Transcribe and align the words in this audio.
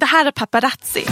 Det 0.00 0.06
här 0.06 0.26
är 0.26 0.30
Paparazzi, 0.30 1.04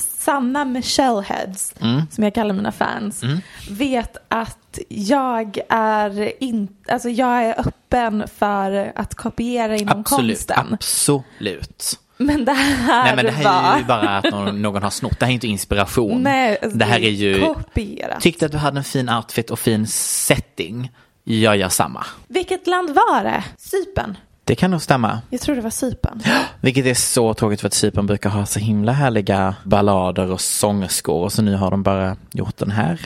sanna 0.00 0.64
Michelle-heads, 0.64 1.72
Mm. 1.80 2.02
som 2.10 2.24
jag 2.24 2.34
kallar 2.34 2.54
mina 2.54 2.72
fans, 2.72 3.22
vet 3.70 4.16
att 4.28 4.78
jag 4.88 5.58
är, 5.68 6.42
in, 6.44 6.68
alltså 6.88 7.08
jag 7.08 7.44
är 7.44 7.60
öppen 7.60 8.24
för 8.38 8.92
att 8.96 9.14
kopiera 9.14 9.76
inom 9.76 10.00
Absolut, 10.00 10.36
konsten. 10.48 10.74
absolut. 10.74 11.98
Men 12.16 12.44
det 12.44 12.52
här, 12.52 13.04
Nej 13.04 13.16
men 13.16 13.24
det 13.24 13.30
här 13.30 13.44
var... 13.62 13.72
är 13.74 13.78
ju 13.78 13.84
bara 13.84 14.08
att 14.18 14.30
någon, 14.30 14.62
någon 14.62 14.82
har 14.82 14.90
snott. 14.90 15.18
Det 15.20 15.24
här 15.26 15.30
är 15.32 15.34
inte 15.34 15.46
inspiration. 15.48 16.22
Nej, 16.22 16.58
det 16.74 16.84
här 16.84 17.00
är 17.00 17.10
ju... 17.10 17.40
kopierat. 17.40 18.20
Tyckte 18.20 18.46
att 18.46 18.52
du 18.52 18.58
hade 18.58 18.78
en 18.78 18.84
fin 18.84 19.08
outfit 19.08 19.50
och 19.50 19.58
fin 19.58 19.86
setting. 19.86 20.90
Jag 21.24 21.56
gör 21.56 21.68
samma. 21.68 22.06
Vilket 22.28 22.66
land 22.66 22.90
var 22.90 23.24
det? 23.24 23.44
Cypern? 23.58 24.16
Det 24.50 24.56
kan 24.56 24.70
nog 24.70 24.82
stämma. 24.82 25.20
Jag 25.30 25.40
tror 25.40 25.54
det 25.56 25.60
var 25.60 25.70
Cypern. 25.70 26.22
Vilket 26.60 26.86
är 26.86 26.94
så 26.94 27.34
tråkigt 27.34 27.60
för 27.60 27.66
att 27.66 27.74
Cypern 27.74 28.06
brukar 28.06 28.30
ha 28.30 28.46
så 28.46 28.58
himla 28.58 28.92
härliga 28.92 29.54
ballader 29.64 30.30
och 30.32 30.40
sångerskor. 30.40 31.24
Och 31.24 31.32
så 31.32 31.42
nu 31.42 31.56
har 31.56 31.70
de 31.70 31.82
bara 31.82 32.16
gjort 32.32 32.56
den 32.56 32.70
här. 32.70 33.00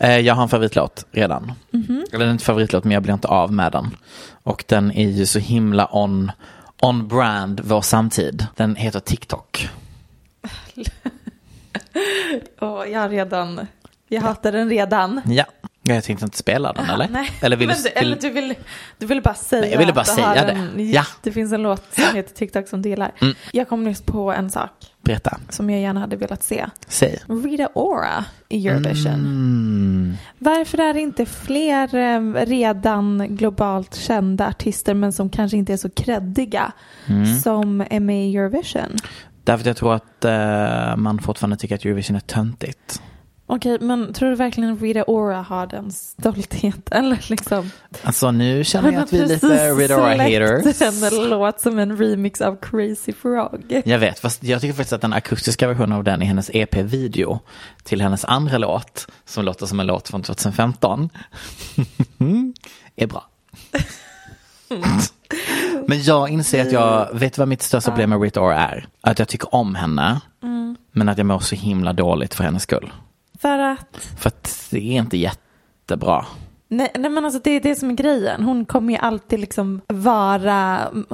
Eh, 0.00 0.18
Jag 0.18 0.34
har 0.34 0.42
en 0.42 0.48
favoritlåt 0.48 1.06
redan. 1.12 1.52
Eller 1.72 2.18
den 2.18 2.28
är 2.28 2.32
inte 2.32 2.44
favoritlåt 2.44 2.84
men 2.84 2.92
jag 2.92 3.02
blir 3.02 3.14
inte 3.14 3.28
av 3.28 3.52
med 3.52 3.72
den. 3.72 3.96
Och 4.42 4.64
den 4.68 4.92
är 4.92 5.08
ju 5.10 5.26
så 5.26 5.38
himla 5.38 5.88
on, 5.92 6.32
on 6.82 7.08
brand 7.08 7.60
vår 7.64 7.80
samtid. 7.80 8.46
Den 8.56 8.76
heter 8.76 9.00
TikTok. 9.00 9.68
Och 12.58 12.88
jag 12.88 13.12
redan, 13.12 13.66
jag 14.08 14.20
hatar 14.22 14.52
den 14.52 14.70
redan. 14.70 15.20
Ja. 15.26 15.44
Jag 15.84 16.04
tänkte 16.04 16.24
inte 16.24 16.38
spela 16.38 16.72
den 16.72 16.90
eller? 16.90 17.08
Nej. 17.08 17.30
Eller 17.40 17.56
vill 17.56 17.68
du... 17.68 17.74
du, 17.82 17.88
eller 17.88 18.16
du 18.16 18.30
vill, 18.30 18.54
du 18.98 19.06
vill 19.06 19.22
bara 19.22 19.34
säga 19.34 19.60
Nej, 19.62 19.70
jag 19.70 19.78
ville 19.78 19.92
bara 19.92 20.04
säga 20.04 20.34
det. 20.44 20.52
En, 20.52 20.90
Ja. 20.92 21.04
Det 21.22 21.32
finns 21.32 21.52
en 21.52 21.62
låt 21.62 21.94
som 21.94 22.16
heter 22.16 22.34
TikTok 22.34 22.68
som 22.68 22.82
du 22.82 22.88
gillar. 22.88 23.12
Mm. 23.20 23.34
Jag 23.52 23.68
kom 23.68 23.84
nyss 23.84 24.02
på 24.02 24.32
en 24.32 24.50
sak 24.50 24.70
Berätta. 25.00 25.38
som 25.48 25.70
jag 25.70 25.80
gärna 25.80 26.00
hade 26.00 26.16
velat 26.16 26.42
se. 26.42 26.66
Säg. 26.88 27.18
Rita 27.28 27.68
Ora 27.74 28.24
i 28.48 28.68
Eurovision. 28.68 29.12
Mm. 29.14 30.14
Varför 30.38 30.78
är 30.78 30.94
det 30.94 31.00
inte 31.00 31.26
fler 31.26 31.94
eh, 31.94 32.46
redan 32.46 33.26
globalt 33.36 33.94
kända 33.94 34.46
artister 34.48 34.94
men 34.94 35.12
som 35.12 35.30
kanske 35.30 35.56
inte 35.56 35.72
är 35.72 35.76
så 35.76 35.90
kreddiga 35.90 36.72
Mm. 37.06 37.40
som 37.40 37.84
är 37.90 38.00
med 38.00 38.28
i 38.28 38.36
Eurovision? 38.36 38.96
Därför 39.44 39.60
att 39.60 39.66
jag 39.66 39.76
tror 39.76 39.94
att 39.94 40.24
eh, 40.24 40.96
man 40.96 41.18
fortfarande 41.18 41.56
tycker 41.56 41.74
att 41.74 41.84
Eurovision 41.84 42.16
är 42.16 42.20
töntigt. 42.20 43.02
Okej, 43.54 43.78
men 43.80 44.12
tror 44.12 44.30
du 44.30 44.36
verkligen 44.36 44.78
Rita 44.78 45.04
Ora 45.06 45.42
har 45.42 45.66
den 45.66 45.92
stoltheten? 45.92 46.82
Eller 46.90 47.24
liksom? 47.28 47.70
Alltså 48.02 48.30
nu 48.30 48.64
känner 48.64 48.92
jag 48.92 49.02
att 49.02 49.12
vi 49.12 49.18
är 49.18 49.26
lite 49.26 49.48
precis 49.48 49.78
Ridora 49.78 50.14
släppt 50.14 50.80
haters. 50.80 51.12
en 51.12 51.30
låt 51.30 51.60
som 51.60 51.78
en 51.78 51.96
remix 51.96 52.40
av 52.40 52.56
Crazy 52.56 53.12
Frog. 53.12 53.82
Jag 53.84 53.98
vet, 53.98 54.18
fast 54.18 54.44
jag 54.44 54.60
tycker 54.60 54.74
faktiskt 54.74 54.92
att 54.92 55.00
den 55.00 55.12
akustiska 55.12 55.68
versionen 55.68 55.92
av 55.92 56.04
den 56.04 56.22
i 56.22 56.24
hennes 56.24 56.50
EP-video 56.54 57.40
till 57.82 58.00
hennes 58.00 58.24
andra 58.24 58.58
låt, 58.58 59.06
som 59.24 59.44
låter 59.44 59.66
som 59.66 59.80
en 59.80 59.86
låt 59.86 60.08
från 60.08 60.22
2015, 60.22 61.08
är 62.96 63.06
bra. 63.06 63.26
Men 65.86 66.02
jag 66.02 66.28
inser 66.28 66.66
att 66.66 66.72
jag, 66.72 67.08
vet 67.12 67.34
du 67.34 67.40
vad 67.40 67.48
mitt 67.48 67.62
största 67.62 67.90
problem 67.90 68.10
med 68.10 68.22
Rita 68.22 68.40
Ora 68.40 68.56
är? 68.56 68.86
Att 69.00 69.18
jag 69.18 69.28
tycker 69.28 69.54
om 69.54 69.74
henne, 69.74 70.20
men 70.92 71.08
att 71.08 71.18
jag 71.18 71.26
mår 71.26 71.38
så 71.38 71.54
himla 71.54 71.92
dåligt 71.92 72.34
för 72.34 72.44
hennes 72.44 72.62
skull. 72.62 72.92
För 73.42 73.58
att, 73.58 73.96
För 74.18 74.28
att 74.28 74.68
det 74.70 74.78
är 74.78 74.98
inte 74.98 75.16
jättebra. 75.16 76.26
nej, 76.68 76.90
nej 76.94 77.10
men 77.10 77.24
alltså 77.24 77.40
det 77.44 77.50
är 77.50 77.60
det 77.60 77.74
som 77.74 77.90
är 77.90 77.94
grejen. 77.94 78.42
Hon 78.44 78.64
kommer 78.64 78.92
ju 78.92 78.98
alltid 78.98 79.40
liksom 79.40 79.80
vara 79.88 80.78
mm, 80.88 81.06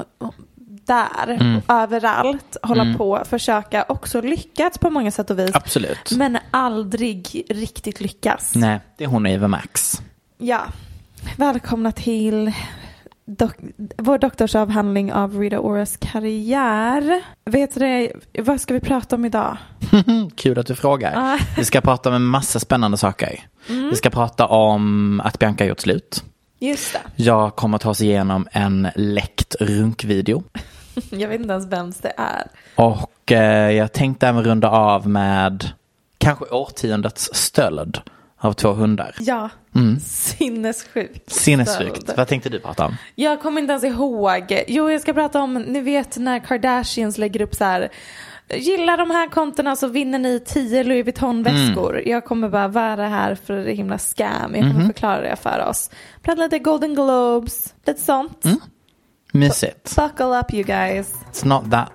där, 0.85 1.29
Mm. 1.41 1.61
överallt, 1.69 2.57
hålla 2.63 2.95
på, 2.99 3.23
försöka 3.29 3.85
också 3.89 4.21
lyckats 4.21 4.79
på 4.79 4.91
många 4.91 5.11
sätt 5.11 5.31
och 5.31 5.39
vis. 5.39 5.51
Absolut. 5.55 6.11
Men 6.17 6.39
aldrig 6.51 7.45
riktigt 7.49 8.01
lyckas. 8.01 8.55
Nej, 8.55 8.81
det 8.97 9.05
är 9.05 9.09
hon 9.09 9.27
Eva 9.27 9.49
Max. 9.49 10.03
Ja, 10.39 10.61
välkomna 11.37 11.93
till 11.93 12.53
dok- 13.29 13.57
vår 13.97 14.19
doktorsavhandling 14.19 15.13
av 15.13 15.39
Rita 15.41 15.61
Oras 15.61 15.97
karriär. 15.97 17.23
Vet 17.45 17.75
du 17.75 17.81
det, 17.81 18.13
vad 18.39 18.61
ska 18.61 18.75
vi 18.75 18.81
prata 18.81 19.17
om 19.17 19.25
idag? 19.25 19.57
Kul 20.37 20.59
att 20.59 20.67
du 20.67 20.75
frågar. 20.75 21.41
Vi 21.57 21.65
ska 21.65 21.81
prata 21.81 22.09
om 22.09 22.15
en 22.15 22.25
massa 22.25 22.61
spännande 22.61 22.97
saker. 22.97 23.41
Vi 23.67 23.97
ska 23.97 24.11
prata 24.11 24.47
om 24.47 25.21
att 25.25 25.39
Bianca 25.39 25.65
gjort 25.65 25.81
slut. 25.81 26.25
Just 26.59 26.93
det. 26.93 27.23
Jag 27.23 27.57
kommer 27.57 27.77
att 27.77 27.83
ta 27.83 27.91
oss 27.91 28.01
igenom 28.01 28.49
en 28.53 28.89
läckt 28.95 29.55
runkvideo. 29.61 30.43
Jag 31.11 31.29
vet 31.29 31.41
inte 31.41 31.53
ens 31.53 31.67
vems 31.67 31.99
det 31.99 32.13
är. 32.17 32.47
Och 32.75 33.33
eh, 33.33 33.71
jag 33.71 33.93
tänkte 33.93 34.29
även 34.29 34.45
runda 34.45 34.71
av 34.71 35.09
med 35.09 35.71
kanske 36.19 36.45
årtiondets 36.45 37.31
stöld 37.35 38.01
av 38.39 38.53
två 38.53 38.73
hundar. 38.73 39.15
Ja, 39.21 39.51
Mm. 39.75 40.01
sinnessjukt. 40.01 41.33
Sinnessjukt. 41.33 42.11
Vad 42.17 42.29
tänkte 42.29 42.49
du 42.49 42.61
prata 42.61 42.87
om? 42.87 42.97
Jag 43.15 43.41
kommer 43.43 43.61
inte 43.61 43.71
ens 43.73 43.85
ihåg. 43.85 44.63
Jo, 44.69 44.91
jag 44.91 45.01
ska 45.01 45.13
prata 45.13 45.41
om, 45.43 45.55
ni 45.55 45.81
vet 45.81 46.17
när 46.17 46.39
Kardashians 46.39 47.19
lägger 47.19 47.43
upp 47.43 47.55
så 47.55 47.65
här. 47.65 47.89
Gillar 48.55 48.97
de 48.97 49.11
här 49.11 49.29
kontona 49.29 49.77
så 49.77 49.87
vinner 49.87 50.19
ni 50.19 50.41
10 50.41 50.85
Louis 50.85 51.05
Vuitton-väskor. 51.07 51.95
Mm. 51.99 52.11
Jag 52.11 52.25
kommer 52.25 52.49
bara, 52.49 52.69
vad 52.69 52.85
är 52.85 52.97
det 52.97 53.07
här 53.07 53.35
för 53.35 53.65
himla 53.65 53.99
scam? 53.99 54.55
Jag 54.55 54.73
kommer 54.73 54.87
förklara 54.87 55.21
det 55.21 55.37
för 55.37 55.67
oss. 55.69 55.91
Prata 56.23 56.43
lite 56.43 56.59
Golden 56.59 56.95
Globes, 56.95 57.75
lite 57.87 58.01
sånt. 58.01 58.45
Mm. 58.45 58.59
Mysigt. 59.33 59.97
Buckle 59.97 60.39
up 60.41 60.55
you 60.55 60.63
guys. 60.63 61.15
It's 61.33 61.47
not 61.47 61.71
that 61.71 61.89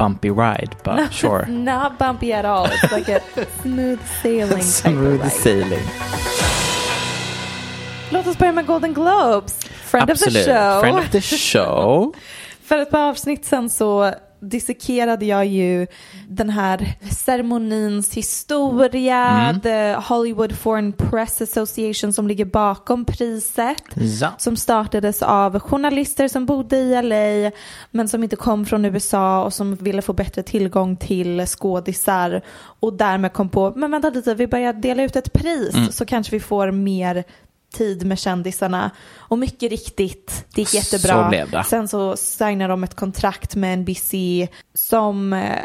bumpy 0.00 0.30
ride, 0.30 0.76
but 0.82 1.12
sure. 1.12 1.46
Not 1.48 1.98
bumpy 1.98 2.32
at 2.32 2.44
all. 2.44 2.66
It's 2.66 2.92
like 2.92 3.08
a 3.08 3.20
smooth 3.62 4.00
sailing 4.22 4.62
Smooth 4.62 5.30
sailing. 5.30 5.84
Låt 8.10 8.26
oss 8.26 8.38
börja 8.38 8.52
med 8.52 8.66
Golden 8.66 8.94
Globes. 8.94 9.58
Friend 9.64 10.10
Absolut. 10.10 10.36
of 10.36 10.44
the 10.44 10.52
show. 10.52 10.80
Friend 10.80 10.98
of 10.98 11.10
the 11.10 11.20
show. 11.36 12.14
För 12.64 12.78
ett 12.78 12.90
par 12.90 13.08
avsnitt 13.08 13.44
sen 13.44 13.70
så 13.70 14.14
dissekerade 14.40 15.26
jag 15.26 15.46
ju 15.46 15.86
den 16.28 16.50
här 16.50 16.94
ceremonins 17.10 18.14
historia, 18.14 19.26
Mm. 19.50 19.60
The 19.60 19.92
Hollywood 19.94 20.52
Foreign 20.58 20.92
Press 20.92 21.40
Association 21.42 22.12
som 22.12 22.28
ligger 22.28 22.44
bakom 22.44 23.04
priset. 23.04 23.82
Ja. 24.20 24.30
Som 24.38 24.56
startades 24.56 25.22
av 25.22 25.60
journalister 25.60 26.28
som 26.28 26.46
bodde 26.46 26.76
i 26.76 27.02
LA 27.02 27.50
men 27.90 28.08
som 28.08 28.22
inte 28.22 28.36
kom 28.36 28.66
från 28.66 28.84
USA 28.84 29.44
och 29.44 29.54
som 29.54 29.74
ville 29.76 30.02
få 30.02 30.12
bättre 30.12 30.42
tillgång 30.42 30.96
till 30.96 31.46
skådisar 31.46 32.42
och 32.80 32.92
därmed 32.92 33.32
kom 33.32 33.48
på, 33.48 33.72
men 33.76 33.90
vänta 33.90 34.10
lite, 34.10 34.34
vi 34.34 34.46
börjar 34.46 34.72
dela 34.72 35.02
ut 35.02 35.16
ett 35.16 35.32
pris 35.32 35.74
Mm. 35.74 35.92
så 35.92 36.04
kanske 36.06 36.32
vi 36.36 36.40
får 36.40 36.70
mer 36.70 37.24
tid 37.72 38.06
med 38.06 38.18
kändisarna. 38.18 38.90
Och 39.16 39.38
mycket 39.38 39.70
riktigt, 39.70 40.46
det 40.54 40.60
gick 40.60 40.74
jättebra. 40.74 41.24
Så 41.24 41.28
blev 41.28 41.50
det. 41.50 41.64
Sen 41.64 41.88
så 41.88 42.16
signade 42.16 42.72
de 42.72 42.84
ett 42.84 42.94
kontrakt 42.94 43.56
med 43.56 43.78
NBC 43.78 44.14
som 44.74 45.32
eh, 45.32 45.64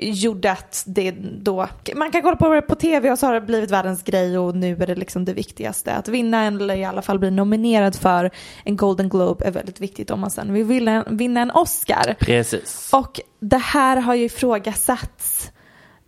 gjorde 0.00 0.52
att 0.52 0.84
det 0.86 1.10
då, 1.40 1.68
man 1.96 2.10
kan 2.10 2.22
kolla 2.22 2.36
på 2.36 2.54
det 2.54 2.62
på 2.62 2.74
tv 2.74 3.10
och 3.10 3.18
så 3.18 3.26
har 3.26 3.34
det 3.34 3.40
blivit 3.40 3.70
världens 3.70 4.02
grej 4.02 4.38
och 4.38 4.56
nu 4.56 4.76
är 4.82 4.86
det 4.86 4.94
liksom 4.94 5.24
det 5.24 5.32
viktigaste. 5.32 5.92
Att 5.94 6.08
vinna 6.08 6.44
eller 6.44 6.76
i 6.76 6.84
alla 6.84 7.02
fall 7.02 7.18
bli 7.18 7.30
nominerad 7.30 7.96
för 7.96 8.30
en 8.64 8.76
Golden 8.76 9.08
Globe 9.08 9.44
är 9.44 9.50
väldigt 9.50 9.80
viktigt 9.80 10.10
om 10.10 10.20
man 10.20 10.30
sen 10.30 10.52
vill 10.52 10.64
vinna, 10.64 11.04
vinna 11.10 11.40
en 11.40 11.50
Oscar. 11.50 12.16
Precis. 12.18 12.90
Och 12.92 13.20
det 13.40 13.58
här 13.58 13.96
har 13.96 14.14
ju 14.14 14.24
ifrågasatts 14.24 15.50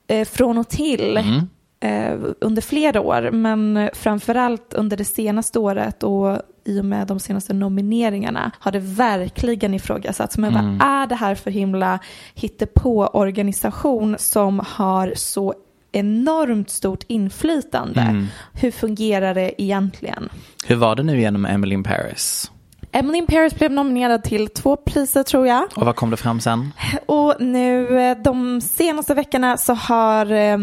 eh, 0.06 0.24
från 0.24 0.58
och 0.58 0.68
till 0.68 1.16
Mm. 1.16 1.48
Eh, 1.80 2.18
under 2.40 2.62
flera 2.62 3.00
år, 3.00 3.30
men 3.30 3.90
framförallt 3.92 4.74
under 4.74 4.96
det 4.96 5.04
senaste 5.04 5.58
året 5.58 6.02
och 6.02 6.42
i 6.64 6.80
och 6.80 6.84
med 6.84 7.06
de 7.06 7.20
senaste 7.20 7.52
nomineringarna 7.52 8.50
har 8.58 8.72
det 8.72 8.78
verkligen 8.78 9.74
ifrågasatts. 9.74 10.38
Men 10.38 10.56
Mm. 10.56 10.78
vad 10.78 10.88
är 10.88 11.06
det 11.06 11.14
här 11.14 11.34
för 11.34 11.50
himla 11.50 11.98
hittepå-organisation 12.34 14.16
som 14.18 14.60
har 14.66 15.12
så 15.16 15.54
enormt 15.92 16.70
stort 16.70 17.04
inflytande? 17.06 18.00
Mm. 18.00 18.26
Hur 18.52 18.70
fungerar 18.70 19.34
det 19.34 19.62
egentligen? 19.62 20.28
Hur 20.66 20.76
var 20.76 20.96
det 20.96 21.02
nu 21.02 21.20
genom 21.20 21.46
Emily 21.46 21.74
in 21.74 21.82
Paris? 21.82 22.50
Emily 22.92 23.18
in 23.18 23.26
Paris 23.26 23.54
blev 23.54 23.70
nominerad 23.70 24.22
till 24.22 24.48
två 24.48 24.76
priser 24.76 25.22
tror 25.22 25.46
jag. 25.46 25.68
Och 25.76 25.86
vad 25.86 25.96
kom 25.96 26.10
det 26.10 26.16
fram 26.16 26.40
sen? 26.40 26.72
Och 27.06 27.34
nu 27.40 28.00
eh, 28.00 28.18
de 28.18 28.60
senaste 28.60 29.14
veckorna 29.14 29.56
så 29.56 29.74
har 29.74 30.32
eh, 30.32 30.58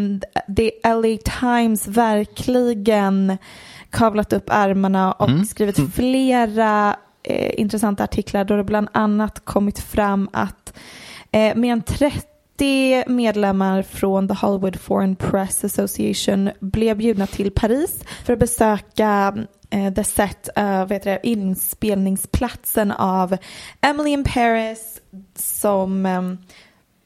The 0.58 0.72
LA 0.84 1.18
Times 1.40 1.88
verkligen 1.88 3.38
kavlat 3.90 4.34
upp 4.34 4.50
ärmarna 4.50 5.12
och 5.12 5.30
skrivit 5.50 5.94
flera 5.96 6.96
eh, 7.24 7.60
intressanta 7.60 8.04
artiklar 8.04 8.44
då 8.44 8.58
det 8.58 8.64
bland 8.64 8.88
annat 8.92 9.46
kommit 9.46 9.80
fram 9.80 10.30
att 10.34 10.74
eh, 11.32 11.56
mer 11.56 11.72
än 11.72 11.82
30 11.82 13.04
medlemmar 13.08 13.82
från 13.82 14.28
The 14.28 14.34
Hollywood 14.34 14.80
Foreign 14.80 15.16
Press 15.16 15.64
Association 15.64 16.50
blev 16.60 16.98
bjudna 16.98 17.28
till 17.28 17.52
Paris 17.52 18.04
för 18.26 18.34
att 18.34 18.40
besöka 18.40 19.36
the 19.94 20.04
set, 20.04 20.50
uh, 20.58 20.86
vet 20.86 21.04
det, 21.04 21.20
inspelningsplatsen 21.24 22.92
av 22.92 23.38
Emily 23.82 24.10
in 24.12 24.24
Paris 24.24 25.02
som 25.36 26.06
em, 26.06 26.38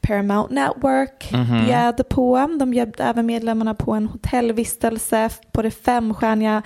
Paramount 0.00 0.54
Network 0.54 1.30
bjöd 1.66 2.08
på. 2.08 2.56
De 2.58 2.70
bjöd 2.70 2.94
även 2.98 3.26
medlemmarna 3.26 3.74
på 3.74 3.92
en 3.92 4.06
hotellvistelse 4.06 5.30
på 5.52 5.62
det 5.62 5.70
femstjärniga 5.70 6.62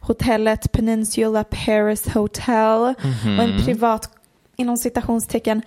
hotellet 0.00 0.72
Peninsula 0.72 1.44
Paris 1.44 2.08
Hotel 2.08 2.94
och 3.38 3.44
en 3.44 3.64
privat, 3.64 4.10
inom 4.56 4.76
citationstecken, 4.76 5.62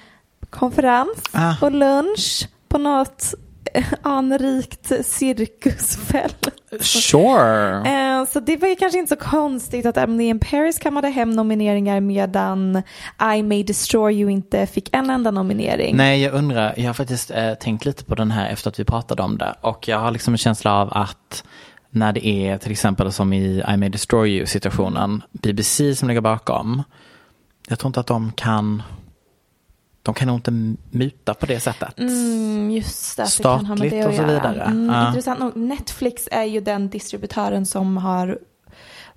konferens 0.50 1.24
Ah. 1.34 1.56
och 1.62 1.72
lunch 1.72 2.48
på 2.70 2.78
något 2.78 3.34
eh, 3.34 3.40
anrikt 4.02 5.06
cirkusfält. 5.06 6.48
Sure. 6.82 7.78
Eh, 7.78 8.26
Så 8.26 8.40
det 8.40 8.58
var 8.58 8.68
ju 8.68 8.76
kanske 8.76 9.00
inte 9.00 9.10
så 9.16 9.22
konstigt 9.22 9.86
att 9.86 9.98
Emily 9.98 10.24
in 10.24 10.40
Paris 10.40 10.80
kammade 10.80 11.08
hem 11.10 11.32
nomineringar 11.32 12.00
medan 12.00 12.84
I 13.36 13.44
May 13.44 13.64
Destroy 13.64 14.14
You 14.22 14.32
inte 14.32 14.68
fick 14.68 14.96
en 14.96 15.10
enda 15.10 15.32
nominering. 15.32 15.96
Nej, 15.98 16.22
jag 16.24 16.34
undrar, 16.34 16.74
jag 16.78 16.86
har 16.86 16.94
faktiskt 16.94 17.32
eh, 17.32 17.54
tänkt 17.54 17.86
lite 17.86 18.06
på 18.06 18.16
den 18.16 18.32
här 18.32 18.50
efter 18.50 18.70
att 18.70 18.80
vi 18.80 18.84
pratade 18.86 19.22
om 19.24 19.38
det. 19.38 19.56
Och 19.62 19.88
jag 19.88 20.00
har 20.00 20.12
liksom 20.12 20.34
en 20.34 20.38
känsla 20.38 20.74
av 20.74 20.90
att 20.94 21.44
när 21.90 22.14
det 22.14 22.28
är 22.28 22.58
till 22.58 22.72
exempel 22.72 23.12
som 23.12 23.34
i 23.34 23.64
I 23.74 23.78
May 23.78 23.90
Destroy 23.90 24.30
You 24.30 24.46
situationen, 24.46 25.22
BBC 25.32 25.96
som 25.96 26.08
ligger 26.08 26.22
bakom, 26.22 26.84
jag 27.68 27.80
tror 27.80 27.90
inte 27.90 28.00
att 28.00 28.08
de 28.08 28.32
kan, 28.32 28.84
de 30.04 30.14
kan 30.14 30.28
nog 30.28 30.38
inte 30.38 30.52
muta 30.92 31.34
på 31.34 31.46
det 31.46 31.60
sättet. 31.60 32.00
Mm, 32.00 32.72
just 32.72 33.18
det, 33.18 33.24
det 33.24 33.28
Statligt 33.30 33.92
det 33.92 34.02
att 34.02 34.08
och 34.10 34.14
så 34.16 34.24
vidare. 34.24 34.64
Mm, 34.64 34.86
Ja. 34.90 35.08
Intressant 35.08 35.40
nog, 35.40 35.56
Netflix 35.56 36.28
är 36.32 36.44
ju 36.44 36.60
den 36.62 36.90
distributören 36.90 37.66
som 37.66 37.98
har 37.98 38.40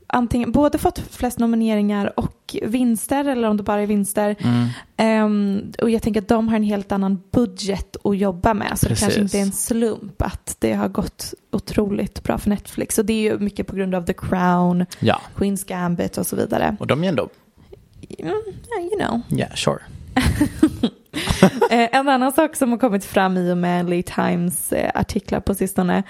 antingen 0.06 0.52
både 0.52 0.78
fått 0.78 0.98
flest 0.98 1.38
nomineringar 1.38 2.18
och 2.20 2.56
vinster 2.62 3.24
eller 3.24 3.48
om 3.48 3.56
det 3.56 3.62
bara 3.62 3.80
är 3.82 3.86
vinster. 3.86 4.36
Mm. 4.38 4.68
Ehm, 4.96 5.72
och 5.82 5.90
jag 5.90 6.02
tänker 6.02 6.20
att 6.22 6.28
de 6.28 6.48
har 6.48 6.56
en 6.56 6.62
helt 6.62 6.92
annan 6.92 7.22
budget 7.32 7.96
att 8.04 8.16
jobba 8.18 8.54
med. 8.54 8.78
Så 8.78 8.86
Precis. 8.86 9.00
det 9.00 9.04
kanske 9.04 9.20
inte 9.20 9.38
är 9.38 9.42
en 9.42 9.52
slump 9.52 10.22
att 10.22 10.56
det 10.58 10.72
har 10.72 10.88
gått 10.88 11.34
otroligt 11.52 12.22
bra 12.22 12.38
för 12.38 12.50
Netflix. 12.50 12.98
Och 12.98 13.04
det 13.04 13.12
är 13.12 13.32
ju 13.32 13.38
mycket 13.38 13.66
på 13.66 13.76
grund 13.76 13.94
av 13.94 14.06
The 14.06 14.12
Crown, 14.12 14.86
Ja, 15.00 15.20
Queen's 15.36 15.66
Gambit 15.68 16.18
och 16.18 16.26
så 16.26 16.36
vidare. 16.36 16.76
och 16.80 16.86
de 16.86 17.04
är 17.04 17.08
ändå, 17.08 17.28
Mm, 18.18 18.28
yeah, 18.30 18.84
you 18.84 18.98
know. 18.98 19.38
yeah, 19.38 19.54
sure. 19.54 19.78
Eh, 21.70 21.88
en 21.92 22.08
annan 22.08 22.32
sak 22.32 22.56
som 22.56 22.70
har 22.70 22.78
kommit 22.78 23.04
fram 23.04 23.36
i 23.36 23.52
och 23.52 23.58
med 23.58 23.90
LA 23.90 24.02
Times 24.02 24.72
eh, 24.72 24.90
artiklar 24.94 25.40
på 25.40 25.54
sistone 25.54 26.02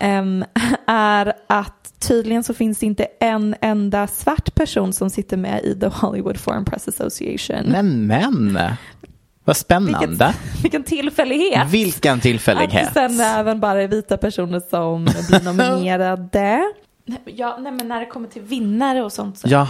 ehm, 0.00 0.44
är 0.86 1.32
att 1.46 1.92
tydligen 1.98 2.44
så 2.44 2.54
finns 2.54 2.78
det 2.78 2.86
inte 2.86 3.06
en 3.20 3.54
enda 3.60 4.06
svart 4.06 4.54
person 4.54 4.92
som 4.92 5.10
sitter 5.10 5.36
med 5.36 5.64
i 5.64 5.80
The 5.80 5.86
Hollywood 5.86 6.40
Foreign 6.40 6.64
Press 6.64 6.88
Association. 6.88 7.64
Nämen, 7.64 8.58
vad 9.44 9.56
spännande. 9.56 10.06
Vilken, 10.08 10.32
vilken 10.62 10.82
tillfällighet. 10.82 11.68
Vilken 11.70 12.20
tillfällighet. 12.20 12.88
Att 12.88 12.94
sen 12.94 13.20
även 13.20 13.60
bara 13.60 13.86
vita 13.86 14.16
personer 14.16 14.60
som 14.70 15.04
blir 15.04 15.44
nominerade. 15.44 16.72
Ja, 17.24 17.58
nej 17.60 17.72
men 17.72 17.88
när 17.88 18.00
det 18.00 18.06
kommer 18.06 18.28
till 18.28 18.42
vinnare 18.42 19.02
och 19.02 19.12
sånt 19.12 19.38
så 19.38 19.48
Ja, 19.50 19.68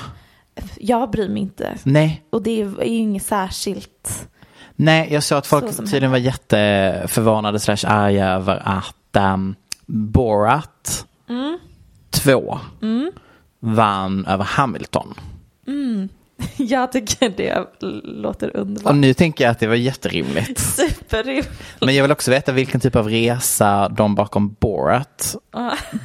jag 0.78 1.10
bryr 1.10 1.28
mig 1.28 1.42
inte. 1.42 1.76
nej. 1.84 2.24
Och 2.30 2.42
det 2.42 2.62
är 2.62 2.84
ju 2.84 2.96
inget 2.96 3.22
särskilt. 3.22 4.28
Nej, 4.76 5.08
jag 5.12 5.22
såg 5.22 5.38
att 5.38 5.46
folk 5.46 5.72
Så 5.72 5.82
tydligen 5.82 6.10
var 6.10 6.18
jätteförvånade 6.18 7.60
slash 7.60 7.84
arga 7.86 8.28
över 8.28 8.62
att 8.64 9.16
um, 9.34 9.54
Borat 9.86 11.06
2 12.10 12.58
vann 13.60 14.26
över 14.26 14.44
Hamilton. 14.44 15.14
Jag 16.68 16.92
tycker 16.92 17.28
det 17.36 17.66
låter 18.04 18.56
underbart. 18.56 18.90
Och 18.90 18.96
nu 18.96 19.14
tänker 19.14 19.44
jag 19.44 19.50
att 19.50 19.58
det 19.58 19.66
var 19.66 19.74
jätterimligt. 19.74 20.58
Superrimligt. 20.76 21.50
Men 21.80 21.94
jag 21.94 22.02
vill 22.04 22.12
också 22.12 22.30
veta 22.30 22.52
vilken 22.52 22.80
typ 22.80 22.96
av 22.96 23.08
resa 23.08 23.88
de 23.88 24.14
bakom 24.14 24.56
Borat 24.60 25.36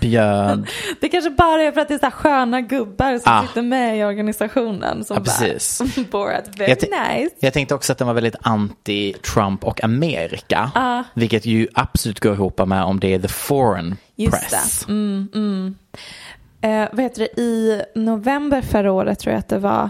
bjöd. 0.01 0.67
Det 1.01 1.09
kanske 1.09 1.29
bara 1.29 1.61
är 1.63 1.71
för 1.71 1.81
att 1.81 1.87
det 1.87 1.93
är 1.93 1.97
så 1.99 2.05
här 2.05 2.11
sköna 2.11 2.61
gubbar 2.61 3.11
som 3.19 3.31
Ah. 3.33 3.41
sitter 3.47 3.61
med 3.61 3.97
i 3.99 4.03
organisationen. 4.03 5.03
Som 5.05 5.15
Ja, 5.17 5.23
precis. 5.23 5.81
Bara, 5.95 6.05
Borat, 6.11 6.49
very 6.59 6.69
Jag 6.69 6.77
nice. 7.17 7.35
Jag 7.39 7.53
tänkte 7.53 7.75
också 7.75 7.91
att 7.91 7.97
den 7.97 8.07
var 8.07 8.13
väldigt 8.13 8.35
anti-Trump 8.35 9.63
och 9.63 9.83
Amerika. 9.83 10.71
Vilket 11.13 11.45
ju 11.45 11.67
absolut 11.73 12.19
går 12.19 12.33
ihop 12.33 12.67
med 12.67 12.83
om 12.83 12.99
det 12.99 13.13
är 13.13 13.19
the 13.19 13.27
foreign 13.27 13.95
Just 14.15 14.31
press. 14.49 14.83
det. 14.87 14.91
Mm, 14.91 15.27
mm. 15.35 15.75
Eh, 16.61 16.89
vad 16.91 17.03
heter 17.03 17.19
det? 17.35 17.41
I 17.41 17.81
november 17.95 18.61
förra 18.61 18.91
året 18.91 19.19
tror 19.19 19.33
jag 19.33 19.39
att 19.39 19.49
det 19.49 19.59
var 19.59 19.89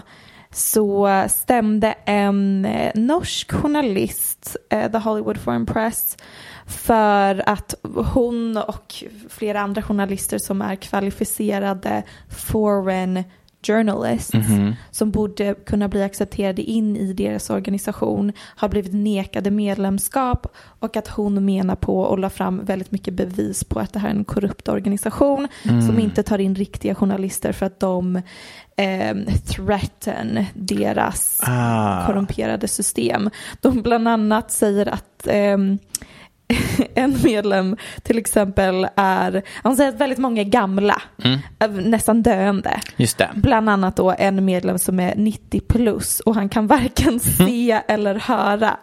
så 0.56 1.24
stämde 1.28 1.94
en 2.04 2.64
eh, 2.64 2.92
norsk 2.94 3.52
journalist, 3.52 4.56
eh, 4.70 4.90
The 4.90 4.98
Hollywood 4.98 5.38
Foreign 5.38 5.66
Press, 5.66 6.16
för 6.66 7.48
att 7.48 7.74
hon 8.14 8.56
och 8.56 8.94
flera 9.28 9.60
andra 9.60 9.82
journalister 9.82 10.38
som 10.38 10.62
är 10.62 10.76
kvalificerade 10.76 12.02
foreign 12.28 13.24
journalists 13.66 14.34
Mhm. 14.34 14.74
som 14.90 15.10
borde 15.10 15.54
kunna 15.54 15.88
bli 15.88 16.02
accepterade 16.02 16.62
in 16.62 16.96
i 16.96 17.12
deras 17.12 17.50
organisation 17.50 18.32
har 18.56 18.68
blivit 18.68 18.92
nekade 18.94 19.50
medlemskap 19.50 20.46
och 20.56 20.96
att 20.96 21.08
hon 21.08 21.44
menar 21.44 21.76
på 21.76 22.00
och 22.00 22.18
la 22.18 22.30
fram 22.30 22.64
väldigt 22.64 22.92
mycket 22.92 23.14
bevis 23.14 23.64
på 23.64 23.80
att 23.80 23.92
det 23.92 23.98
här 23.98 24.08
är 24.08 24.14
en 24.14 24.24
korrupt 24.24 24.68
organisation 24.68 25.48
Mm. 25.64 25.82
som 25.86 25.98
inte 25.98 26.22
tar 26.22 26.38
in 26.38 26.54
riktiga 26.54 26.94
journalister 26.94 27.52
för 27.52 27.66
att 27.66 27.80
de 27.80 28.22
eh, 28.78 29.16
threaten 29.46 30.44
deras 30.54 31.40
Ah. 31.46 32.06
korrumperade 32.06 32.68
system. 32.68 33.30
De 33.60 33.82
bland 33.82 34.08
annat 34.08 34.50
säger 34.52 34.86
att 34.88 35.26
ehm, 35.26 35.78
en 36.94 37.16
medlem 37.24 37.76
till 38.02 38.18
exempel 38.18 38.88
är, 38.96 39.42
han 39.62 39.76
säger 39.76 39.90
att 39.92 40.00
väldigt 40.00 40.18
många 40.18 40.40
är 40.40 40.44
gamla, 40.44 41.02
Mm. 41.24 41.38
eh, 41.58 41.70
nästan 41.70 42.22
döende. 42.22 42.80
Just 42.96 43.18
det. 43.18 43.30
Bland 43.34 43.68
annat 43.70 43.96
då 43.96 44.14
en 44.18 44.44
medlem 44.44 44.78
som 44.78 45.00
är 45.00 45.14
90 45.16 45.60
plus 45.60 46.20
och 46.20 46.34
han 46.34 46.48
kan 46.48 46.66
varken 46.66 47.20
se 47.20 47.80
eller 47.88 48.14
höra. 48.14 48.76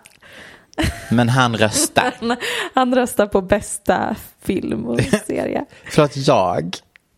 Men 1.12 1.29
han 1.29 1.55
röstar. 1.58 2.13
Han, 2.20 2.36
han 2.74 2.96
röstar 2.96 3.27
på 3.27 3.41
bästa 3.41 4.15
film 4.41 4.86
och 4.86 5.00
serie. 5.27 5.65
Förlåt, 5.91 6.17
jag 6.17 6.63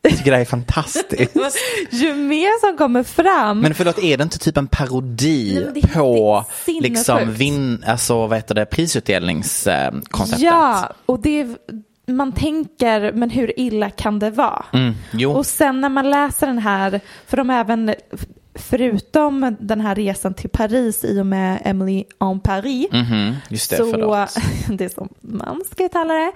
tycker 0.10 0.32
det 0.32 0.38
här 0.38 0.42
är 0.42 0.46
fantastiskt. 0.46 1.36
Ju 1.90 2.14
mer 2.14 2.60
som 2.60 2.78
kommer 2.78 3.04
fram 3.04 3.60
Men 3.60 3.76
förlåt, 3.76 4.00
är 4.00 4.18
det 4.18 4.24
inte 4.24 4.40
typ 4.40 4.58
en 4.58 4.68
parodi 4.68 5.70
Nej, 5.74 5.84
är 5.84 5.88
på 5.94 6.46
liksom 6.66 7.34
vin, 7.34 7.84
alltså 7.88 8.28
vad 8.28 8.38
heter 8.38 8.56
det, 8.56 8.66
prisutdelningskonceptet? 8.66 10.40
Ja, 10.40 10.94
och 11.06 11.20
det 11.20 11.48
man 12.08 12.32
tänker, 12.32 13.12
men 13.12 13.30
hur 13.30 13.60
illa 13.60 13.90
kan 13.90 14.20
det 14.20 14.30
vara? 14.30 14.66
Mm. 14.74 14.96
Och 15.36 15.46
sen 15.46 15.82
när 15.82 15.90
man 15.90 16.10
läser 16.10 16.48
den 16.48 16.60
här, 16.60 17.00
för 17.28 17.38
de 17.38 17.50
även, 17.50 17.96
förutom 18.56 19.56
den 19.60 19.82
här 19.82 19.96
resan 19.96 20.34
till 20.34 20.50
Paris 20.50 21.04
i 21.04 21.22
och 21.22 21.26
med 21.26 21.62
Emily 21.66 22.04
en 22.20 22.40
Paris, 22.40 22.88
Mhm, 22.92 23.36
just 23.50 23.70
det, 23.70 23.78
så, 23.78 24.28
det 24.68 24.86
är 24.86 24.90
som 24.90 25.10
man 25.22 25.62
ska 25.72 25.86
uttala 25.86 26.14
det, 26.14 26.32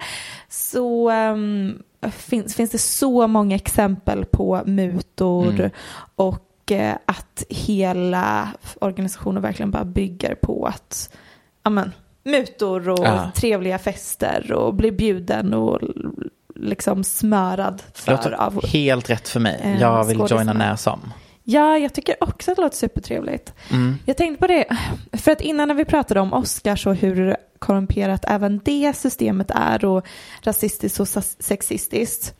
så 0.48 1.10
um, 1.10 1.82
finns, 2.10 2.54
finns 2.54 2.70
det 2.70 2.78
så 2.78 3.26
många 3.26 3.56
exempel 3.56 4.24
på 4.24 4.62
mutor 4.66 5.50
Mm. 5.60 5.70
och 6.14 6.72
eh, 6.72 6.94
att 7.06 7.44
hela 7.48 8.48
organisationen 8.80 9.42
verkligen 9.42 9.70
bara 9.70 9.84
bygger 9.84 10.34
på 10.34 10.66
att, 10.66 11.10
amen, 11.62 11.92
mutor 12.24 12.88
och 12.88 13.06
Ja. 13.06 13.30
trevliga 13.34 13.78
fester 13.78 14.52
och 14.52 14.74
bli 14.74 14.92
bjuden 14.92 15.54
och 15.54 15.80
liksom 16.54 17.04
smörad 17.04 17.82
för 17.94 18.12
av 18.34 18.66
helt 18.66 19.10
rätt 19.10 19.28
för 19.28 19.40
mig. 19.40 19.60
eh, 19.62 19.80
Jag 19.80 20.04
vill 20.04 20.18
joina 20.30 20.52
när 20.52 20.76
som. 20.76 21.00
Ja, 21.44 21.78
jag 21.78 21.92
tycker 21.94 22.16
också 22.20 22.50
att 22.50 22.56
det 22.56 22.62
låter 22.62 22.76
supertrevligt. 22.76 23.54
Mm. 23.70 23.96
Jag 24.04 24.16
tänkte 24.16 24.40
på 24.40 24.46
det, 24.46 24.64
för 25.12 25.32
att 25.32 25.40
innan 25.40 25.68
när 25.68 25.74
vi 25.74 25.84
pratade 25.84 26.20
om 26.20 26.32
Oscars 26.32 26.86
och 26.86 26.94
hur 26.94 27.36
korrumperat 27.60 28.24
även 28.28 28.60
det 28.64 28.96
systemet 28.96 29.50
är 29.54 29.84
och 29.84 30.06
rasistiskt 30.42 31.00
och 31.00 31.08
sexistiskt 31.38 32.34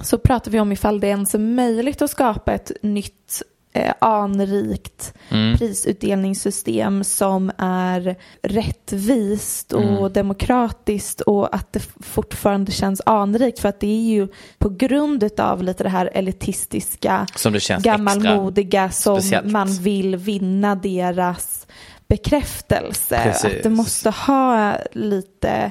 så 0.00 0.18
pratade 0.18 0.50
vi 0.50 0.60
om 0.60 0.72
ifall 0.72 1.00
det 1.00 1.06
ens 1.06 1.34
är 1.34 1.38
möjligt 1.38 2.02
att 2.02 2.10
skapa 2.10 2.52
ett 2.52 2.72
nytt 2.82 3.42
eh, 3.72 3.94
anrikt 3.98 5.14
Mm. 5.30 5.56
prisutdelningssystem 5.58 7.04
som 7.04 7.52
är 7.58 8.16
rättvist 8.42 9.72
och 9.72 9.82
Mm. 9.82 10.12
demokratiskt 10.12 11.20
och 11.20 11.54
att 11.54 11.72
det 11.72 11.80
fortfarande 12.00 12.72
känns 12.72 13.02
anrikt 13.06 13.58
för 13.58 13.68
att 13.68 13.80
det 13.80 13.86
är 13.86 14.02
ju 14.14 14.28
på 14.58 14.68
grund 14.68 15.30
av 15.40 15.62
lite 15.62 15.82
det 15.82 15.88
här 15.88 16.10
elitistiska 16.14 17.26
Som 17.36 17.52
det 17.52 17.60
känns 17.60 17.84
gammalmodiga 17.84 18.90
som 18.90 19.16
speciellt. 19.20 19.46
man 19.46 19.68
vill 19.76 20.16
vinna 20.16 20.74
deras 20.74 21.63
bekräftelse. 22.14 23.20
Precis. 23.22 23.44
Att 23.44 23.62
det 23.62 23.70
måste 23.70 24.10
ha 24.10 24.76
lite 24.92 25.70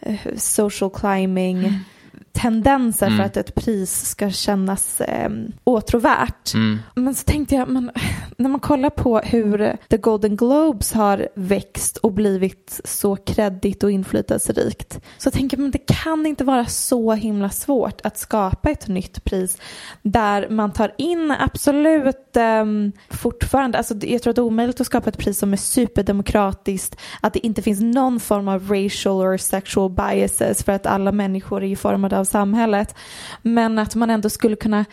eh, 0.00 0.36
social 0.36 0.90
climbing 0.90 1.84
tendenser 2.32 3.06
Mm. 3.06 3.18
för 3.18 3.24
att 3.24 3.36
ett 3.36 3.54
pris 3.54 4.08
ska 4.08 4.30
kännas 4.30 5.00
eh, 5.00 5.30
åtråvärt. 5.64 6.54
Mm. 6.54 6.78
Men 6.94 7.14
så 7.14 7.24
tänkte 7.24 7.54
jag, 7.54 7.68
men, 7.68 7.90
när 8.36 8.48
man 8.48 8.60
kollar 8.60 8.90
på 8.90 9.18
hur 9.18 9.76
The 9.88 9.96
Golden 9.96 10.36
Globes 10.36 10.92
har 10.92 11.28
växt 11.34 11.96
och 11.96 12.12
blivit 12.12 12.80
så 12.84 13.16
kreddigt 13.16 13.82
och 13.82 13.90
inflytelserikt 13.90 15.00
så 15.18 15.30
tänker 15.30 15.56
man 15.56 15.70
det 15.70 15.86
kan 16.02 16.26
inte 16.26 16.44
vara 16.44 16.66
så 16.66 17.12
himla 17.12 17.50
svårt 17.50 18.00
att 18.04 18.18
skapa 18.18 18.70
ett 18.70 18.88
nytt 18.88 19.24
pris 19.24 19.58
där 20.02 20.48
man 20.50 20.72
tar 20.72 20.92
in 20.98 21.34
absolut 21.38 22.36
um, 22.36 22.92
fortfarande, 23.10 23.78
alltså 23.78 23.94
jag 23.94 24.22
tror 24.22 24.30
att 24.30 24.36
det 24.36 24.42
är 24.42 24.44
omöjligt 24.44 24.80
att 24.80 24.86
skapa 24.86 25.08
ett 25.08 25.18
pris 25.18 25.38
som 25.38 25.52
är 25.52 25.56
superdemokratiskt, 25.56 26.96
att 27.20 27.32
det 27.32 27.46
inte 27.46 27.62
finns 27.62 27.80
någon 27.80 28.20
form 28.20 28.48
av 28.48 28.68
racial 28.68 29.16
or 29.16 29.36
sexual 29.36 29.90
biases 29.90 30.62
för 30.64 30.72
att 30.72 30.86
alla 30.86 31.12
människor 31.12 31.62
är 31.62 31.76
formade 31.76 32.19
av 32.20 32.24
samhället 32.24 32.94
men 33.42 33.78
att 33.78 33.94
man 33.94 34.10
ändå 34.10 34.30
skulle 34.30 34.56
kunna 34.56 34.84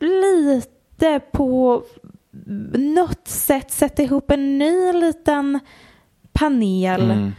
lite 0.00 1.20
på 1.32 1.82
något 2.72 3.28
sätt 3.28 3.70
sätta 3.70 4.02
ihop 4.02 4.30
en 4.30 4.58
ny 4.58 4.92
liten 4.92 5.60
panel 6.32 7.10
Mm 7.10 7.32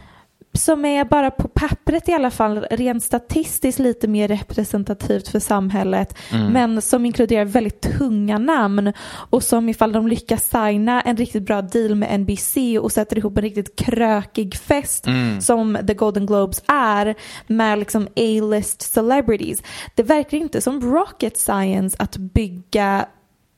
som 0.54 0.84
är 0.84 1.04
bara 1.04 1.30
på 1.30 1.48
pappret 1.48 2.08
i 2.08 2.12
alla 2.12 2.30
fall 2.30 2.66
rent 2.70 3.02
statistiskt 3.02 3.78
lite 3.78 4.08
mer 4.08 4.28
representativt 4.28 5.28
för 5.28 5.38
samhället 5.40 6.14
Mm. 6.32 6.52
men 6.52 6.82
som 6.82 7.06
inkluderar 7.06 7.44
väldigt 7.44 7.80
tunga 7.80 8.38
namn 8.38 8.92
och 9.30 9.42
som 9.42 9.68
ifall 9.68 9.92
de 9.92 10.08
lyckas 10.08 10.50
signa 10.50 11.00
en 11.00 11.16
riktigt 11.16 11.42
bra 11.42 11.62
deal 11.62 11.94
med 11.94 12.20
NBC 12.20 12.56
och 12.80 12.92
sätter 12.92 13.18
ihop 13.18 13.36
en 13.38 13.42
riktigt 13.42 13.76
krökig 13.76 14.54
fest 14.56 15.06
Mm. 15.06 15.40
som 15.40 15.78
The 15.86 15.94
Golden 15.94 16.26
Globes 16.26 16.62
är 16.68 17.14
med 17.46 17.78
liksom 17.78 18.06
A-list 18.16 18.82
celebrities. 18.82 19.62
Det 19.94 20.02
verkar 20.02 20.38
inte 20.38 20.60
som 20.60 20.92
rocket 20.94 21.36
science 21.36 21.96
att 21.98 22.16
bygga 22.16 23.06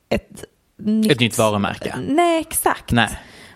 ett 0.08 0.44
nytt, 0.76 1.12
Ett 1.12 1.20
nytt 1.20 1.38
varumärke. 1.38 1.94
Nej, 2.08 2.40
exakt. 2.40 2.92
Nej. 2.92 3.08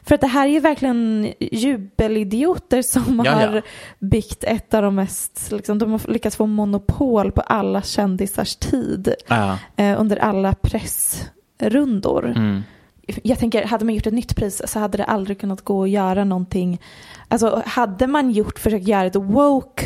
För 0.09 0.15
att 0.15 0.21
det 0.21 0.27
här 0.27 0.47
är 0.47 0.51
ju 0.53 0.61
verkligen 0.61 1.33
jubelidioter 1.41 2.83
som 2.83 3.23
Ja, 3.27 3.43
ja. 3.43 3.49
har 3.49 3.63
byggt 3.99 4.45
ett 4.45 4.75
av 4.75 4.83
de 4.83 4.95
mest, 4.95 5.53
liksom, 5.53 5.79
de 5.79 5.91
har 5.93 6.01
lyckats 6.13 6.37
få 6.37 6.47
monopol 6.47 7.33
på 7.33 7.41
alla 7.41 7.83
kändisars 7.83 8.57
tid 8.57 9.15
Ja. 9.29 9.59
eh, 9.77 10.01
under 10.01 10.17
alla 10.17 10.55
pressrundor. 10.55 12.27
Mm. 12.37 12.63
Jag 13.23 13.39
tänker, 13.39 13.65
hade 13.65 13.85
man 13.85 13.95
gjort 13.95 14.07
ett 14.07 14.13
nytt 14.15 14.37
pris 14.37 14.63
så 14.67 14.79
hade 14.79 14.99
det 14.99 15.05
aldrig 15.05 15.41
kunnat 15.41 15.63
gå 15.65 15.83
att 15.83 15.91
göra 15.91 16.25
någonting. 16.25 16.81
Alltså 17.29 17.63
hade 17.67 18.07
man 18.07 18.31
gjort, 18.31 18.59
försökt 18.59 18.89
göra 18.89 19.05
ett 19.05 19.17
woke 19.17 19.85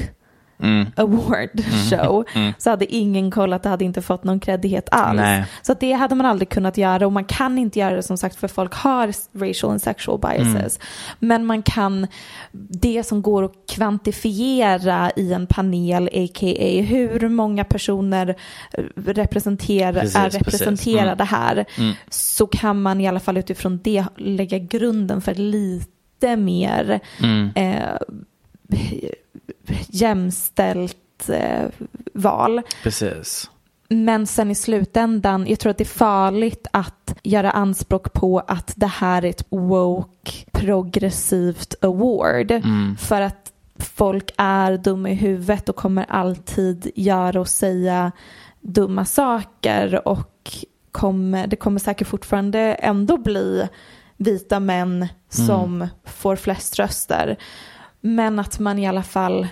Mm. 0.63 0.87
award 0.97 1.51
show 1.91 2.25
Mm. 2.35 2.53
så 2.59 2.71
hade 2.71 2.95
ingen 2.95 3.31
kollat, 3.31 3.63
det 3.63 3.69
hade 3.69 3.85
inte 3.85 4.03
fått 4.03 4.25
någon 4.25 4.41
kreddighet 4.41 4.89
alls. 4.91 5.17
Nej. 5.21 5.45
Så 5.63 5.75
det 5.81 5.93
hade 5.93 6.15
man 6.15 6.27
aldrig 6.27 6.49
kunnat 6.49 6.77
göra 6.77 7.07
och 7.07 7.13
man 7.13 7.25
kan 7.25 7.59
inte 7.59 7.79
göra 7.79 7.95
det 7.97 8.03
som 8.03 8.17
sagt 8.19 8.37
för 8.37 8.49
folk 8.49 8.75
har 8.75 9.13
racial 9.39 9.71
and 9.73 9.83
sexual 9.83 10.19
biases. 10.21 10.79
Men 11.19 11.47
man 11.47 11.63
kan, 11.63 12.07
det 12.53 13.07
som 13.07 13.23
går 13.23 13.45
att 13.45 13.53
kvantifiera 13.75 15.11
i 15.17 15.33
en 15.33 15.47
panel, 15.47 16.07
a.k.a. 16.13 16.83
hur 16.83 17.29
många 17.29 17.65
personer 17.65 18.35
eh, 18.73 18.85
representerar, 19.07 19.93
Precis, 20.01 20.17
är 20.17 20.23
precis. 20.25 20.41
representerade 20.41 21.25
här, 21.25 21.65
Mm. 21.79 21.95
så 22.11 22.47
kan 22.47 22.83
man 22.83 23.01
i 23.01 23.09
alla 23.09 23.21
fall 23.21 23.37
utifrån 23.37 23.81
det 23.85 24.05
lägga 24.17 24.59
grunden 24.59 25.21
för 25.21 25.35
lite 25.35 26.37
mer 26.37 27.01
Mm. 27.23 27.51
eh, 27.55 27.97
jämställt 29.89 31.29
eh, 31.29 31.69
val. 32.15 32.63
Precis. 32.83 33.51
Men 33.89 34.27
sen 34.27 34.51
i 34.51 34.55
slutändan, 34.55 35.47
jag 35.49 35.59
tror 35.59 35.71
att 35.71 35.79
det 35.79 35.85
är 35.85 35.99
farligt 35.99 36.67
att 36.71 37.15
göra 37.23 37.51
anspråk 37.51 38.13
på 38.13 38.39
att 38.39 38.73
det 38.77 38.87
här 38.87 39.25
är 39.25 39.29
ett 39.31 39.47
woke 39.49 40.33
progressivt 40.53 41.85
award. 41.85 42.51
Mm. 42.51 42.97
För 42.97 43.21
att 43.21 43.53
folk 43.79 44.31
är 44.37 44.77
dumma 44.77 45.11
i 45.11 45.15
huvudet 45.15 45.69
och 45.69 45.77
kommer 45.77 46.07
alltid 46.09 46.91
göra 46.95 47.41
och 47.41 47.49
säga 47.49 48.13
dumma 48.61 49.05
saker 49.05 50.09
och 50.09 50.51
kommer, 50.93 51.47
det 51.47 51.57
kommer 51.57 51.81
säkert 51.81 52.09
fortfarande 52.09 52.59
ändå 52.61 53.17
bli 53.17 53.69
vita 54.17 54.61
män 54.61 55.09
som 55.29 55.89
får 56.05 56.37
flest 56.37 56.79
röster. 56.79 57.37
Men 58.03 58.39
att 58.39 58.59
man 58.59 58.79
i 58.79 58.87
alla 58.87 59.03
fall 59.03 59.49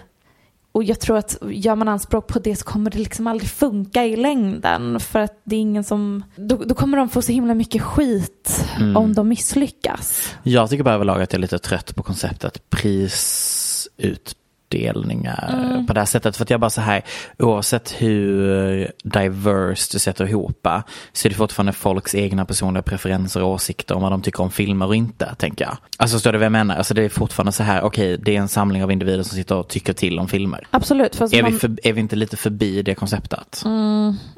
och 0.72 0.84
jag 0.84 1.00
tror 1.00 1.16
att 1.16 1.36
gör 1.50 1.74
man 1.74 1.88
anspråk 1.88 2.26
på 2.26 2.38
det 2.38 2.56
så 2.56 2.64
kommer 2.64 2.90
det 2.90 2.98
liksom 2.98 3.26
aldrig 3.26 3.50
funka 3.50 4.04
i 4.04 4.16
längden. 4.16 5.00
För 5.00 5.18
att 5.18 5.40
det 5.44 5.56
är 5.56 5.60
ingen 5.60 5.84
som, 5.84 6.24
då, 6.36 6.56
då 6.56 6.74
kommer 6.74 6.98
de 6.98 7.08
få 7.08 7.22
så 7.22 7.32
himla 7.32 7.54
mycket 7.54 7.82
skit 7.82 8.66
Mm. 8.76 8.96
om 8.96 9.14
de 9.14 9.28
misslyckas. 9.28 10.34
Jag 10.42 10.70
tycker 10.70 10.84
bara 10.84 10.94
överlag 10.94 11.22
att 11.22 11.32
jag 11.32 11.38
är 11.38 11.42
lite 11.42 11.58
trött 11.58 11.94
på 11.96 12.02
konceptet 12.02 12.70
prisutdelningar 14.70 15.84
på 15.86 15.92
det 15.92 16.00
här 16.00 16.06
sättet. 16.06 16.36
För 16.36 16.44
att 16.44 16.50
jag 16.50 16.60
bara 16.60 16.70
så 16.70 16.80
här, 16.80 17.02
oavsett 17.38 17.94
hur 17.98 18.92
diverse 19.04 19.88
du 19.92 19.98
sätter 19.98 20.28
ihop 20.28 20.66
så 21.12 21.28
är 21.28 21.30
det 21.30 21.36
fortfarande 21.36 21.72
folks 21.72 22.14
egna 22.14 22.44
personliga 22.44 22.82
preferenser 22.82 23.42
och 23.42 23.50
åsikter 23.50 23.94
om 23.94 24.02
vad 24.02 24.12
de 24.12 24.22
tycker 24.22 24.42
om 24.42 24.50
filmer 24.50 24.86
och 24.86 24.96
inte, 24.96 25.34
tänker 25.38 25.64
jag. 25.64 25.76
Alltså 25.96 26.16
förstår 26.16 26.32
du 26.32 26.38
vad 26.38 26.44
jag 26.44 26.52
menar? 26.52 26.76
Alltså 26.76 26.94
det 26.94 27.02
är 27.02 27.08
fortfarande 27.08 27.52
så 27.52 27.62
här, 27.62 27.82
okej, 27.82 28.18
det 28.18 28.36
är 28.36 28.40
en 28.40 28.48
samling 28.48 28.84
av 28.84 28.92
individer 28.92 29.22
som 29.22 29.36
sitter 29.36 29.56
och 29.56 29.68
tycker 29.68 29.92
till 29.92 30.18
om 30.18 30.28
filmer. 30.28 30.66
Absolut. 30.70 31.20
Är 31.20 31.42
man, 31.42 31.52
vi, 31.52 31.58
för, 31.58 31.76
är 31.82 31.92
vi 31.92 32.00
inte 32.00 32.16
lite 32.16 32.36
förbi 32.36 32.82
det 32.82 32.94
konceptet? 32.94 33.62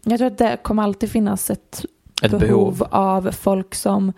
Jag 0.05 0.19
tror 0.19 0.27
att 0.27 0.39
det 0.39 0.59
kommer 0.63 0.83
alltid 0.83 1.11
finnas 1.11 1.51
ett, 1.51 1.85
Ett 2.23 2.31
behov, 2.31 2.79
behov. 2.79 2.87
av 2.91 3.31
folk 3.33 3.75
som 3.75 4.13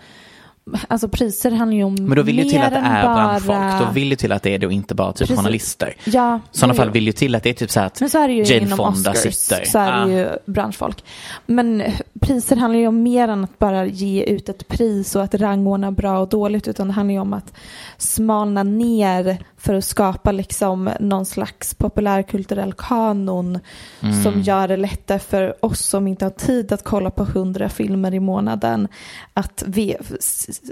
Alltså 0.88 1.08
priser 1.08 1.50
handlar 1.50 1.76
ju 1.76 1.84
om 1.84 1.94
Men 1.94 2.16
då 2.16 2.22
vill 2.22 2.38
ju 2.38 2.44
till 2.44 2.60
att 2.62 2.70
det 2.72 2.78
är 2.78 3.02
bara... 3.02 3.14
branschfolk. 3.14 3.86
Då 3.88 3.92
vill 3.94 4.10
ju 4.10 4.16
till 4.16 4.32
att 4.32 4.42
det 4.42 4.54
är 4.54 4.58
då 4.58 4.70
inte 4.70 4.94
bara 4.94 5.12
typ 5.12 5.18
Precis. 5.18 5.36
journalister. 5.36 5.94
Ja, 6.04 6.36
I 6.52 6.58
sådana 6.58 6.74
fall 6.74 6.90
vill 6.90 7.06
ju 7.06 7.12
till 7.12 7.34
att 7.34 7.42
det 7.42 7.50
är 7.50 7.54
typ 7.54 7.70
så 7.70 7.80
här 7.80 7.86
att 7.86 8.00
Men 8.00 8.10
så 8.10 8.18
är 8.18 8.28
det 8.28 8.34
ju 8.34 8.42
Jane 8.42 8.66
inom 8.66 8.76
Fonda 8.76 9.10
Oscars. 9.10 9.34
sitter. 9.34 9.64
Så 9.64 9.78
är 9.78 9.92
det 9.92 10.02
Ah. 10.02 10.08
ju 10.08 10.28
branschfolk. 10.52 11.04
Men 11.46 11.82
priser 12.20 12.56
handlar 12.56 12.80
ju 12.80 12.86
om 12.86 13.02
mer 13.02 13.28
än 13.28 13.44
att 13.44 13.58
bara 13.58 13.86
ge 13.86 14.22
ut 14.22 14.48
ett 14.48 14.68
pris 14.68 15.16
och 15.16 15.22
att 15.22 15.34
rangordna 15.34 15.92
bra 15.92 16.18
och 16.18 16.28
dåligt. 16.28 16.68
Utan 16.68 16.86
det 16.86 16.92
handlar 16.92 17.12
ju 17.14 17.20
om 17.20 17.32
att 17.32 17.52
smalna 17.98 18.62
ner 18.62 19.38
för 19.56 19.74
att 19.74 19.84
skapa 19.84 20.32
liksom 20.32 20.90
någon 21.00 21.26
slags 21.26 21.74
populärkulturell 21.74 22.72
kanon 22.72 23.58
Mm. 24.00 24.22
som 24.22 24.40
gör 24.42 24.68
det 24.68 24.76
lättare 24.76 25.18
för 25.18 25.64
oss 25.64 25.80
som 25.80 26.06
inte 26.06 26.24
har 26.24 26.30
tid 26.30 26.72
att 26.72 26.84
kolla 26.84 27.10
på 27.10 27.24
hundra 27.24 27.68
filmer 27.68 28.14
i 28.14 28.20
månaden 28.20 28.88
att 29.34 29.64
ve- 29.66 29.96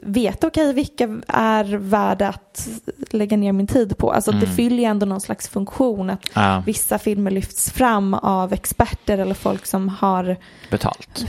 veta 0.02 0.46
okej 0.46 0.72
vilka 0.72 1.04
är 1.28 1.64
värda 1.76 2.28
att 2.28 2.68
lägga 3.10 3.36
ner 3.36 3.52
min 3.52 3.66
tid 3.66 3.96
på. 3.98 4.12
Alltså 4.12 4.32
det 4.32 4.46
fyller 4.46 4.76
ju 4.78 4.84
ändå 4.84 5.06
någon 5.06 5.20
slags 5.20 5.48
funktion 5.48 6.10
att 6.10 6.20
Ja. 6.34 6.62
vissa 6.66 6.98
filmer 6.98 7.30
lyfts 7.30 7.70
fram 7.70 8.14
av 8.14 8.52
experter 8.52 9.18
eller 9.18 9.34
folk 9.34 9.66
som 9.66 9.88
har 9.88 10.36
betalt. 10.70 11.26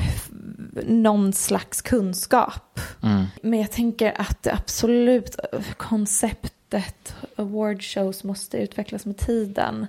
Någon 0.86 1.34
slags 1.34 1.82
kunskap. 1.82 2.80
Mm. 3.04 3.26
Men 3.42 3.60
jag 3.60 3.72
tänker 3.72 4.22
att 4.22 4.44
det 4.44 4.54
absolut 4.54 5.36
konceptet 5.78 7.16
awardshows 7.36 8.24
måste 8.24 8.58
utvecklas 8.58 9.06
med 9.06 9.18
tiden. 9.18 9.88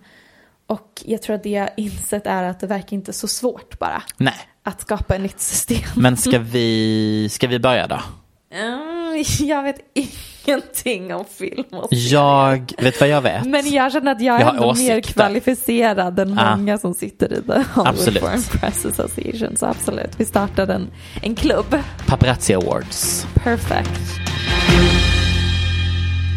Och 0.66 1.02
jag 1.06 1.22
tror 1.22 1.36
att 1.36 1.42
det 1.42 1.50
jag 1.50 1.70
insett 1.76 2.26
är 2.26 2.42
att 2.42 2.60
det 2.60 2.66
verkar 2.66 2.96
inte 2.96 3.12
så 3.12 3.28
svårt 3.28 3.78
bara 3.78 4.02
Nej, 4.16 4.48
att 4.62 4.80
skapa 4.80 5.14
ett 5.14 5.20
nytt 5.22 5.40
system. 5.40 5.82
men 5.96 6.16
ska 6.16 6.38
vi, 6.38 7.28
ska 7.30 7.46
vi 7.46 7.58
börja 7.58 7.86
då? 7.86 8.02
Mm, 8.50 8.93
jag 9.40 9.62
vet 9.62 9.76
ingenting 9.94 11.14
om 11.14 11.24
film 11.38 11.64
och 11.72 11.88
Jag, 11.90 12.72
vet 12.78 13.00
vad 13.00 13.08
jag 13.08 13.20
vet? 13.22 13.44
Men 13.46 13.70
jag 13.72 13.92
känner 13.92 14.12
att 14.12 14.20
jag 14.20 14.36
är 14.36 14.40
Jag 14.40 14.46
har 14.46 14.54
ändå 14.54 14.74
mer 14.74 15.00
kvalificerad 15.00 16.18
än 16.18 16.38
Ah. 16.38 16.56
många 16.56 16.78
som 16.78 16.94
sitter 16.94 17.32
i 17.32 17.42
The 17.42 17.52
Hollywood 17.52 17.86
Absolut. 17.88 18.22
Foreign 18.22 18.42
Press 18.42 18.86
Association. 18.86 19.56
Så 19.56 19.66
absolut, 19.66 20.10
vi 20.16 20.24
startar 20.24 20.66
en, 20.68 20.90
en 21.22 21.34
klubb. 21.34 21.78
Paparazzi 22.06 22.54
Awards. 22.54 23.26
Perfect. 23.34 24.00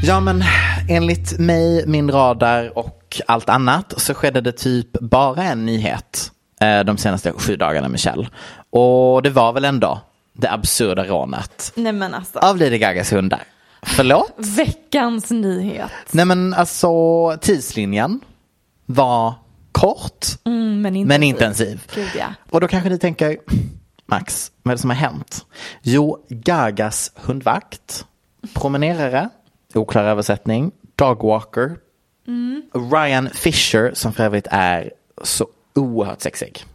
Ja 0.04 0.20
men 0.20 0.44
enligt 0.90 1.40
mig, 1.40 1.84
min 1.88 2.12
radar 2.12 2.78
och 2.78 3.22
allt 3.28 3.50
annat 3.50 3.94
så 3.98 4.14
skedde 4.14 4.42
det 4.42 4.52
typ 4.52 4.92
bara 5.00 5.44
en 5.44 5.66
nyhet 5.66 6.32
eh, 6.62 6.80
de 6.80 6.98
senaste 6.98 7.32
sju 7.32 7.56
dagarna 7.56 7.90
Michelle. 7.90 8.28
Och 8.70 9.22
det 9.24 9.30
var 9.30 9.54
väl 9.54 9.66
ändå 9.66 10.02
det 10.38 10.52
absurda 10.52 11.06
rånet 11.06 11.72
Nej 11.76 11.94
men 11.94 12.14
alltså, 12.14 12.40
av 12.40 12.58
Lady 12.58 12.78
Gagas 12.78 13.14
hundar. 13.14 13.44
Förlåt? 13.82 14.34
veckans 14.38 15.32
nyhet. 15.32 15.92
Nej 16.12 16.26
men 16.26 16.54
alltså 16.54 16.90
tidslinjen 17.42 18.20
var 18.86 19.34
kort 19.72 20.26
Mm, 20.46 20.82
men 20.82 20.96
intensiv. 20.96 21.08
men 21.08 21.24
intensiv. 21.24 21.84
Gud 21.96 22.10
ja. 22.18 22.28
Och 22.50 22.62
då 22.62 22.68
kanske 22.68 22.90
ni 22.90 23.00
tänker, 23.00 23.38
Max, 24.06 24.52
vad 24.64 24.72
är 24.72 24.76
det 24.76 24.82
som 24.82 24.90
har 24.90 24.98
hänt? 24.98 25.46
Jo, 25.82 26.26
Gagas 26.30 27.12
hundvakt, 27.16 28.06
promenerare, 28.54 29.30
oklar 29.74 30.04
översättning, 30.04 30.72
dogwalker, 30.96 31.76
Ryan 32.92 33.30
Fisher 33.34 33.92
som 33.94 34.14
för 34.14 34.24
övrigt 34.24 34.48
är 34.52 34.92
så 35.24 35.48
oerhört 35.76 36.22
sexig. 36.22 36.66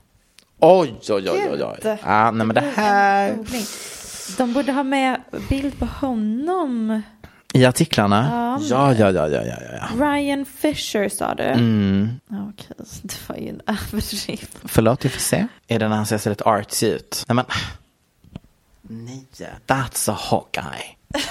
Oj, 0.64 0.94
oj, 1.08 1.30
oj, 1.30 1.48
oj, 1.52 1.62
oj. 1.64 1.98
Ja, 2.04 2.30
nej 2.30 2.46
men 2.46 2.54
det 2.54 2.64
här. 2.76 3.36
De 4.38 4.52
borde 4.52 4.72
ha 4.72 4.82
med 4.82 5.20
bild 5.48 5.78
på 5.78 5.86
honom. 5.86 7.02
i 7.54 7.64
artiklarna. 7.66 8.28
Ja, 8.70 8.92
ja, 8.92 9.10
ja, 9.10 9.28
ja, 9.28 9.42
ja, 9.42 9.56
ja. 9.72 9.88
Ryan 10.06 10.44
Fisher 10.44 11.08
sa 11.08 11.34
du. 11.34 11.42
Mm. 11.42 12.08
Okej, 12.30 12.76
det 13.02 13.14
var 13.28 13.36
ju 13.36 13.48
en 13.48 13.60
överdrift. 13.66 14.58
Förlåt, 14.64 15.04
vi 15.04 15.08
får 15.08 15.20
se. 15.20 15.46
Är 15.68 15.78
det 15.78 15.88
när 15.88 15.96
han 15.96 16.06
ser 16.06 16.18
så 16.18 16.28
lite 16.28 16.44
artsy 16.44 16.86
ut? 16.86 17.24
Nej 17.28 17.34
men. 17.36 17.44
Nej, 18.82 19.26
that's 19.66 20.10
a 20.30 20.42
guy. 20.52 21.22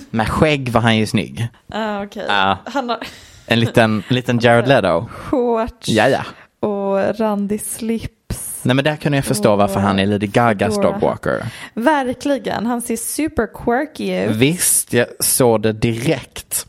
Med 0.10 0.28
skägg 0.28 0.68
var 0.68 0.80
han 0.80 0.96
ju 0.96 1.06
snygg. 1.06 1.48
Ah, 1.68 2.06
Ja. 2.14 2.58
han 2.66 2.88
har 2.88 2.98
En 3.46 3.60
liten, 3.60 4.02
liten 4.08 4.38
Jared 4.38 4.68
Leto. 4.68 5.06
shorts 5.08 5.88
Ja, 5.88 6.08
ja. 6.08 6.24
och 6.68 7.18
randig 7.18 7.60
slips. 7.60 8.14
Nej 8.62 8.76
men 8.76 8.84
där 8.84 8.96
kunde 8.96 9.18
jag 9.18 9.24
förstå 9.24 9.56
varför 9.56 9.80
han 9.80 9.98
är 9.98 10.06
Lady 10.06 10.26
Gagas 10.26 10.76
dogwalker. 10.76 11.46
Verkligen, 11.74 12.66
han 12.66 12.82
ser 12.82 12.96
super 12.96 13.48
quirky 13.64 14.24
ut. 14.24 14.36
Visst, 14.36 14.92
jag 14.92 15.06
såg 15.20 15.62
det 15.62 15.72
direkt. 15.72 16.66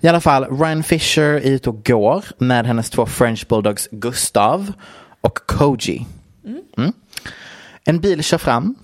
I 0.00 0.08
alla 0.08 0.20
fall, 0.20 0.58
Ryan 0.58 0.82
Fisher 0.82 1.22
är 1.22 1.40
ute 1.40 1.70
och 1.70 1.84
går 1.84 2.24
med 2.38 2.66
hennes 2.66 2.90
två 2.90 3.06
French 3.06 3.46
Bulldogs 3.48 3.88
Gustav 3.90 4.72
och 5.20 5.38
Koji. 5.46 6.06
Mm. 6.76 6.92
En 7.84 8.00
bil 8.00 8.22
kör 8.22 8.38
fram, 8.38 8.74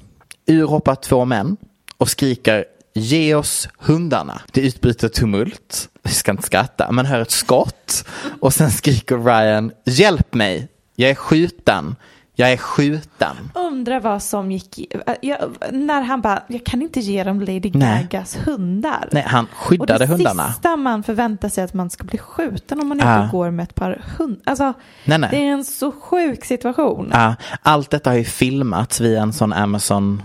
ur 0.46 0.66
hoppar 0.66 0.94
två 0.94 1.24
män 1.24 1.56
och 1.96 2.08
skriker 2.08 2.64
Ge 2.94 3.34
oss 3.34 3.68
hundarna. 3.78 4.40
Det 4.52 4.60
utbryter 4.60 5.08
tumult. 5.08 5.88
Vi 6.02 6.10
ska 6.10 6.30
inte 6.30 6.42
skratta. 6.42 6.92
Man 6.92 7.06
hör 7.06 7.20
ett 7.20 7.30
skott 7.30 8.04
och 8.40 8.54
sen 8.54 8.70
skriker 8.70 9.18
Ryan 9.18 9.72
Hjälp 9.84 10.34
mig. 10.34 10.68
Jag 10.96 11.10
är 11.10 11.14
skjuten. 11.14 11.96
Jag 12.40 12.52
är 12.52 12.56
skjuten. 12.56 13.36
Undrar 13.54 14.00
vad 14.00 14.22
som 14.22 14.52
gick 14.52 14.94
äh, 15.06 15.14
jag, 15.22 15.38
när 15.70 16.02
han 16.02 16.20
bara, 16.20 16.42
jag 16.48 16.64
kan 16.64 16.82
inte 16.82 17.00
ge 17.00 17.24
dem 17.24 17.40
Lady 17.40 17.70
Nej. 17.74 18.08
Gagas 18.10 18.38
hundar. 18.46 19.08
Nej, 19.12 19.24
han 19.26 19.44
och 19.44 19.50
skyddade 19.56 19.98
det 19.98 20.06
hundarna. 20.06 20.48
sista 20.48 20.76
man 20.76 21.02
förväntar 21.02 21.48
sig 21.48 21.64
att 21.64 21.74
man 21.74 21.90
ska 21.90 22.04
bli 22.04 22.18
skjuten 22.18 22.80
om 22.80 22.88
man 22.88 23.00
inte 23.00 23.28
går 23.32 23.50
med 23.50 23.62
ett 23.62 23.74
par 23.74 24.02
hundar. 24.18 24.42
Alltså, 24.46 24.72
Nej, 25.04 25.18
nej. 25.18 25.28
det 25.30 25.36
är 25.36 25.52
en 25.52 25.64
så 25.64 25.92
sjuk 25.92 26.44
situation. 26.44 27.10
Ja, 27.12 27.34
allt 27.62 27.90
detta 27.90 28.10
har 28.10 28.16
ju 28.16 28.24
filmats 28.24 29.00
via 29.00 29.22
en 29.22 29.32
sån 29.32 29.52
Amazon 29.52 30.22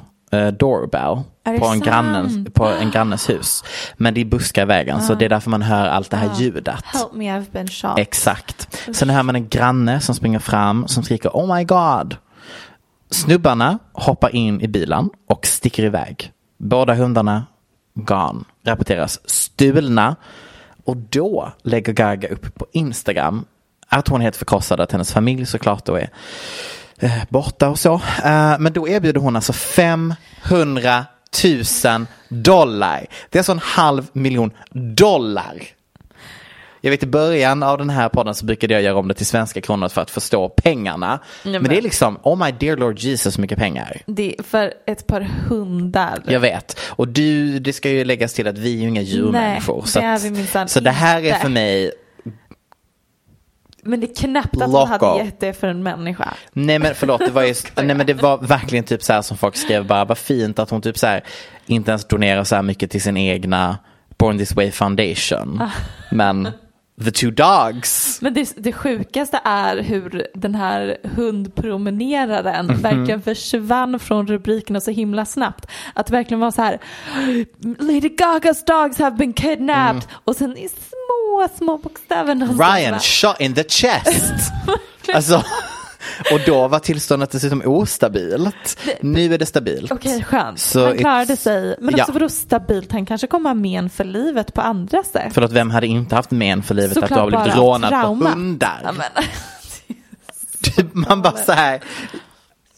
doorbell 0.51 1.23
Är 1.43 1.53
det 1.53 1.59
på 1.59 1.65
en, 1.65 1.79
grannens, 1.79 2.53
på 2.53 2.65
en 2.65 2.91
grannes 2.91 3.29
hus. 3.29 3.63
Men 3.97 4.13
det 4.13 4.21
är 4.21 4.25
buskar 4.25 4.61
i 4.61 4.65
vägen 4.65 5.01
så 5.01 5.13
det 5.13 5.25
är 5.25 5.29
därför 5.29 5.49
man 5.49 5.61
hör 5.61 5.87
allt 5.87 6.11
det 6.11 6.17
här 6.17 6.29
ljudet. 6.35 6.85
Help 6.85 7.13
me, 7.13 7.25
I've 7.25 7.51
been 7.51 7.67
shot. 7.67 7.99
Exakt. 7.99 8.79
Sen 8.95 9.09
hör 9.09 9.23
man 9.23 9.35
en 9.35 9.47
granne 9.47 9.99
som 9.99 10.15
springer 10.15 10.39
fram 10.39 10.87
som 10.87 11.03
skriker 11.03 11.29
Oh 11.29 11.55
my 11.55 11.63
god. 11.63 12.15
Snubbarna 13.09 13.79
hoppar 13.93 14.35
in 14.35 14.61
i 14.61 14.67
bilen 14.67 15.09
och 15.29 15.45
sticker 15.45 15.83
iväg. 15.83 16.31
Båda 16.57 16.93
hundarna 16.93 17.45
gone. 17.93 18.43
Rapporteras 18.65 19.19
stulna. 19.29 20.15
Och 20.83 20.97
då 20.97 21.51
lägger 21.63 21.93
Gaga 21.93 22.29
upp 22.29 22.55
på 22.55 22.65
Instagram 22.71 23.45
att 23.87 24.07
hon 24.07 24.21
är 24.21 24.23
helt 24.23 24.35
förkrossad, 24.35 24.79
att 24.79 24.91
hennes 24.91 25.13
familj 25.13 25.45
såklart 25.45 25.85
då 25.85 25.95
är 25.95 26.09
eh, 26.99 27.12
borta 27.29 27.69
och 27.69 27.79
så. 27.79 27.93
Eh, 28.25 28.55
men 28.60 28.73
då 28.73 28.88
erbjuder 28.88 29.21
hon 29.21 29.36
alltså 29.36 29.53
500 29.53 31.05
000 31.43 32.05
dollar. 32.29 33.05
Det 33.29 33.38
är 33.38 33.39
alltså 33.39 33.51
en 33.51 33.60
halv 33.60 34.08
miljon 34.13 34.51
dollar. 34.71 35.63
Jag 36.81 36.91
vet 36.91 37.03
i 37.03 37.08
början 37.08 37.63
av 37.63 37.77
den 37.77 37.89
här 37.89 38.10
podden 38.10 38.36
så 38.36 38.45
brukade 38.45 38.73
jag 38.73 38.84
göra 38.84 38.97
om 38.97 39.08
det 39.08 39.13
till 39.13 39.25
svenska 39.25 39.62
kronor 39.62 39.88
för 39.89 40.01
att 40.01 40.12
förstå 40.12 40.49
pengarna. 40.49 41.19
men, 41.43 41.51
men- 41.51 41.63
det 41.63 41.77
är 41.77 41.81
liksom, 41.81 42.19
oh 42.23 42.45
my 42.45 42.51
dear 42.51 42.77
Lord 42.77 42.99
Jesus 42.99 43.34
så 43.34 43.41
mycket 43.41 43.58
pengar. 43.60 44.01
Det 44.05 44.36
är 44.39 44.43
för 44.43 44.73
ett 44.88 45.08
par 45.08 45.21
hundar. 45.21 46.23
Jag 46.27 46.39
vet. 46.39 46.79
Och 46.86 47.08
du, 47.08 47.60
det 47.60 47.73
ska 47.73 47.89
ju 47.89 48.05
läggas 48.05 48.34
till 48.34 48.47
att 48.47 48.58
vi 48.58 48.73
är 48.77 48.81
ju 48.81 48.88
inga 48.88 49.01
djurmänniskor. 49.01 49.75
Nej, 49.75 50.19
så, 50.19 50.29
det 50.29 50.62
att- 50.62 50.69
så 50.69 50.79
det 50.79 50.91
här 50.91 51.23
är 51.25 51.34
för 51.34 51.49
mig, 51.49 51.91
Men 53.85 53.99
det 53.99 54.11
är 54.11 54.15
knappt 54.15 54.61
att 54.61 54.71
hon 54.71 54.87
hade 54.87 55.23
gett 55.25 55.39
det 55.39 55.53
för 55.53 55.67
en 55.67 55.83
människa. 55.83 56.33
nej 56.53 56.79
men 56.79 56.95
förlåt, 56.95 57.19
det 57.25 57.31
var, 57.31 57.43
ju, 57.43 57.53
nej, 57.75 57.95
men 57.95 58.05
det 58.05 58.13
var 58.13 58.37
verkligen 58.37 58.83
typ 58.85 59.03
så 59.03 59.13
här 59.13 59.21
som 59.21 59.37
folk 59.37 59.55
skrev 59.55 59.85
bara, 59.87 60.05
vad 60.05 60.17
fint 60.17 60.59
att 60.59 60.69
hon 60.69 60.81
typ 60.81 60.97
så 60.97 61.07
här 61.07 61.23
inte 61.65 61.91
ens 61.91 62.05
donerar 62.07 62.43
så 62.43 62.55
här 62.55 62.61
mycket 62.63 62.91
till 62.91 63.01
sin 63.01 63.17
egna 63.17 63.77
Born 64.17 64.37
This 64.37 64.55
Way 64.55 64.71
Foundation. 64.71 65.61
Ah. 65.61 65.71
Men 66.11 66.47
The 67.05 67.11
two 67.11 67.31
dogs. 67.31 68.21
Men 68.21 68.33
det, 68.33 68.53
det 68.57 68.73
sjukaste 68.73 69.39
är 69.43 69.77
hur 69.83 70.27
den 70.33 70.55
här 70.55 70.97
hundpromeneraren 71.15 72.65
Mhm. 72.65 72.81
verkligen 72.81 73.21
försvann 73.21 73.99
från 73.99 74.27
rubrikerna 74.27 74.79
så 74.81 74.91
himla 74.91 75.25
snabbt. 75.25 75.67
Att 75.93 76.05
det 76.07 76.13
verkligen 76.13 76.39
var 76.41 76.51
så 76.51 76.61
här, 76.61 76.79
Lady 77.79 78.09
Gagas 78.09 78.65
dogs 78.65 78.99
have 78.99 79.15
been 79.15 79.33
kidnapped. 79.33 80.03
Och 80.23 80.35
sen 80.35 80.57
i 80.57 80.69
små, 81.25 81.47
små 81.57 81.77
bokstäver. 81.77 82.35
någonstans 82.35 82.77
Ryan 82.79 82.99
shot 82.99 83.39
in 83.41 83.53
the 83.53 83.63
chest. 83.63 84.33
alltså, 85.13 85.43
och 86.31 86.39
då 86.45 86.67
var 86.67 86.79
tillståndet 86.79 87.31
dessutom 87.31 87.61
ostabilt. 87.65 88.77
Nu 89.01 89.33
är 89.33 89.38
det 89.38 89.45
stabilt. 89.45 89.91
Okej, 89.91 90.23
skönt. 90.23 90.59
Så 90.59 90.85
han 90.85 90.97
klarade 90.97 91.33
it's- 91.33 91.35
sig. 91.38 91.75
Men 91.79 91.93
också 91.95 92.05
Ja. 92.07 92.13
vadå 92.13 92.29
stabilt? 92.29 92.91
Han 92.91 93.05
kanske 93.05 93.27
kommer 93.27 93.49
ha 93.49 93.53
men 93.53 93.89
för 93.89 94.03
livet 94.03 94.53
på 94.53 94.61
andra 94.61 95.03
sätt. 95.03 95.31
Förlåt, 95.33 95.51
vem 95.51 95.69
hade 95.71 95.88
inte 95.88 96.15
haft 96.15 96.31
men 96.31 96.63
för 96.63 96.75
livet 96.75 96.97
att 96.97 97.03
Såklart 97.03 97.31
du 97.31 97.38
har 97.38 97.43
blivit 97.43 97.59
rånad 97.59 97.89
trauma. 97.89 98.25
på 98.25 98.31
hundar? 98.39 98.81
Ja, 98.83 99.23
Typ, 100.61 100.93
man 100.93 101.21
bara 101.21 101.38
så 101.38 101.51
här. 101.51 101.81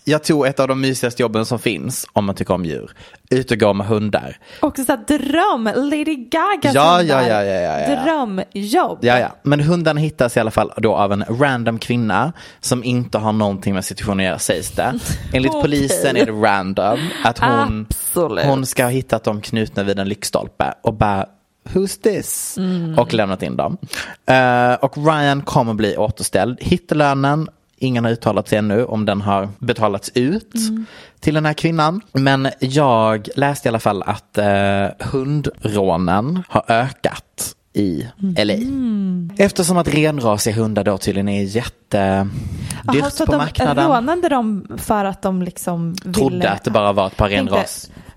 Jag 0.10 0.24
tog 0.24 0.48
ett 0.48 0.60
av 0.60 0.68
de 0.68 0.82
mysigaste 0.82 1.22
jobben 1.22 1.46
som 1.46 1.60
finns 1.60 2.08
om 2.14 2.26
man 2.26 2.36
tycker 2.36 2.54
om 2.54 2.66
djur. 2.66 2.92
Ut 3.30 3.52
och 3.52 3.58
gå 3.58 3.74
med 3.74 3.88
hundar. 3.88 4.38
också 4.60 4.84
så 4.84 4.92
här 4.92 5.04
dröm, 5.08 5.64
Lady 5.90 6.16
Gaga 6.16 6.72
Ja, 6.74 7.02
ja, 7.02 7.28
ja, 7.28 7.44
ja, 7.44 7.44
ja, 7.44 7.80
ja. 7.80 8.04
Drömjobb. 8.04 9.00
Ja, 9.02 9.20
ja. 9.20 9.36
Men 9.44 9.60
hundarna 9.60 10.00
hittas 10.00 10.38
i 10.38 10.40
alla 10.40 10.52
fall 10.52 10.72
då 10.78 10.96
av 10.96 11.14
en 11.14 11.24
random 11.30 11.80
kvinna 11.80 12.34
som 12.60 12.84
inte 12.84 13.18
har 13.18 13.34
någonting 13.34 13.74
med 13.74 13.86
situationen 13.86 14.20
att 14.20 14.26
göra 14.30 14.40
sägs 14.40 14.72
det. 14.72 15.00
Enligt 15.34 15.52
Okej. 15.52 15.62
polisen 15.62 16.18
är 16.18 16.26
det 16.26 16.32
random 16.32 17.00
att 17.24 17.40
hon, 17.40 17.86
Absolut. 17.90 18.46
hon 18.46 18.66
ska 18.66 18.84
ha 18.84 18.90
hittat 18.90 19.24
dem 19.24 19.42
knutna 19.42 19.84
vid 19.84 20.00
en 20.00 20.10
lyktstolpe 20.10 20.74
och 20.82 20.94
bara 20.94 21.26
Who's 21.74 22.02
this? 22.04 22.58
Mm. 22.58 23.00
Och 23.00 23.14
lämnat 23.14 23.44
in 23.44 23.58
dem. 23.58 23.78
Eh, 24.26 24.74
och 24.74 24.98
Ryan 24.98 25.42
kommer 25.42 25.74
bli 25.74 25.98
återställd. 25.98 26.58
Hittelönen, 26.62 27.50
ingen 27.78 28.06
har 28.06 28.12
uttalat 28.12 28.48
sig 28.48 28.58
ännu 28.58 28.86
om 28.86 29.06
den 29.06 29.22
har 29.22 29.50
betalats 29.60 30.12
ut 30.16 30.56
Mm. 30.56 30.86
till 31.20 31.34
den 31.34 31.46
här 31.46 31.54
kvinnan. 31.54 32.02
Men 32.14 32.50
jag 32.60 33.28
läste 33.36 33.68
i 33.68 33.70
alla 33.70 33.80
fall 33.80 34.04
att 34.04 34.38
uh, 34.38 35.08
hundrånen 35.08 36.44
har 36.50 36.64
ökat 36.68 37.54
i 37.74 38.06
LA. 38.20 38.54
Mm. 38.54 39.30
Eftersom 39.38 39.78
att 39.78 39.88
renrasiga 39.88 40.56
hundar 40.56 40.84
då 40.84 40.98
tydligen 40.98 41.30
är 41.30 41.44
jättedyrt 41.44 43.04
att 43.04 43.18
på 43.18 43.32
de 43.32 43.38
marknaden. 43.38 43.88
rånade 43.88 44.30
dem 44.30 44.68
för 44.78 45.06
att 45.06 45.22
de 45.22 45.42
liksom 45.42 45.96
Trodde 45.96 46.36
ville... 46.36 46.50
att 46.50 46.64
det 46.64 46.72
bara 46.72 46.94
var 46.94 47.08
ett 47.08 47.18
par 47.18 47.30
Tänkte, 47.30 47.56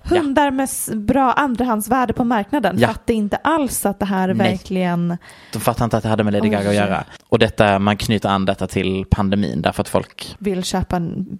renras. 0.03 0.13
Ja. 0.17 0.21
Hundar 0.23 0.51
med 0.51 0.69
bra 1.07 1.33
andrahandsvärde 1.33 2.13
på 2.13 2.25
marknaden 2.25 2.79
Ja. 2.79 2.89
fattade 2.89 3.13
inte 3.13 3.37
alls 3.37 3.87
att 3.87 3.99
det 3.99 4.07
här 4.07 4.29
är 4.29 4.35
Nej. 4.35 4.51
verkligen... 4.51 5.17
De 5.53 5.59
fattar 5.61 5.85
inte 5.85 5.97
att 5.97 6.03
det 6.03 6.09
hade 6.09 6.25
med 6.25 6.33
Lady. 6.33 6.49
Gaga 6.49 6.69
att 6.69 6.75
göra. 6.75 7.05
Och 7.29 7.39
detta, 7.39 7.79
man 7.79 7.97
knyter 7.97 8.29
an 8.29 8.45
detta 8.45 8.67
till 8.67 9.05
pandemin 9.11 9.63
därför 9.63 9.81
att 9.83 9.89
folk 9.89 10.37
vill 10.39 10.65
köpa 10.65 10.97
en 10.97 11.39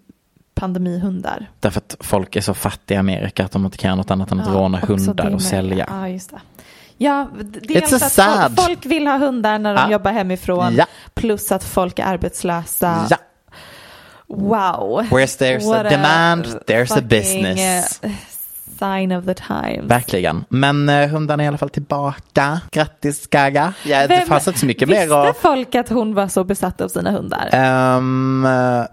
pandemihundar. 0.55 1.51
Därför 1.61 1.79
att 1.81 1.97
folk 2.01 2.37
är 2.37 2.41
så 2.41 2.55
fattiga 2.55 2.97
i 2.97 2.99
Amerika 2.99 3.45
att 3.45 3.53
de 3.53 3.65
inte 3.65 3.79
kan 3.79 3.89
göra 3.89 3.97
något 3.97 4.11
annat 4.11 4.33
än 4.33 4.41
att 4.41 4.47
Ja, 4.47 4.53
råna 4.55 4.79
hundar 4.79 5.35
och 5.35 5.43
sälja. 5.43 5.87
Ja, 5.89 6.09
just 6.09 6.31
det. 6.31 6.41
Ja, 6.97 7.29
dels 7.63 7.93
a 7.93 7.97
att 7.97 8.13
sad. 8.13 8.57
folk, 8.67 8.87
vill 8.87 9.07
ha 9.07 9.17
hundar 9.19 9.59
när 9.59 9.75
de 9.75 9.81
Ja. 9.81 9.91
jobbar 9.93 10.13
hemifrån. 10.13 10.75
Ja. 10.75 10.87
Plus 11.15 11.53
att 11.53 11.65
folk 11.65 11.99
är 11.99 12.05
arbetslösa. 12.05 13.07
Ja, 13.11 13.17
Wow. 14.27 15.03
Where's 15.11 15.39
there's 15.41 15.65
a 15.75 15.83
What 15.83 15.91
demand, 15.91 16.45
there's 16.67 16.99
a 16.99 17.03
business. 17.03 18.01
Sign 18.81 19.13
of 19.13 19.25
the 19.25 19.35
times. 19.35 19.91
verkligen. 19.91 20.45
Men 20.49 20.89
eh, 20.89 21.09
hundarna 21.09 21.43
är 21.43 21.45
i 21.45 21.49
alla 21.49 21.59
fall 21.59 21.71
tillbaka. 21.71 22.61
Grattis 22.71 23.27
Gaga. 23.27 23.73
Ja, 23.85 24.07
det 24.07 24.27
fanns 24.27 24.49
inte 24.49 24.61
så 24.61 24.67
mycket 24.67 24.89
Visste 24.89 25.07
mer 25.07 25.29
att... 25.29 25.37
folk 25.37 25.75
att 25.75 25.89
hon 25.89 26.15
var 26.15 26.29
så 26.29 26.45
besatt 26.45 26.81
av 26.81 26.89
sina 26.89 27.11
hundar? 27.11 27.49
Um, 27.97 28.47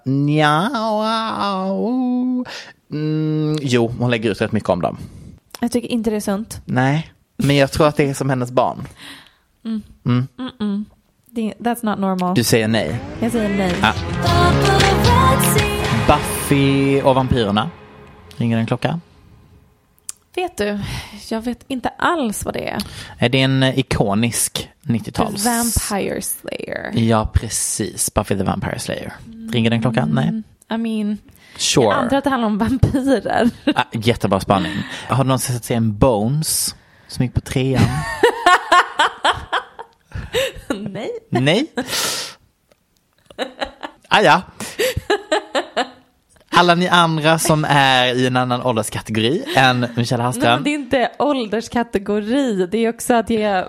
nja, 0.06 0.70
wow. 0.74 2.46
mm, 2.92 3.58
jo, 3.62 3.94
hon 4.00 4.12
lägger 4.12 4.32
ut 4.32 4.42
rätt 4.42 4.52
mycket 4.52 4.70
om 4.70 4.82
dem. 4.82 4.98
Jag 5.60 5.72
tycker 5.72 5.88
inte 5.88 6.10
det 6.10 6.16
är 6.16 6.20
sunt. 6.20 6.62
Nej, 6.66 7.12
men 7.38 7.56
jag 7.56 7.72
tror 7.72 7.88
att 7.88 7.96
det 7.96 8.10
är 8.10 8.14
som 8.14 8.30
hennes 8.30 8.52
barn. 8.52 8.88
Det, 11.32 11.54
that's 11.60 11.86
not 11.86 12.00
normal. 12.00 12.36
Du 12.36 12.44
säger 12.44 12.68
nej. 12.68 13.00
Jag 13.20 13.32
säger 13.32 13.58
nej. 13.58 13.74
Ja. 13.82 13.94
Buffy 16.08 17.02
och 17.02 17.16
vampyrerna. 17.16 17.70
Ringer 18.38 18.58
en 18.58 18.66
klocka? 18.66 19.00
Vet 20.38 20.58
du, 20.58 20.80
jag 21.30 21.42
vet 21.42 21.60
inte 21.68 21.90
alls 21.90 22.46
vad 22.46 22.54
det 22.54 22.70
är. 22.70 22.78
Är 23.20 23.30
det 23.30 23.42
en 23.42 23.64
ikonisk 23.64 24.70
90-tals? 24.84 25.46
Vampire 25.46 26.22
Slayer. 26.22 26.92
Ja, 26.96 27.30
precis. 27.34 28.14
Buffy 28.14 28.38
the 28.38 28.44
Vampire 28.44 28.80
Slayer. 28.80 29.14
Ringer 29.52 29.70
den 29.70 29.82
klockan? 29.82 30.10
Nej. 30.14 30.44
I 30.74 30.78
mean, 30.78 31.18
Sure. 31.58 31.86
jag 31.86 31.94
antar 31.94 32.18
att 32.18 32.24
det 32.24 32.30
handlar 32.30 32.48
om 32.48 32.58
vampyrer. 32.58 33.50
Ah, 33.76 33.84
jättebra 33.92 34.40
spaning. 34.40 34.74
Har 35.10 35.24
du 35.24 35.28
någonsin 35.28 35.56
sett 35.56 35.66
serien 35.66 35.98
Bones? 35.98 36.76
Som 37.08 37.26
gick 37.26 37.34
på 37.34 37.42
trean? 37.42 37.84
nej. 40.70 41.10
Nej. 41.30 41.68
Ah, 44.08 44.22
ja. 44.22 44.42
Alla 46.58 46.76
ni 46.76 46.88
andra 46.88 47.40
som 47.40 47.66
är 47.70 48.14
i 48.16 48.28
en 48.28 48.38
annan 48.38 48.62
ålderskategori 48.62 49.44
än 49.56 49.80
Michelle 49.96 50.18
Nej, 50.18 50.24
Hallström. 50.24 50.54
men 50.54 50.64
det 50.64 50.70
är 50.70 50.74
inte 50.76 51.12
ålderskategori. 51.20 52.68
Det 52.72 52.78
är 52.78 52.90
också 52.90 53.14
att 53.14 53.30
jag, 53.30 53.68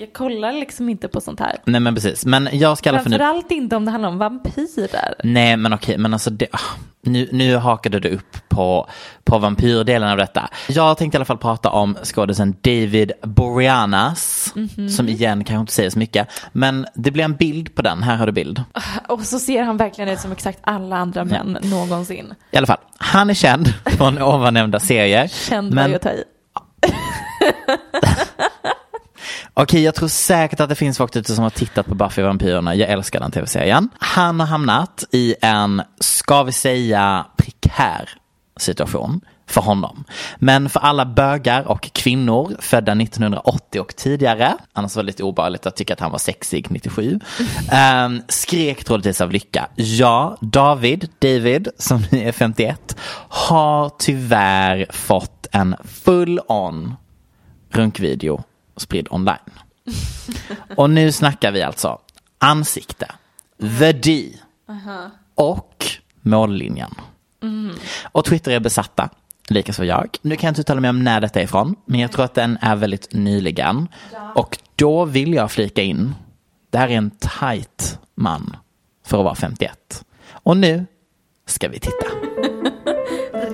jag 0.00 0.12
kollar 0.12 0.52
liksom 0.52 0.88
inte 0.88 1.08
på 1.08 1.20
sånt 1.20 1.40
här. 1.40 1.56
Nej 1.64 1.80
men 1.80 1.94
precis. 1.94 2.24
Men 2.26 2.48
jag 2.52 2.78
ska 2.78 2.88
i 2.88 2.90
alla 2.90 2.98
fall 2.98 3.10
nu... 3.10 3.18
Framförallt 3.18 3.50
inte 3.50 3.76
om 3.76 3.84
det 3.84 3.90
handlar 3.90 4.08
om 4.08 4.18
vampyrer. 4.18 5.14
Nej 5.24 5.56
men 5.56 5.72
okej, 5.72 5.98
men 5.98 6.12
alltså 6.12 6.30
det, 6.30 6.46
ah, 6.52 6.58
nu, 7.02 7.28
nu 7.32 7.56
hakade 7.56 8.00
du 8.00 8.08
upp 8.08 8.48
på, 8.48 8.88
på 9.24 9.38
vampyrdelen 9.38 10.08
av 10.10 10.16
detta. 10.16 10.48
Jag 10.68 10.98
tänkte 10.98 11.16
i 11.16 11.18
alla 11.18 11.24
fall 11.24 11.38
prata 11.38 11.70
om 11.70 11.96
skådisen 12.02 12.56
David 12.60 13.12
Boreanaz, 13.22 14.52
Mhm. 14.54 14.88
som 14.88 15.08
igen 15.08 15.44
kanske 15.44 15.60
inte 15.60 15.72
säger 15.72 15.90
så 15.90 15.98
mycket, 15.98 16.28
men 16.52 16.86
det 16.94 17.10
blir 17.10 17.24
en 17.24 17.36
bild 17.36 17.74
på 17.74 17.82
den, 17.82 18.02
här 18.02 18.16
har 18.16 18.26
du 18.26 18.32
bild. 18.32 18.62
Och 19.08 19.20
så 19.22 19.38
ser 19.38 19.62
han 19.62 19.76
verkligen 19.76 20.10
ut 20.10 20.20
som 20.20 20.32
exakt 20.32 20.58
alla 20.62 20.96
andra 20.96 21.24
män 21.24 21.58
någonsin. 21.62 22.34
I 22.50 22.56
alla 22.56 22.66
fall, 22.66 22.78
han 22.98 23.30
är 23.30 23.34
känd 23.34 23.66
från 23.86 24.22
ovannämnda 24.22 24.80
serier. 24.80 25.28
Känd 25.28 25.68
var 25.68 25.74
men 25.74 25.90
ju 25.90 25.96
att 25.96 26.02
ta 26.02 26.10
i. 26.10 26.24
Okej, 29.60 29.82
jag 29.82 29.94
tror 29.94 30.08
säkert 30.08 30.60
att 30.60 30.68
det 30.68 30.74
finns 30.74 30.98
folk 30.98 31.16
ute 31.16 31.34
som 31.34 31.42
har 31.42 31.50
tittat 31.50 31.86
på 31.86 31.94
Buffy 31.94 32.22
vampyrerna. 32.22 32.74
Jag 32.74 32.90
älskar 32.90 33.20
den 33.20 33.30
tv-serien. 33.30 33.88
Han 33.98 34.40
har 34.40 34.46
hamnat 34.46 35.04
i 35.12 35.34
en, 35.40 35.82
ska 36.00 36.42
vi 36.42 36.52
säga, 36.52 37.26
prekär 37.36 38.10
situation 38.56 39.20
för 39.46 39.60
honom. 39.60 40.04
Men 40.36 40.68
för 40.68 40.80
alla 40.80 41.06
bögar 41.06 41.68
och 41.68 41.92
kvinnor 41.92 42.56
födda 42.60 42.92
1980 42.92 43.80
och 43.80 43.96
tidigare, 43.96 44.54
annars 44.72 44.96
var 44.96 45.02
det 45.02 45.06
lite 45.06 45.22
obehagligt 45.22 45.66
att 45.66 45.76
tycka 45.76 45.92
att 45.92 46.00
han 46.00 46.10
var 46.10 46.18
sexig 46.18 46.66
97, 46.70 47.20
um, 48.06 48.22
skrek 48.28 48.84
troligtvis 48.84 49.20
av 49.20 49.32
lycka. 49.32 49.68
Ja, 49.74 50.36
David, 50.40 51.08
David, 51.18 51.68
som 51.78 52.04
nu 52.10 52.18
är 52.18 52.32
51, 52.32 52.96
har 53.28 53.90
tyvärr 53.98 54.86
fått 54.90 55.46
en 55.52 55.76
full-on 55.84 56.94
runkvideo 57.70 58.44
spridd 58.78 59.08
online. 59.10 59.52
Och 60.76 60.90
nu 60.90 61.12
snackar 61.12 61.52
vi 61.52 61.62
alltså 61.62 61.98
ansikte, 62.38 63.12
the 63.78 63.92
D 63.92 64.32
och 65.34 65.86
mållinjen. 66.20 66.94
Och 68.02 68.24
Twitter 68.24 68.52
är 68.52 68.60
besatta, 68.60 69.08
likaså 69.48 69.84
jag. 69.84 70.16
Nu 70.22 70.36
kan 70.36 70.46
jag 70.46 70.50
inte 70.50 70.60
uttala 70.60 70.80
mig 70.80 70.90
om 70.90 71.04
när 71.04 71.20
detta 71.20 71.40
är 71.40 71.44
ifrån, 71.44 71.76
men 71.84 72.00
jag 72.00 72.12
tror 72.12 72.24
att 72.24 72.34
den 72.34 72.58
är 72.60 72.76
väldigt 72.76 73.12
nyligen. 73.12 73.88
Och 74.34 74.58
då 74.76 75.04
vill 75.04 75.34
jag 75.34 75.50
flika 75.50 75.82
in, 75.82 76.14
det 76.70 76.78
här 76.78 76.88
är 76.88 76.96
en 76.96 77.10
tight 77.10 77.98
man 78.14 78.56
för 79.06 79.18
att 79.18 79.24
vara 79.24 79.34
51. 79.34 80.04
Och 80.30 80.56
nu 80.56 80.86
ska 81.46 81.68
vi 81.68 81.80
titta. 81.80 82.06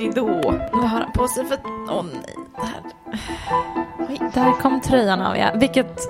Ridå. 0.04 0.40
Vad 0.72 0.82
har 0.90 1.00
han 1.00 1.12
på 1.12 1.28
sig 1.28 1.44
för... 1.44 1.58
Åh 1.90 2.04
nej. 2.12 2.36
Där. 2.56 2.82
Oj, 4.08 4.20
där 4.34 4.52
kom 4.60 4.80
tröjan 4.80 5.20
av 5.20 5.36
ja. 5.36 5.50
Vilket 5.54 6.00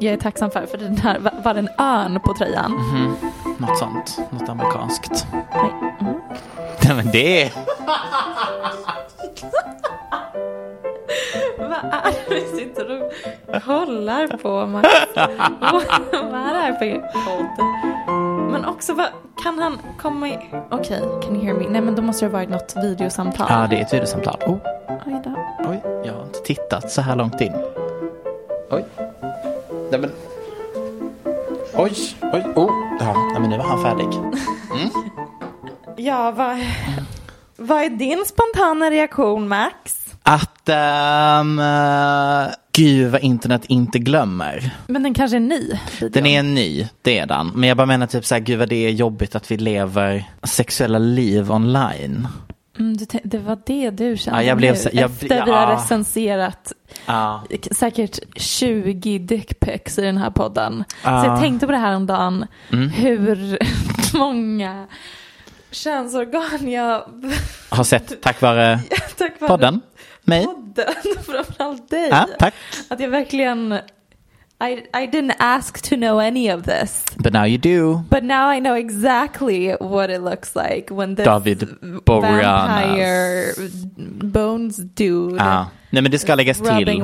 jag 0.00 0.12
är 0.12 0.16
tacksam 0.16 0.50
för. 0.50 0.66
För 0.66 0.78
den 0.78 0.96
här 0.96 1.18
var- 1.44 1.54
en 1.54 1.68
örn 1.78 2.20
på 2.20 2.34
tröjan. 2.34 2.72
Något 3.58 3.78
sånt, 3.78 4.18
något 4.30 4.48
amerikanskt. 4.48 5.26
Oj, 5.52 5.72
mm. 6.00 6.14
Nej 6.84 6.94
men 6.96 7.10
det 7.12 7.42
är... 7.42 7.52
Vad 11.58 11.72
är 11.72 12.12
det 12.28 12.34
vi 12.34 12.40
sitter 12.58 13.02
och 13.02 13.12
kollar 13.62 14.26
på 14.36 14.66
Max? 14.66 14.88
vad, 15.60 15.72
vad 16.30 16.40
är 16.40 16.54
det 16.54 16.60
här 16.60 16.72
för 16.72 17.00
podd? 17.24 17.66
Men 18.52 18.64
också 18.64 18.94
vad, 18.94 19.06
kan 19.44 19.58
han 19.58 19.78
komma 19.98 20.28
i... 20.28 20.38
Okej, 20.70 21.00
can 21.22 21.36
you 21.36 21.44
hear 21.44 21.54
me? 21.54 21.68
Nej 21.68 21.80
men 21.80 21.94
då 21.94 22.02
måste 22.02 22.24
det 22.24 22.30
ha 22.30 22.38
varit 22.38 22.48
något 22.48 22.76
videosamtal. 22.76 23.46
Ja, 23.50 23.66
det 23.70 23.76
är 23.76 23.82
ett 23.82 23.92
videosamtal. 23.92 24.36
Oh. 24.46 24.58
Oj 25.06 25.22
då. 25.24 25.30
Oj, 25.70 25.82
jag 26.04 26.14
har 26.14 26.22
inte 26.22 26.38
tittat 26.38 26.90
så 26.90 27.00
här 27.00 27.16
långt 27.16 27.40
in. 27.40 27.52
Oj. 28.70 28.84
Nej, 29.90 30.00
men... 30.00 30.10
Oj, 31.76 31.92
oj, 32.32 32.44
oh. 32.56 32.70
Ja, 33.00 33.14
nej, 33.32 33.40
men 33.40 33.50
nu 33.50 33.58
var 33.58 33.64
han 33.64 33.82
färdig. 33.82 34.08
Ja, 35.96 36.30
vad, 36.30 36.58
vad 37.56 37.82
är 37.82 37.90
din 37.90 38.24
spontana 38.26 38.90
reaktion 38.90 39.48
Max? 39.48 40.03
Att, 40.68 41.40
um, 41.40 41.58
uh, 41.58 42.46
gud 42.72 43.10
vad 43.12 43.20
internet 43.20 43.64
inte 43.68 43.98
glömmer. 43.98 44.70
Men 44.86 45.02
den 45.02 45.14
kanske 45.14 45.36
är 45.36 45.40
ny. 45.40 45.70
Den 46.10 46.26
är 46.26 46.42
ny, 46.42 46.88
det 47.02 47.18
är 47.18 47.26
den. 47.26 47.48
Men 47.54 47.68
jag 47.68 47.76
bara 47.76 47.86
menar 47.86 48.06
typ 48.06 48.24
så 48.24 48.34
här, 48.34 48.42
gud 48.42 48.58
vad 48.58 48.68
det 48.68 48.86
är 48.86 48.90
jobbigt 48.90 49.34
att 49.34 49.50
vi 49.50 49.56
lever 49.56 50.24
sexuella 50.42 50.98
liv 50.98 51.50
online. 51.52 52.28
Mm, 52.78 52.96
det 53.24 53.38
var 53.38 53.58
det 53.66 53.90
du 53.90 54.16
kände 54.16 54.40
Ja, 54.42 54.46
jag 54.48 54.56
blev 54.58 54.72
nu, 54.72 54.78
så- 54.78 54.88
jag 54.92 55.04
efter 55.10 55.26
bli- 55.26 55.42
vi 55.44 55.50
har 55.50 55.62
ja. 55.70 55.74
recenserat 55.76 56.72
Ja. 57.06 57.42
säkert 57.70 58.18
20 58.36 59.18
dickpics 59.18 59.98
i 59.98 60.02
den 60.02 60.16
här 60.18 60.30
podden. 60.30 60.84
Så 60.88 60.94
Ja. 61.08 61.26
jag 61.26 61.40
tänkte 61.40 61.66
på 61.66 61.72
det 61.72 61.78
här 61.78 61.96
om 61.96 62.06
dagen 62.06 62.46
Mm. 62.72 62.88
hur 62.90 63.58
många 64.18 64.86
könsorgan 65.70 66.70
jag 66.70 67.02
Har 67.68 67.84
sett 67.84 68.22
tack 68.22 68.40
vare 68.40 68.80
tack 69.18 69.40
vare 69.40 69.48
podden, 69.48 69.80
mig. 70.24 70.46
podden, 70.46 70.94
framförallt 71.24 71.90
dig. 71.90 72.08
Ja, 72.10 72.28
tack. 72.38 72.54
Att 72.88 73.00
jag 73.00 73.08
verkligen 73.08 73.78
I, 74.62 74.86
I 75.02 75.06
didn't 75.06 75.34
ask 75.38 75.82
to 75.82 75.96
know 75.96 76.18
any 76.18 76.52
of 76.52 76.62
this. 76.62 77.04
But 77.16 77.32
now 77.32 77.44
you 77.44 77.58
do. 77.58 78.02
But 78.08 78.24
now 78.24 78.50
I 78.50 78.60
know 78.60 78.76
exactly 78.76 79.76
what 79.80 80.10
it 80.10 80.20
looks 80.20 80.54
like 80.54 80.94
when 80.94 81.16
this 81.16 81.24
David 81.24 81.68
Boreanaz. 82.04 82.68
vampire 82.68 83.54
bones 84.22 84.76
dude 84.76 85.36
Ja. 85.36 85.66
Nej 85.90 86.02
men 86.02 86.10
det 86.12 86.18
ska 86.18 86.34
läggas 86.34 86.58
till 86.58 87.02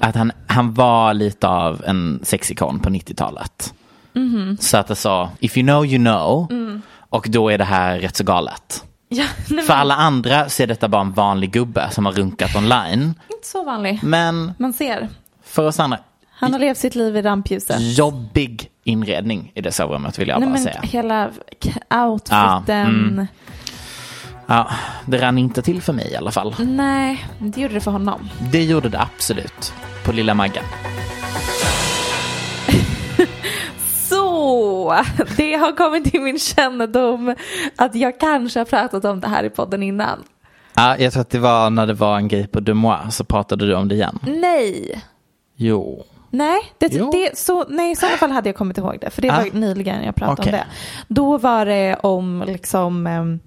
att 0.00 0.14
han, 0.14 0.32
han 0.46 0.74
var 0.74 1.14
lite 1.14 1.48
av 1.48 1.84
en 1.86 2.20
sexikon 2.22 2.80
på 2.80 2.90
90-talet. 2.90 3.74
Mhm. 4.12 4.56
Så 4.60 4.76
att 4.76 4.90
alltså, 4.90 5.30
if 5.40 5.56
you 5.56 5.66
know 5.66 5.86
you 5.86 5.98
know. 5.98 6.46
Mm. 6.50 6.82
Och 7.10 7.26
då 7.28 7.48
är 7.48 7.58
det 7.58 7.64
här 7.64 7.98
rätt 7.98 8.16
så 8.16 8.24
galet. 8.24 8.84
Ja, 9.08 9.24
nej, 9.50 9.64
För 9.64 9.72
men, 9.72 9.80
alla 9.80 9.94
andra 9.94 10.48
så 10.48 10.62
är 10.62 10.66
detta 10.66 10.88
bara 10.88 11.00
en 11.02 11.12
vanlig 11.12 11.50
gubbe 11.52 11.88
som 11.90 12.06
har 12.06 12.12
runkat 12.12 12.56
online. 12.56 13.14
inte 13.30 13.46
så 13.48 13.64
vanlig. 13.64 14.00
Men 14.02 14.52
Man 14.58 14.72
ser. 14.72 15.08
för 15.44 15.66
oss 15.66 15.80
andra, 15.80 15.98
Han 16.30 16.52
har 16.52 16.60
levt 16.60 16.78
sitt 16.78 16.94
liv 16.94 17.16
i 17.16 17.22
rampljuset. 17.22 17.76
jobbig 17.80 18.70
inredning 18.84 19.52
i 19.54 19.60
det 19.60 19.72
sovrummet 19.72 20.18
vill 20.18 20.28
jag 20.28 20.40
Nej 20.40 20.48
bara 20.48 20.52
men 20.52 20.62
säga. 20.62 20.80
hela 20.82 21.30
outfiten. 21.90 22.64
Ja, 22.66 22.74
mm. 22.74 23.26
Ja, 24.46 24.70
det 25.06 25.18
rann 25.22 25.38
inte 25.38 25.62
till 25.62 25.82
för 25.82 25.92
mig 25.92 26.12
i 26.12 26.16
alla 26.16 26.30
fall. 26.30 26.54
Nej, 26.58 27.26
det 27.38 27.60
gjorde 27.60 27.74
det 27.74 27.80
för 27.80 27.90
honom. 27.90 28.28
Det 28.52 28.64
gjorde 28.64 28.88
det 28.88 29.00
absolut. 29.00 29.72
På 30.04 30.12
lilla 30.12 30.34
Maggan. 30.34 30.64
Så, 34.38 34.94
det 35.36 35.54
har 35.54 35.72
kommit 35.76 36.04
till 36.12 36.20
min 36.20 36.38
kännedom 36.38 37.34
att 37.76 37.94
jag 37.94 38.20
kanske 38.20 38.60
har 38.60 38.64
pratat 38.64 39.04
om 39.04 39.20
det 39.20 39.28
här 39.28 39.44
i 39.44 39.50
podden 39.50 39.82
innan. 39.82 40.24
Ja, 40.74 40.96
jag 40.98 41.12
tror 41.12 41.20
att 41.20 41.30
det 41.30 41.38
var 41.38 41.70
när 41.70 41.86
det 41.86 41.94
var 41.94 42.16
en 42.16 42.28
grej 42.28 42.46
på 42.46 42.60
Demois 42.60 43.16
så 43.16 43.24
pratade 43.24 43.66
du 43.66 43.74
om 43.74 43.88
det 43.88 43.94
igen. 43.94 44.18
Nej, 44.26 45.02
Jo. 45.56 46.04
nej, 46.30 46.58
det, 46.78 46.92
Jo. 46.92 47.10
det, 47.12 47.38
så, 47.38 47.64
nej, 47.68 47.90
i 47.92 47.96
sådana 47.96 48.16
fall 48.16 48.30
hade 48.30 48.48
jag 48.48 48.56
kommit 48.56 48.78
ihåg 48.78 48.98
det. 49.00 49.10
För 49.10 49.22
det 49.22 49.30
Ah. 49.30 49.36
var 49.36 49.50
nyligen 49.60 50.04
jag 50.04 50.14
pratade 50.14 50.42
Okej. 50.42 50.52
om 50.52 50.58
det. 50.58 51.14
Då 51.14 51.38
var 51.38 51.66
det 51.66 51.96
om 52.02 52.44
liksom 52.46 53.06
em, 53.06 53.40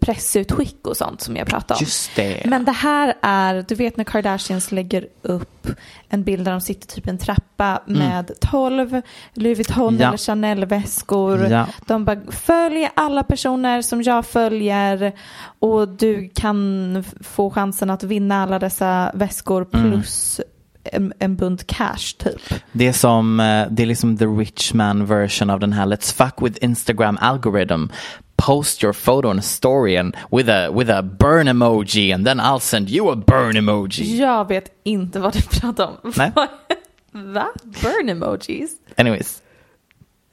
pressutskick 0.00 0.86
och 0.86 0.96
sånt 0.96 1.20
som 1.20 1.36
jag 1.36 1.46
pratade 1.46 1.78
om. 1.78 1.84
Just 1.84 2.16
det. 2.16 2.42
Men 2.46 2.64
det 2.64 2.72
här 2.72 3.14
är, 3.22 3.64
du 3.68 3.74
vet 3.74 3.96
när 3.96 4.04
Kardashians 4.04 4.72
lägger 4.72 5.06
upp 5.22 5.68
en 6.08 6.22
bild 6.22 6.44
där 6.44 6.52
de 6.52 6.60
sitter 6.60 6.86
typ 6.94 7.06
i 7.06 7.10
en 7.10 7.18
trappa 7.18 7.82
med 7.86 8.30
12 8.40 9.02
Louis 9.34 9.58
Vuitton 9.58 9.88
Mm. 9.88 10.00
Ja. 10.00 10.08
eller 10.08 10.18
Chanel-väskor. 10.18 11.46
Ja. 11.50 11.66
De 11.86 12.04
bara 12.04 12.20
följer 12.30 12.90
alla 12.96 13.22
personer 13.22 13.82
som 13.82 14.02
jag 14.02 14.26
följer 14.26 15.12
och 15.58 15.88
du 15.88 16.30
kan 16.34 17.04
få 17.20 17.50
chansen 17.50 17.90
att 17.90 18.02
vinna 18.02 18.42
alla 18.42 18.58
dessa 18.58 19.10
väskor 19.14 19.66
Mm. 19.74 19.90
plus 19.92 20.40
en, 20.92 21.12
en 21.18 21.36
bunt 21.36 21.66
cash 21.66 22.16
typ. 22.18 22.60
Det 22.72 22.86
är 22.88 22.92
som, 22.92 23.40
eh, 23.40 23.66
det 23.70 23.82
är 23.82 23.86
liksom 23.86 24.16
the 24.18 24.24
rich 24.26 24.72
man 24.74 25.06
version 25.06 25.50
av 25.50 25.60
den 25.60 25.72
här 25.72 25.86
Let's 25.86 26.14
fuck 26.16 26.34
with 26.48 26.64
Instagram 26.64 27.18
algorithm. 27.20 27.84
Post 28.36 28.82
your 28.82 28.92
photo 28.92 29.30
in 29.30 29.38
a 29.38 29.42
story 29.42 29.96
and 29.96 30.14
with 30.30 30.48
a, 30.48 30.70
with 30.72 30.90
a 30.90 31.02
burn 31.02 31.46
emoji 31.48 32.14
and 32.14 32.26
then 32.26 32.38
I'll 32.40 32.60
send 32.60 32.90
you 32.90 33.10
a 33.10 33.16
burn 33.16 33.56
emoji. 33.56 34.16
Jag 34.18 34.48
vet 34.48 34.70
inte 34.84 35.18
vad 35.20 35.32
du 35.32 35.42
pratar 35.42 35.86
om. 35.86 36.12
Nej. 36.16 36.32
Va? 37.12 37.48
Burn 37.82 38.08
emojis? 38.08 38.70
Anyways. 38.96 39.42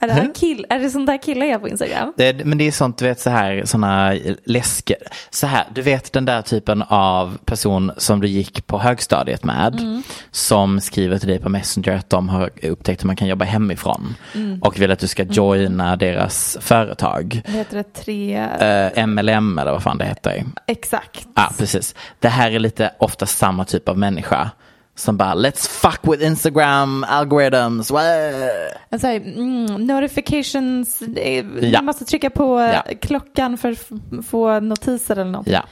Är 0.04 0.08
det, 0.08 0.14
här 0.14 0.34
kill, 0.36 0.66
är 0.70 0.80
det 0.80 0.90
sånt 0.90 1.08
där 1.08 1.18
killar 1.18 1.46
gör 1.46 1.60
på 1.60 1.68
Instagram? 1.68 2.14
Det, 2.18 2.46
men 2.46 2.58
det 2.58 2.68
är 2.68 2.72
sånt, 2.72 2.98
du 2.98 3.06
vet 3.06 3.20
så 3.20 3.30
här, 3.30 3.62
såna 3.66 4.14
läske, 4.44 4.96
så 5.30 5.48
här, 5.48 5.66
du 5.74 5.82
vet 5.82 6.14
den 6.14 6.26
där 6.26 6.42
typen 6.42 6.82
av 6.82 7.38
person 7.46 7.92
som 7.98 8.22
du 8.22 8.28
gick 8.28 8.68
på 8.68 8.80
högstadiet 8.80 9.44
med, 9.44 10.02
som 10.32 10.82
skriver 10.82 11.18
till 11.18 11.28
dig 11.28 11.40
på 11.40 11.50
Messenger 11.50 11.96
att 11.96 12.10
de 12.10 12.30
har 12.30 12.50
upptäckt 12.64 13.04
hur 13.04 13.08
man 13.08 13.16
kan 13.16 13.28
jobba 13.28 13.46
hemifrån 13.46 14.16
och 14.62 14.82
vill 14.82 14.92
att 14.92 15.00
du 15.00 15.08
ska 15.08 15.24
joina 15.24 15.96
deras 15.96 16.58
företag. 16.62 17.42
Vad 17.48 17.56
heter 17.56 17.78
det? 17.78 17.94
Tre... 17.94 18.36
Eh, 18.36 19.08
MLM 19.08 19.60
eller 19.60 19.72
vad 19.72 19.84
fan 19.84 19.98
det 19.98 20.06
heter. 20.06 20.44
Exakt. 20.68 21.28
Ja, 21.36 21.52
precis. 21.58 21.96
Det 22.20 22.28
här 22.28 22.52
är 22.52 22.60
lite 22.60 22.92
ofta 22.98 23.26
samma 23.26 23.66
typ 23.66 23.90
av 23.90 23.98
människa. 23.98 24.52
Som 24.96 25.18
bara, 25.18 25.36
let's 25.36 25.68
fuck 25.70 26.00
with 26.14 26.24
Instagram 26.24 27.04
algorithms. 27.10 27.92
Alltså, 28.90 29.08
mm, 29.08 29.66
notifications, 29.88 31.02
Ja. 31.62 31.78
man 31.78 31.86
måste 31.86 32.06
trycka 32.06 32.30
på 32.30 32.60
eh, 32.60 32.74
Ja. 32.74 32.84
klockan 33.02 33.58
för 33.58 33.72
att 33.72 33.92
få 34.28 34.60
notiser 34.60 35.16
eller 35.16 35.32
något. 35.32 35.48
Ja. 35.48 35.64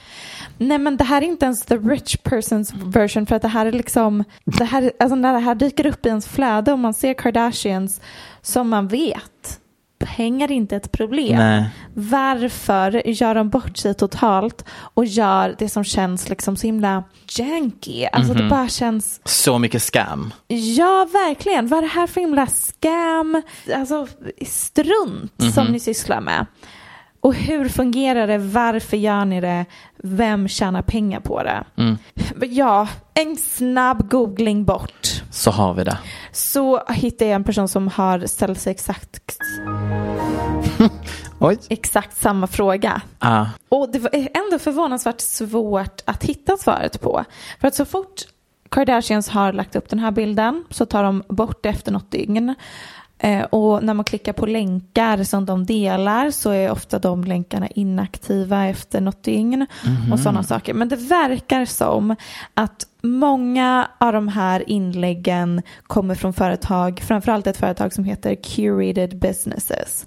Nej 0.57 0.77
men 0.77 0.97
det 0.97 1.03
här 1.03 1.21
är 1.21 1.25
inte 1.25 1.45
ens 1.45 1.61
the 1.65 1.77
rich 1.77 2.15
person's 2.23 2.91
version 2.91 3.25
för 3.25 3.35
att 3.35 3.41
det 3.41 3.47
här 3.47 3.65
är 3.65 3.71
liksom, 3.71 4.23
det 4.45 4.63
här, 4.65 4.91
alltså 4.99 5.15
när 5.15 5.33
det 5.33 5.39
här 5.39 5.55
dyker 5.55 5.85
upp 5.85 6.05
i 6.05 6.09
ens 6.09 6.27
flöde 6.27 6.71
och 6.73 6.79
man 6.79 6.93
ser 6.93 7.13
Kardashians 7.13 8.01
som 8.41 8.69
man 8.69 8.87
vet, 8.87 9.59
pengar 10.05 10.51
är 10.51 10.55
inte 10.55 10.75
ett 10.75 10.91
problem. 10.91 11.37
Nej. 11.37 11.69
Varför 11.93 13.07
gör 13.07 13.35
de 13.35 13.49
bort 13.49 13.77
sig 13.77 13.93
totalt 13.93 14.65
och 14.93 15.05
gör 15.05 15.55
det 15.59 15.69
som 15.69 15.83
känns 15.83 16.29
liksom 16.29 16.55
så 16.55 16.67
himla 16.67 17.03
janky? 17.37 18.05
Alltså 18.05 18.33
Mhm. 18.33 18.41
det 18.43 18.49
bara 18.49 18.67
känns 18.67 19.21
Så 19.25 19.57
mycket 19.59 19.81
scam. 19.81 20.33
Ja, 20.47 21.07
verkligen. 21.13 21.67
Vad 21.67 21.77
är 21.77 21.81
det 21.81 21.87
här 21.87 22.07
för 22.07 22.21
himla 22.21 22.47
scam, 22.47 23.41
alltså 23.75 24.07
strunt 24.45 25.39
Mhm. 25.41 25.51
som 25.51 25.65
ni 25.67 25.79
sysslar 25.79 26.21
med? 26.21 26.45
Och 27.23 27.33
hur 27.35 27.69
fungerar 27.69 28.27
det? 28.27 28.37
Varför 28.37 28.97
gör 28.97 29.25
ni 29.25 29.41
det? 29.41 29.65
Vem 30.03 30.47
tjänar 30.47 30.81
pengar 30.81 31.19
på 31.19 31.43
det? 31.43 31.63
Mm. 31.77 31.97
Ja, 32.41 32.87
en 33.13 33.37
snabb 33.37 34.09
googling 34.09 34.65
bort. 34.65 35.20
Så 35.31 35.51
har 35.51 35.73
vi 35.73 35.83
det. 35.83 35.97
Så 36.31 36.83
hittade 36.89 37.31
jag 37.31 37.35
en 37.35 37.43
person 37.43 37.67
som 37.67 37.87
har 37.87 38.25
ställt 38.25 38.59
sig 38.59 38.71
exakt, 38.71 39.37
Oj. 41.39 41.57
exakt 41.69 42.21
samma 42.21 42.47
fråga. 42.47 43.01
Ah. 43.19 43.45
Och 43.69 43.89
det 43.91 43.99
var 43.99 44.09
ändå 44.13 44.59
förvånansvärt 44.59 45.21
svårt 45.21 46.01
att 46.05 46.23
hitta 46.23 46.57
svaret 46.57 47.01
på. 47.01 47.23
För 47.61 47.67
att 47.67 47.75
så 47.75 47.85
fort 47.85 48.21
Kardashians 48.69 49.29
har 49.29 49.53
lagt 49.53 49.75
upp 49.75 49.89
den 49.89 49.99
här 49.99 50.11
bilden 50.11 50.63
så 50.69 50.85
tar 50.85 51.03
de 51.03 51.23
bort 51.27 51.63
det 51.63 51.69
efter 51.69 51.91
något 51.91 52.11
dygn. 52.11 52.55
Eh, 53.23 53.43
och 53.43 53.83
när 53.83 53.93
man 53.93 54.05
klickar 54.05 54.33
på 54.33 54.45
länkar 54.45 55.23
som 55.23 55.45
de 55.45 55.65
delar 55.65 56.31
så 56.31 56.51
är 56.51 56.71
ofta 56.71 56.99
de 56.99 57.23
länkarna 57.23 57.67
inaktiva 57.67 58.65
efter 58.65 59.01
något 59.01 59.23
dygn 59.23 59.67
och 60.11 60.19
sådana 60.19 60.43
saker. 60.43 60.73
Men 60.73 60.89
det 60.89 60.95
verkar 60.95 61.65
som 61.65 62.15
att 62.53 62.85
många 63.01 63.87
av 63.97 64.13
de 64.13 64.27
här 64.27 64.69
inläggen 64.69 65.61
kommer 65.83 66.15
från 66.15 66.33
företag, 66.33 67.01
framförallt 67.07 67.47
ett 67.47 67.57
företag 67.57 67.93
som 67.93 68.03
heter 68.03 68.35
Curated 68.35 69.19
Businesses. 69.19 70.05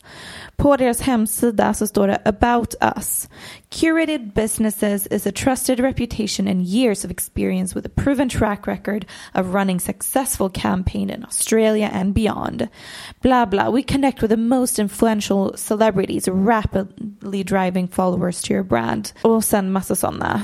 På 0.57 0.77
deras 0.77 1.01
hemsida 1.01 1.75
så 1.75 1.87
står 1.87 2.09
det 2.09 2.19
about 2.25 2.75
us. 2.97 3.29
Curated 3.71 4.33
businesses 4.33 5.07
is 5.07 5.27
a 5.27 5.33
trusted 5.33 5.81
reputation 5.81 6.49
and 6.49 6.67
years 6.67 7.05
of 7.05 7.11
experience 7.11 7.79
with 7.79 7.87
a 7.87 8.03
proven 8.03 8.29
track 8.29 8.67
record 8.67 9.07
of 9.35 9.55
running 9.55 9.81
successful 9.81 10.51
campaign 10.51 11.11
in 11.11 11.25
Australia 11.25 11.91
and 11.93 12.15
beyond. 12.15 12.69
Blah 13.21 13.47
blah. 13.47 13.71
We 13.71 13.83
connect 13.83 14.23
with 14.23 14.31
the 14.31 14.37
most 14.37 14.79
influential 14.79 15.53
celebrities, 15.57 16.29
rapidly 16.29 17.45
driving 17.45 17.89
followers 17.89 18.43
to 18.43 18.53
your 18.53 18.65
brand. 18.65 19.13
Och 19.23 19.45
sen 19.45 19.73
massa 19.73 19.97
sådana 19.97 20.43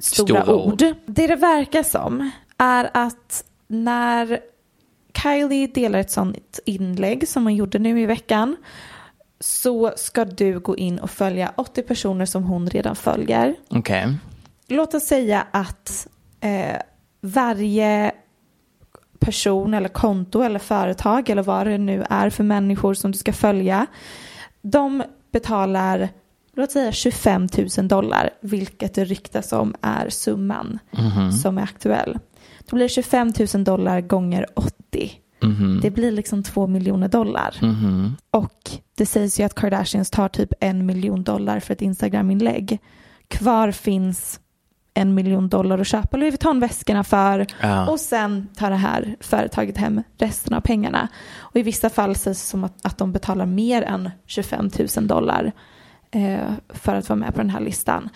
stora, 0.00 0.42
Stora 0.42 0.54
ord. 0.54 0.72
ord. 0.72 0.94
Det 1.06 1.26
det 1.26 1.36
verkar 1.36 1.82
som 1.82 2.30
är 2.58 2.90
att 2.94 3.44
när 3.68 4.40
Kylie 5.22 5.66
delar 5.66 5.98
ett 5.98 6.10
sånt 6.10 6.60
inlägg 6.66 7.28
som 7.28 7.42
hon 7.44 7.54
gjorde 7.54 7.78
nu 7.78 8.00
i 8.00 8.06
veckan 8.06 8.56
så 9.40 9.92
ska 9.96 10.24
du 10.24 10.60
gå 10.60 10.76
in 10.76 10.98
och 10.98 11.10
följa 11.10 11.52
80 11.56 11.82
personer 11.82 12.26
som 12.26 12.44
hon 12.44 12.70
redan 12.70 12.96
följer. 12.96 13.54
Okej. 13.68 14.16
Låt 14.68 14.94
oss 14.94 15.04
säga 15.04 15.46
att 15.50 16.08
eh, 16.40 16.76
varje 17.20 18.12
person 19.18 19.74
eller 19.74 19.88
konto 19.88 20.42
eller 20.42 20.58
företag 20.58 21.30
eller 21.30 21.42
vad 21.42 21.66
det 21.66 21.78
nu 21.78 22.04
är 22.10 22.30
för 22.30 22.44
människor 22.44 22.94
som 22.94 23.12
du 23.12 23.18
ska 23.18 23.32
följa. 23.32 23.86
De 24.62 25.02
betalar 25.32 26.08
låt 26.56 26.70
säga 26.72 26.92
25 26.92 27.48
000 27.78 27.88
dollar, 27.88 28.30
vilket 28.40 28.94
det 28.94 29.04
ryktas 29.04 29.52
om 29.52 29.74
är 29.80 30.08
summan 30.08 30.78
som 31.42 31.58
är 31.58 31.62
aktuell. 31.62 32.18
Då 32.70 32.76
blir 32.76 32.84
det 32.84 32.88
25 32.88 33.32
000 33.54 33.64
dollar 33.64 34.00
gånger 34.00 34.46
80. 34.54 35.12
Det 35.82 35.90
blir 35.90 36.12
liksom 36.12 36.42
2 36.42 36.66
miljoner 36.66 37.08
dollar. 37.08 37.56
Och 38.30 38.70
det 38.96 39.06
sägs 39.06 39.40
ju 39.40 39.44
att 39.44 39.54
Kardashians 39.54 40.10
tar 40.10 40.28
typ 40.28 40.52
en 40.60 40.86
miljon 40.86 41.22
dollar 41.22 41.60
för 41.60 41.72
ett 41.74 41.82
Instagram-inlägg. 41.82 42.78
Kvar 43.28 43.70
finns 43.70 44.40
en 44.94 45.14
miljon 45.14 45.48
dollar 45.48 45.78
att 45.78 45.86
köpa 45.86 46.16
Louis 46.16 46.32
Vuitton-väskorna 46.34 47.04
för 47.04 47.46
Ja. 47.62 47.90
och 47.90 48.00
sen 48.00 48.48
tar 48.56 48.70
det 48.70 48.76
här 48.76 49.16
företaget 49.20 49.76
hem 49.76 50.02
resten 50.18 50.54
av 50.54 50.60
pengarna. 50.60 51.08
Och 51.38 51.56
i 51.56 51.62
vissa 51.62 51.90
fall 51.90 52.16
sägs 52.16 52.42
det 52.42 52.46
som 52.48 52.64
att, 52.64 52.86
att 52.86 52.98
de 52.98 53.12
betalar 53.12 53.46
mer 53.46 53.82
än 53.82 54.10
25 54.26 54.70
000 54.96 55.06
dollar 55.06 55.52
för 56.68 56.94
att 56.94 57.08
vara 57.08 57.16
med 57.18 57.34
på 57.34 57.40
den 57.40 57.50
här 57.50 57.60
listan. 57.60 58.08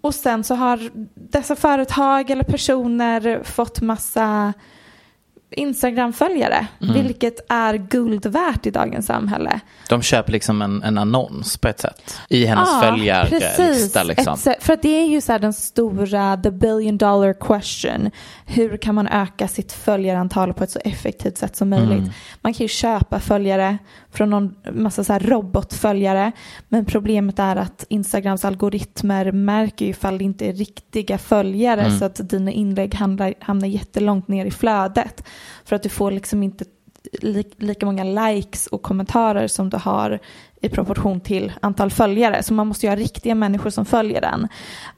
Och 0.00 0.14
sen 0.14 0.44
så 0.44 0.54
har 0.54 0.90
dessa 1.14 1.56
företag 1.56 2.30
eller 2.30 2.44
personer 2.44 3.42
fått 3.44 3.80
massa 3.80 4.52
Instagram-följare, 5.50 6.66
vilket 6.78 7.46
är 7.48 7.74
guld 7.74 8.26
värt 8.26 8.66
i 8.66 8.70
dagens 8.70 9.06
samhälle. 9.06 9.60
De 9.88 10.02
köper 10.02 10.32
liksom 10.32 10.62
en, 10.62 10.82
en 10.82 10.98
annons 10.98 11.56
på 11.56 11.68
ett 11.68 11.80
sätt. 11.80 12.16
I 12.28 12.44
hennes 12.44 12.80
följarlista 12.80 14.02
liksom. 14.02 14.38
Ett 14.46 14.62
för 14.62 14.72
att 14.72 14.82
det 14.82 15.02
är 15.02 15.06
ju 15.06 15.20
så 15.20 15.32
här 15.32 15.38
den 15.38 15.52
stora, 15.52 16.36
the 16.36 16.50
billion 16.50 16.98
dollar 16.98 17.32
question. 17.32 18.10
Hur 18.46 18.76
kan 18.76 18.94
man 18.94 19.08
öka 19.08 19.48
sitt 19.48 19.72
följarantal 19.72 20.54
på 20.54 20.64
ett 20.64 20.70
så 20.70 20.80
effektivt 20.84 21.38
sätt 21.38 21.56
som 21.56 21.68
möjligt? 21.68 21.98
Mm. 21.98 22.10
Man 22.40 22.54
kan 22.54 22.64
ju 22.64 22.68
köpa 22.68 23.20
följare 23.20 23.78
från 24.18 24.30
någon 24.30 24.54
massa 24.72 25.04
så 25.04 25.18
robotföljare. 25.18 26.32
Men 26.68 26.84
problemet 26.84 27.38
är 27.38 27.56
att 27.56 27.84
Instagrams 27.88 28.44
algoritmer 28.44 29.32
märker 29.32 29.84
ju 29.84 29.90
ifall 29.90 30.18
det 30.18 30.24
inte 30.24 30.46
är 30.46 30.52
riktiga 30.52 31.18
följare 31.18 31.80
Mm. 31.80 31.98
så 31.98 32.04
att 32.04 32.28
dina 32.30 32.50
inlägg 32.50 32.94
hamnar, 32.94 33.34
hamnar 33.40 33.68
jättelångt 33.68 34.28
ner 34.28 34.46
i 34.46 34.50
flödet. 34.50 35.24
För 35.64 35.76
att 35.76 35.82
du 35.82 35.88
får 35.88 36.10
liksom 36.10 36.42
inte 36.42 36.64
li- 37.22 37.52
lika 37.56 37.86
många 37.86 38.04
likes 38.04 38.66
och 38.66 38.82
kommentarer 38.82 39.46
som 39.46 39.70
du 39.70 39.76
har 39.76 40.18
i 40.60 40.68
proportion 40.68 41.20
till 41.20 41.52
antal 41.62 41.90
följare. 41.90 42.42
Så 42.42 42.54
man 42.54 42.66
måste 42.66 42.86
ju 42.86 42.90
ha 42.90 42.96
riktiga 42.96 43.34
människor 43.34 43.70
som 43.70 43.84
följer 43.84 44.20
den. 44.20 44.48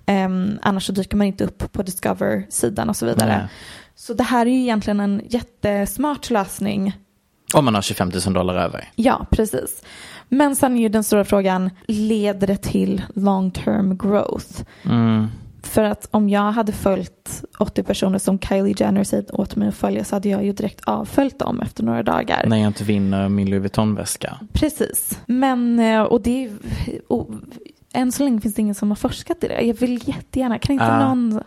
Ehm, 0.07 0.59
annars 0.63 0.87
så 0.87 0.93
dyker 0.93 1.17
man 1.17 1.27
inte 1.27 1.45
upp 1.45 1.73
på 1.73 1.83
Discover-sidan 1.83 2.89
och 2.89 2.97
så 2.97 3.07
vidare. 3.07 3.37
Nej. 3.39 3.49
Så 3.95 4.15
det 4.15 4.23
här 4.25 4.47
är 4.47 4.51
ju 4.51 4.61
egentligen 4.61 5.01
en 5.01 5.23
jättesmart 5.29 6.31
lösning. 6.31 6.93
Om 7.55 7.65
man 7.65 7.75
har 7.75 7.83
25 7.83 8.11
000 8.27 8.35
dollar 8.35 8.55
över. 8.57 8.89
Ja, 8.97 9.27
precis. 9.31 9.83
Men 10.29 10.57
sen 10.57 10.77
är 10.77 10.81
ju 10.81 10.89
den 10.89 11.05
stora 11.05 11.25
frågan, 11.25 11.71
leder 11.87 12.47
det 12.47 12.57
till 12.57 13.03
long 13.15 13.51
term 13.51 13.99
growth? 13.99 14.63
Mm. 14.85 15.27
För 15.63 15.83
att 15.85 16.09
om 16.11 16.29
jag 16.29 16.53
hade 16.53 16.73
följt 16.73 17.45
80 17.59 17.83
personer 17.83 18.19
som 18.19 18.39
Kylie 18.39 18.75
Jenner 18.79 19.05
säger 19.05 19.41
åt 19.41 19.57
mig 19.57 19.69
att 19.69 19.75
följa 19.75 20.05
så 20.05 20.17
hade 20.17 20.29
jag 20.29 20.45
ju 20.45 20.53
direkt 20.53 20.81
avföljt 20.85 21.39
dem 21.39 21.61
efter 21.61 21.83
några 21.85 22.03
dagar. 22.03 22.47
När 22.47 22.57
jag 22.57 22.67
inte 22.67 22.85
vinner 22.85 23.29
min 23.29 23.51
Louis 23.51 23.61
Vuitton-väska. 23.63 24.37
Precis. 24.53 25.19
Men, 25.27 25.79
eh, 25.79 26.03
och 26.03 26.21
det 26.21 26.45
är, 26.45 26.51
och, 27.09 27.31
än 27.93 28.13
så 28.13 28.25
länge 28.25 28.41
finns 28.41 28.55
det 28.55 28.63
ingen 28.63 28.75
som 28.75 28.91
har 28.91 28.97
forskat 28.97 29.45
i 29.45 29.49
det. 29.49 29.61
Jag 29.63 29.75
vill 29.75 30.09
jättegärna, 30.09 30.59
kan 30.59 30.73
inte 30.73 30.87
Ah. 30.87 31.09
någon 31.15 31.41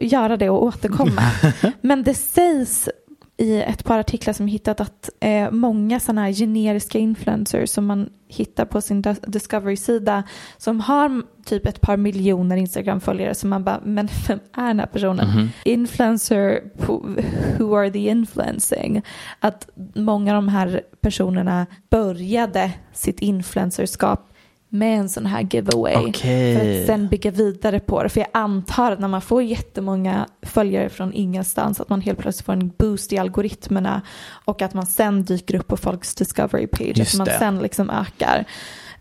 göra 0.00 0.36
det 0.36 0.50
och 0.50 0.62
återkomma? 0.62 1.22
Men 1.80 2.02
det 2.02 2.14
sägs 2.14 2.88
i 3.36 3.62
ett 3.62 3.84
par 3.84 3.98
artiklar 3.98 4.32
som 4.34 4.46
hittat 4.46 4.80
att 4.80 5.10
eh, 5.20 5.50
många 5.50 6.00
sådana 6.00 6.20
här 6.22 6.32
generiska 6.32 6.98
influencers 6.98 7.70
som 7.70 7.86
man 7.86 8.08
hittar 8.28 8.64
på 8.64 8.80
sin 8.80 9.02
Dis- 9.02 9.30
Discovery-sida 9.30 10.22
som 10.56 10.80
har 10.80 11.22
typ 11.44 11.66
ett 11.66 11.80
par 11.80 11.96
miljoner 11.96 12.56
Instagram-följare 12.56 13.34
som 13.34 13.50
man 13.50 13.64
bara, 13.64 13.80
men 13.84 14.08
vem 14.28 14.38
är 14.56 14.66
den 14.66 14.80
här 14.80 14.86
personen? 14.86 15.26
Influencer, 15.64 16.60
who- 16.78 17.24
who 17.58 17.74
are 17.76 17.90
the 17.90 17.98
influencing? 18.08 19.02
Att 19.40 19.68
många 19.94 20.32
av 20.36 20.42
de 20.42 20.48
här 20.48 20.82
personerna 21.00 21.66
började 21.90 22.72
sitt 22.92 23.20
influencerskap 23.20 24.30
med 24.74 24.98
en 24.98 25.08
sån 25.08 25.26
här 25.26 25.46
giveaway. 25.50 25.94
Okej. 25.96 26.56
För 26.56 26.80
att 26.80 26.86
sen 26.86 27.08
bygga 27.08 27.30
vidare 27.30 27.80
på 27.80 28.02
det. 28.02 28.08
För 28.08 28.20
jag 28.20 28.28
antar 28.32 28.92
att 28.92 28.98
när 29.00 29.08
man 29.08 29.20
får 29.20 29.42
jättemånga 29.42 30.26
följare 30.42 30.88
från 30.88 31.12
ingenstans 31.12 31.80
att 31.80 31.88
man 31.88 32.00
helt 32.00 32.18
plötsligt 32.18 32.46
får 32.46 32.52
en 32.52 32.72
boost 32.78 33.12
i 33.12 33.18
algoritmerna 33.18 34.02
och 34.44 34.62
att 34.62 34.74
man 34.74 34.86
sen 34.86 35.24
dyker 35.24 35.54
upp 35.58 35.68
på 35.68 35.76
folks 35.76 36.14
discovery 36.14 36.66
page. 36.66 36.98
Just 36.98 37.14
att 37.14 37.18
man 37.18 37.24
det. 37.24 37.38
sen 37.38 37.58
liksom 37.58 37.90
ökar. 37.90 38.44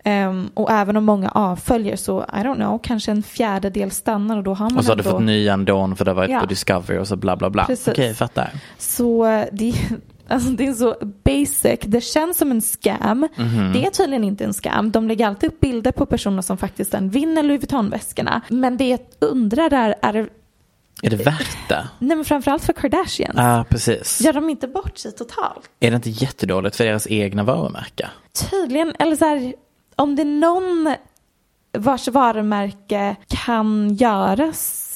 Ehm, 0.03 0.49
och 0.53 0.71
även 0.71 0.97
om 0.97 1.03
många 1.05 1.29
avföljer 1.29 1.95
så, 1.95 2.21
I 2.21 2.35
don't 2.35 2.55
know, 2.55 2.79
kanske 2.83 3.11
en 3.11 3.23
fjärdedel 3.23 3.91
stannar 3.91 4.37
och 4.37 4.43
då 4.43 4.53
har 4.53 4.69
man 4.69 4.77
Och 4.77 4.85
så 4.85 4.91
har 4.91 4.95
du 4.97 5.03
fått 5.03 5.21
nya 5.21 5.53
ändå 5.53 5.95
för 5.95 6.05
det 6.05 6.11
har 6.11 6.15
varit 6.15 6.31
Ja. 6.31 6.39
på 6.39 6.45
Discovery 6.45 6.99
och 6.99 7.07
så 7.07 7.15
bla 7.15 7.35
bla 7.37 7.49
bla. 7.49 7.65
Precis. 7.65 7.87
Okej, 7.87 8.13
fattar. 8.13 8.49
Så 8.77 9.25
eh, 9.25 9.45
det, 9.51 9.73
alltså 10.27 10.49
det 10.49 10.67
är 10.67 10.73
så 10.73 10.95
basic. 11.23 11.79
Det 11.81 12.01
känns 12.01 12.37
som 12.37 12.51
en 12.51 12.61
scam. 12.61 13.27
Mhm. 13.35 13.73
Det 13.73 13.85
är 13.85 13.89
tydligen 13.89 14.23
inte 14.23 14.43
en 14.43 14.53
scam. 14.53 14.91
De 14.91 15.07
lägger 15.07 15.27
alltid 15.27 15.49
upp 15.53 15.59
bilder 15.59 15.91
på 15.91 16.05
personer 16.05 16.41
som 16.41 16.57
faktiskt 16.57 16.93
vinner 16.93 17.43
Louis 17.43 17.61
Vuitton-väskorna. 17.61 18.41
Men 18.49 18.77
det 18.77 18.87
jag 18.89 18.99
undrar 19.19 19.73
är, 19.73 19.95
är 20.01 20.29
Är 21.01 21.09
det 21.09 21.15
värt 21.15 21.69
det? 21.69 21.87
nej 21.99 22.15
men 22.17 22.25
framförallt 22.25 22.63
för 22.63 22.73
Kardashians. 22.73 23.35
Ja, 23.37 23.65
precis. 23.69 24.21
Gör 24.21 24.33
de 24.33 24.49
inte 24.49 24.67
bort 24.67 24.97
sig 24.97 25.11
totalt? 25.11 25.69
Är 25.79 25.89
det 25.91 25.95
inte 25.95 26.09
jättedåligt 26.09 26.75
för 26.75 26.85
deras 26.85 27.07
egna 27.07 27.43
varumärke? 27.43 28.09
Tydligen, 28.51 28.93
eller 28.99 29.15
så 29.15 29.25
här, 29.25 29.53
om 29.95 30.15
det 30.15 30.21
är 30.21 30.25
någon 30.25 30.95
vars 31.77 32.07
varumärke 32.07 33.15
kan 33.27 33.95
göra 33.95 34.53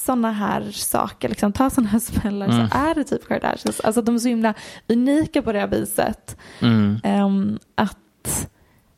sådana 0.08 0.32
här 0.32 0.72
saker, 0.72 1.30
liksom 1.30 1.52
ta 1.54 1.70
sådana 1.70 1.90
här 1.90 2.00
smällar 2.00 2.46
Mm. 2.48 2.70
så 2.70 2.78
är 2.78 2.96
det 2.96 3.04
typ 3.04 3.28
Kardashians. 3.28 3.80
Alltså 3.80 4.02
de 4.02 4.16
är 4.16 4.20
så 4.20 4.28
himla 4.28 4.54
unika 4.88 5.42
på 5.42 5.52
det 5.52 5.60
här 5.60 5.68
viset. 5.68 6.38
Mm. 6.62 7.00
Ehm, 7.04 7.60
att 7.76 8.50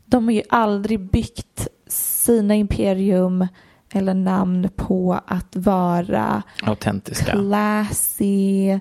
de 0.06 0.24
har 0.26 0.32
ju 0.32 0.42
aldrig 0.50 1.00
byggt 1.00 1.68
sina 1.88 2.56
imperium 2.56 3.48
eller 3.94 4.14
namn 4.14 4.70
på 4.76 5.20
att 5.28 5.56
vara 5.56 6.44
Autentiska. 6.64 7.32
classy, 7.32 8.80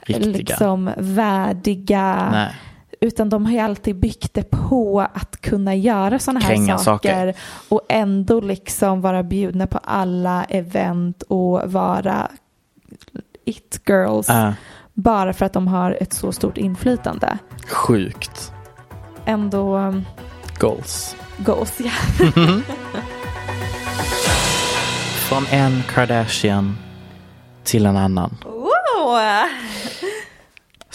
Riktiga. 0.00 0.28
liksom 0.32 0.90
värdiga. 0.96 2.28
Nej. 2.32 2.54
Utan 3.06 3.28
de 3.28 3.46
har 3.46 3.52
ju 3.52 3.58
alltid 3.58 3.96
byggt 3.96 4.34
det 4.34 4.50
på 4.50 5.00
att 5.14 5.40
kunna 5.40 5.74
göra 5.74 6.18
sådana 6.18 6.40
här 6.40 6.48
Kränga 6.48 6.78
saker, 6.78 7.08
saker. 7.32 7.34
och 7.68 7.80
ändå 7.88 8.40
liksom 8.40 9.00
vara 9.00 9.22
bjudna 9.22 9.66
på 9.66 9.78
alla 9.84 10.44
event 10.44 11.22
och 11.22 11.72
vara 11.72 12.30
it 13.44 13.80
girls 13.88 14.28
Ja. 14.28 14.54
bara 14.94 15.32
för 15.32 15.46
att 15.46 15.52
de 15.52 15.68
har 15.68 15.96
ett 16.00 16.12
så 16.12 16.32
stort 16.32 16.58
inflytande. 16.58 17.38
Sjukt. 17.70 18.52
Ändå 19.24 19.76
um, 19.76 20.04
Goals. 20.58 21.16
goals, 21.38 21.80
ja. 21.80 21.90
Från 25.28 25.46
en 25.50 25.82
Kardashian 25.94 26.76
till 27.64 27.86
en 27.86 27.96
annan. 27.96 28.36
Wow. 28.44 29.16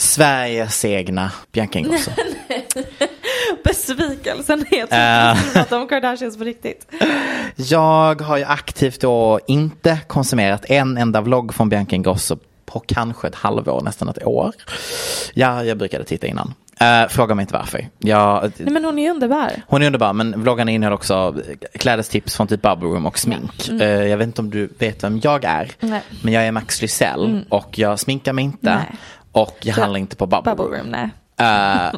Sveriges 0.02 0.86
egna 0.86 1.32
Bianca 1.52 1.80
Ingrosso. 1.80 2.12
Besvikelsen 3.64 4.66
är 4.72 4.84
att 4.84 5.38
Äh. 5.38 5.44
vi 5.48 5.54
pratar 5.54 5.80
om 5.82 5.88
Kardashians 5.88 6.38
på 6.38 6.44
riktigt. 6.44 6.88
Jag 7.56 8.22
har 8.22 8.38
ju 8.38 8.44
aktivt 8.44 9.02
då 9.02 9.40
inte 9.48 9.98
konsumerat 10.08 10.66
en 10.70 10.98
enda 10.98 11.22
vlogg 11.22 11.54
från 11.54 11.70
Bianca 11.70 11.96
Ingrosso 11.96 12.38
på 12.66 12.80
kanske 12.80 13.28
ett 13.28 13.36
halvår, 13.36 13.82
nästan 13.82 14.10
ett 14.10 14.24
år. 14.26 14.52
Ja, 15.34 15.64
jag 15.64 15.78
brukade 15.78 16.04
titta 16.04 16.28
innan. 16.28 16.54
Uh, 16.82 17.08
fråga 17.10 17.36
mig 17.36 17.44
inte 17.44 17.54
varför. 17.54 17.88
Jag, 18.00 18.52
Nej 18.58 18.74
men 18.74 18.86
hon 18.86 19.00
är 19.00 19.12
underbar. 19.12 19.52
hon 19.68 19.82
är 19.82 19.86
underbar, 19.86 20.14
men 20.14 20.42
vloggarna 20.42 20.72
innehåller 20.72 20.96
också 20.96 21.36
klädestips 21.80 22.36
från 22.36 22.48
typ 22.48 22.62
Bubble 22.62 22.88
Room 22.90 23.06
och 23.06 23.20
smink. 23.20 23.70
Eh, 23.82 23.88
jag 23.88 24.18
vet 24.18 24.28
inte 24.28 24.42
om 24.42 24.50
du 24.50 24.70
vet 24.80 25.04
vem 25.04 25.20
jag 25.24 25.44
är, 25.44 25.72
Mm. 25.80 25.92
Nej. 25.92 26.02
men 26.22 26.34
jag 26.34 26.44
är 26.46 26.52
Max 26.52 26.82
Lysell 26.82 27.46
och 27.50 27.80
jag 27.80 28.00
sminkar 28.00 28.34
mig 28.34 28.44
inte. 28.44 28.76
Nej. 28.76 28.92
Och 29.32 29.58
jag 29.62 29.74
handlar 29.76 30.00
inte 30.00 30.16
på 30.16 30.28
Bubble, 30.28 30.56
Bubble 30.56 30.78
Room. 30.78 30.88
nej. 30.88 31.10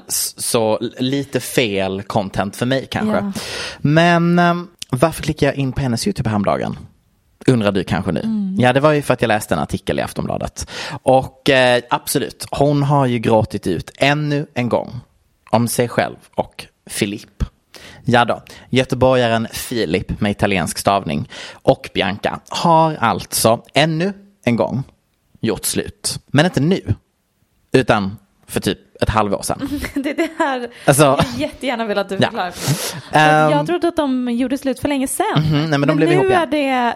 S- 0.08 0.34
så 0.38 0.80
lite 1.00 1.40
fel 1.40 2.04
content 2.04 2.56
för 2.56 2.66
mig 2.66 2.88
kanske. 2.92 3.16
Ja. 3.18 3.32
Men 3.80 4.40
ehm, 4.40 4.68
varför 4.90 5.24
klickade 5.24 5.52
jag 5.52 5.56
in 5.60 5.72
på 5.72 5.82
hennes 5.82 6.08
YouTube 6.08 6.30
häromdagen? 6.30 6.78
Undrar 7.48 7.72
du 7.72 7.84
kanske 7.84 8.12
nu? 8.12 8.20
Mm. 8.20 8.56
Ja, 8.60 8.74
det 8.74 8.80
var 8.80 8.92
ju 8.92 9.02
för 9.02 9.14
att 9.14 9.22
jag 9.22 9.28
läste 9.28 9.54
en 9.56 9.60
artikel 9.60 10.00
i 10.00 10.02
Aftonbladet. 10.02 10.70
Och 11.04 11.50
eh, 11.50 11.82
absolut, 11.90 12.46
hon 12.52 12.84
har 12.84 13.06
ju 13.06 13.20
gråtit 13.20 13.68
ut 13.68 13.92
ännu 13.98 14.46
en 14.54 14.70
gång 14.70 15.00
om 15.50 15.68
sig 15.68 15.88
själv 15.90 16.16
och 16.36 16.66
Filip. 16.90 17.44
Ja 18.06 18.26
då, 18.26 18.42
göteborgaren 18.70 19.48
Filip 19.52 20.22
med 20.22 20.32
italiensk 20.32 20.78
stavning 20.78 21.30
och 21.54 21.90
Bianca 21.94 22.40
har 22.50 22.96
alltså 22.96 23.62
ännu 23.74 24.14
en 24.46 24.56
gång 24.56 24.84
gjort 25.42 25.66
slut. 25.66 26.20
Men 26.28 26.46
inte 26.46 26.60
nu, 26.62 26.96
utan 27.74 28.18
för 28.48 28.60
typ 28.60 28.78
ett 29.02 29.10
halvår 29.10 29.42
sedan. 29.42 29.70
Det 29.94 30.10
är 30.10 30.16
det 30.16 30.30
här 30.40 30.68
Alltså- 30.86 31.04
jag 31.04 31.26
jättegärna 31.38 31.86
vill 31.86 31.98
att 31.98 32.10
du 32.10 32.16
Ja. 32.16 32.22
förklarar. 32.22 32.52
För 32.52 32.96
att 33.10 33.16
Ehm. 33.16 33.52
jag 33.52 33.68
trodde 33.68 33.88
att 33.88 33.96
de 33.96 34.30
gjorde 34.32 34.58
slut 34.58 34.80
för 34.80 34.88
länge 34.90 35.08
sedan. 35.08 35.26
Mhm, 35.50 35.70
nej, 35.70 35.80
men 35.80 35.96
blev 35.98 36.10
nu 36.10 36.16
ihop 36.16 36.26
igen. 36.26 36.42
är 36.42 36.48
det 36.48 36.96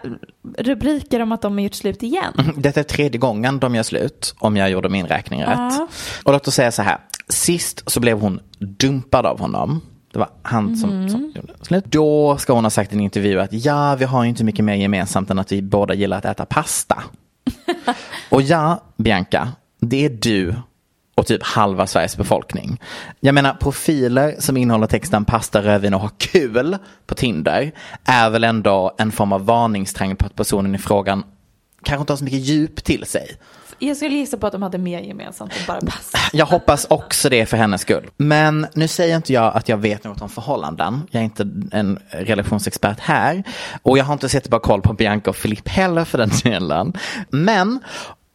rubriker 0.63 1.19
om 1.21 1.31
att 1.31 1.41
de 1.41 1.53
har 1.53 1.59
gjort 1.59 1.73
slut 1.73 2.03
igen. 2.03 2.53
Detta 2.57 2.79
är 2.79 2.83
tredje 2.83 3.19
gången 3.19 3.59
de 3.59 3.75
gör 3.75 3.83
slut, 3.83 4.35
om 4.39 4.57
jag 4.57 4.69
gjorde 4.69 4.89
min 4.89 5.07
räkning 5.07 5.41
rätt. 5.43 5.49
Ja. 5.57 5.87
Och 6.23 6.33
låt 6.33 6.47
oss 6.47 6.55
säga 6.55 6.71
så 6.71 6.81
här, 6.81 6.97
sist 7.29 7.83
så 7.91 7.99
blev 7.99 8.19
hon 8.19 8.39
dumpad 8.59 9.25
av 9.25 9.39
honom. 9.39 9.81
Det 10.13 10.19
var 10.19 10.29
han 10.41 10.77
som, 10.77 10.89
Mhm. 10.89 11.09
som 11.09 11.31
gjorde 11.35 11.53
slut. 11.61 11.85
Då 11.85 12.37
ska 12.37 12.53
hon 12.53 12.65
ha 12.65 12.69
sagt 12.69 12.91
i 12.93 12.95
en 12.95 13.01
intervju 13.01 13.39
att 13.41 13.53
ja, 13.53 13.95
vi 13.95 14.05
har 14.05 14.23
ju 14.23 14.29
inte 14.29 14.43
mycket 14.43 14.65
mer 14.65 14.75
gemensamt 14.75 15.29
än 15.29 15.39
att 15.39 15.51
vi 15.51 15.61
båda 15.61 15.93
gillar 15.93 16.17
att 16.17 16.25
äta 16.25 16.45
pasta. 16.45 17.03
och 18.29 18.41
ja, 18.41 18.83
Bianca, 18.97 19.47
det 19.89 20.05
är 20.05 20.09
du 20.09 20.55
och 21.15 21.25
typ 21.25 21.43
halva 21.43 21.87
Sveriges 21.87 22.17
befolkning. 22.17 22.81
Jag 23.19 23.35
menar 23.35 23.53
profiler 23.53 24.35
som 24.39 24.57
innehåller 24.57 24.87
texten 24.87 25.25
pasta, 25.25 25.61
rödvin 25.61 25.93
och 25.93 26.01
ha 26.01 26.09
kul 26.17 26.77
på 27.05 27.15
Tinder 27.15 27.71
är 28.05 28.29
väl 28.29 28.43
ändå 28.43 28.95
en 28.97 29.11
form 29.11 29.33
av 29.33 29.45
varningsträng 29.45 30.15
på 30.15 30.25
att 30.25 30.35
personen 30.35 30.75
i 30.75 30.77
frågan 30.77 31.23
kanske 31.83 32.01
inte 32.01 32.13
har 32.13 32.17
så 32.17 32.23
mycket 32.23 32.39
djup 32.39 32.83
till 32.83 33.05
sig. 33.05 33.37
Jag 33.79 33.97
skulle 33.97 34.15
gissa 34.15 34.37
på 34.37 34.47
att 34.47 34.53
de 34.53 34.61
hade 34.61 34.77
mer 34.77 34.99
gemensamt 34.99 35.53
än 35.59 35.65
bara 35.67 35.81
pass. 35.81 36.13
Jag 36.33 36.45
hoppas 36.45 36.85
också 36.89 37.29
det 37.29 37.45
för 37.45 37.57
hennes 37.57 37.81
skull. 37.81 38.09
Men 38.17 38.67
nu 38.73 38.87
säger 38.87 39.15
inte 39.15 39.33
jag 39.33 39.55
att 39.55 39.69
jag 39.69 39.77
vet 39.77 40.03
något 40.03 40.21
om 40.21 40.29
förhållanden. 40.29 41.01
Jag 41.11 41.19
är 41.19 41.23
inte 41.23 41.49
en 41.71 41.99
relationsexpert 42.09 42.99
här. 42.99 43.43
Och 43.81 43.97
jag 43.97 44.05
har 44.05 44.13
inte 44.13 44.29
sett 44.29 44.49
bara 44.49 44.61
koll 44.61 44.81
på 44.81 44.93
Bianca 44.93 45.29
och 45.29 45.35
Filip 45.35 45.67
heller 45.67 46.05
för 46.05 46.17
den 46.17 46.31
delen. 46.43 46.93
Men 47.29 47.79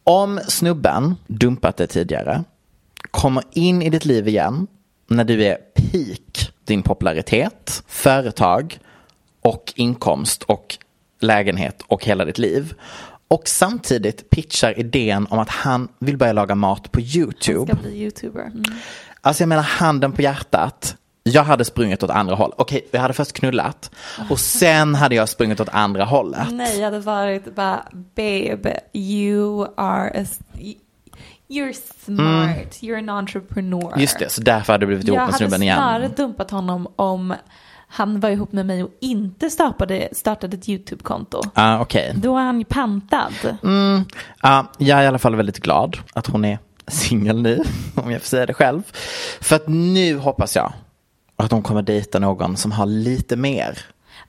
om 0.03 0.39
snubben 0.47 1.15
dumpat 1.27 1.77
det 1.77 1.87
tidigare, 1.87 2.43
kommer 3.11 3.43
in 3.51 3.81
i 3.81 3.89
ditt 3.89 4.05
liv 4.05 4.27
igen 4.27 4.67
när 5.07 5.23
du 5.23 5.43
är 5.45 5.55
peak 5.55 6.51
din 6.65 6.83
popularitet, 6.83 7.83
företag 7.87 8.79
och 9.41 9.73
inkomst 9.75 10.43
och 10.43 10.77
lägenhet 11.19 11.83
och 11.87 12.05
hela 12.05 12.25
ditt 12.25 12.37
liv. 12.37 12.73
Och 13.27 13.47
samtidigt 13.47 14.29
pitchar 14.29 14.79
idén 14.79 15.27
om 15.29 15.39
att 15.39 15.49
han 15.49 15.87
vill 15.99 16.17
börja 16.17 16.33
laga 16.33 16.55
mat 16.55 16.91
på 16.91 17.01
YouTube. 17.01 17.73
Ska 17.73 17.81
bli 17.81 17.97
youtuber. 17.97 18.45
Mm. 18.45 18.63
Alltså 19.21 19.41
jag 19.43 19.49
menar 19.49 19.63
handen 19.63 20.11
på 20.11 20.21
hjärtat. 20.21 20.95
Jag 21.25 21.43
hade 21.43 21.65
sprungit 21.65 22.03
åt 22.03 22.09
andra 22.09 22.35
håll. 22.35 22.53
Okej, 22.57 22.87
vi 22.91 22.97
hade 22.97 23.13
först 23.13 23.33
knullat 23.33 23.91
och 24.29 24.39
sen 24.39 24.95
hade 24.95 25.15
jag 25.15 25.29
sprungit 25.29 25.59
åt 25.59 25.69
andra 25.71 26.05
hållet. 26.05 26.47
Nej, 26.51 26.77
jag 26.77 26.85
hade 26.85 26.99
varit 26.99 27.55
bara 27.55 27.83
babe, 28.15 28.79
you 28.93 29.67
are 29.77 30.21
a, 30.21 30.25
you're 31.49 31.73
smart, 32.05 32.73
you're 32.81 32.97
an 32.97 33.09
entrepreneur. 33.09 33.87
Mm. 33.87 33.99
Just 34.01 34.19
det, 34.19 34.29
så 34.31 34.41
därför 34.41 34.73
hade 34.73 34.83
du 34.83 34.87
blivit 34.87 35.07
ihop 35.07 35.15
Jag 35.15 35.21
med 35.21 35.25
hade 35.33 35.37
snubben 35.37 35.61
snarare 35.61 36.03
igen. 36.03 36.13
dumpat 36.17 36.51
honom 36.51 36.87
om 36.95 37.33
han 37.87 38.19
var 38.19 38.29
ihop 38.29 38.51
med 38.51 38.65
mig 38.65 38.83
och 38.83 38.91
inte 39.01 39.49
startade, 39.49 40.09
startade 40.11 40.57
ett 40.57 40.69
YouTube-konto. 40.69 41.41
Ah, 41.53 41.79
Okej. 41.79 42.13
Då 42.15 42.37
är 42.37 42.41
han 42.43 42.59
ju 42.59 42.65
pantad. 42.65 43.33
Mm, 43.63 44.05
ja, 44.41 44.65
jag 44.77 44.99
är 44.99 45.03
i 45.03 45.07
alla 45.07 45.19
fall 45.19 45.35
väldigt 45.35 45.59
glad 45.59 45.97
att 46.13 46.27
hon 46.27 46.45
är 46.45 46.59
singel 46.87 47.41
nu, 47.41 47.63
om 47.95 48.11
jag 48.11 48.21
får 48.21 48.27
säga 48.27 48.45
det 48.45 48.53
själv. 48.53 48.81
För 49.41 49.55
att 49.55 49.67
nu 49.67 50.17
hoppas 50.17 50.55
jag 50.55 50.73
att 51.35 51.51
hon 51.51 51.61
kommer 51.63 51.81
dejta 51.81 52.19
någon 52.19 52.57
som 52.57 52.71
har 52.71 52.85
lite 52.85 53.35
mer 53.35 53.77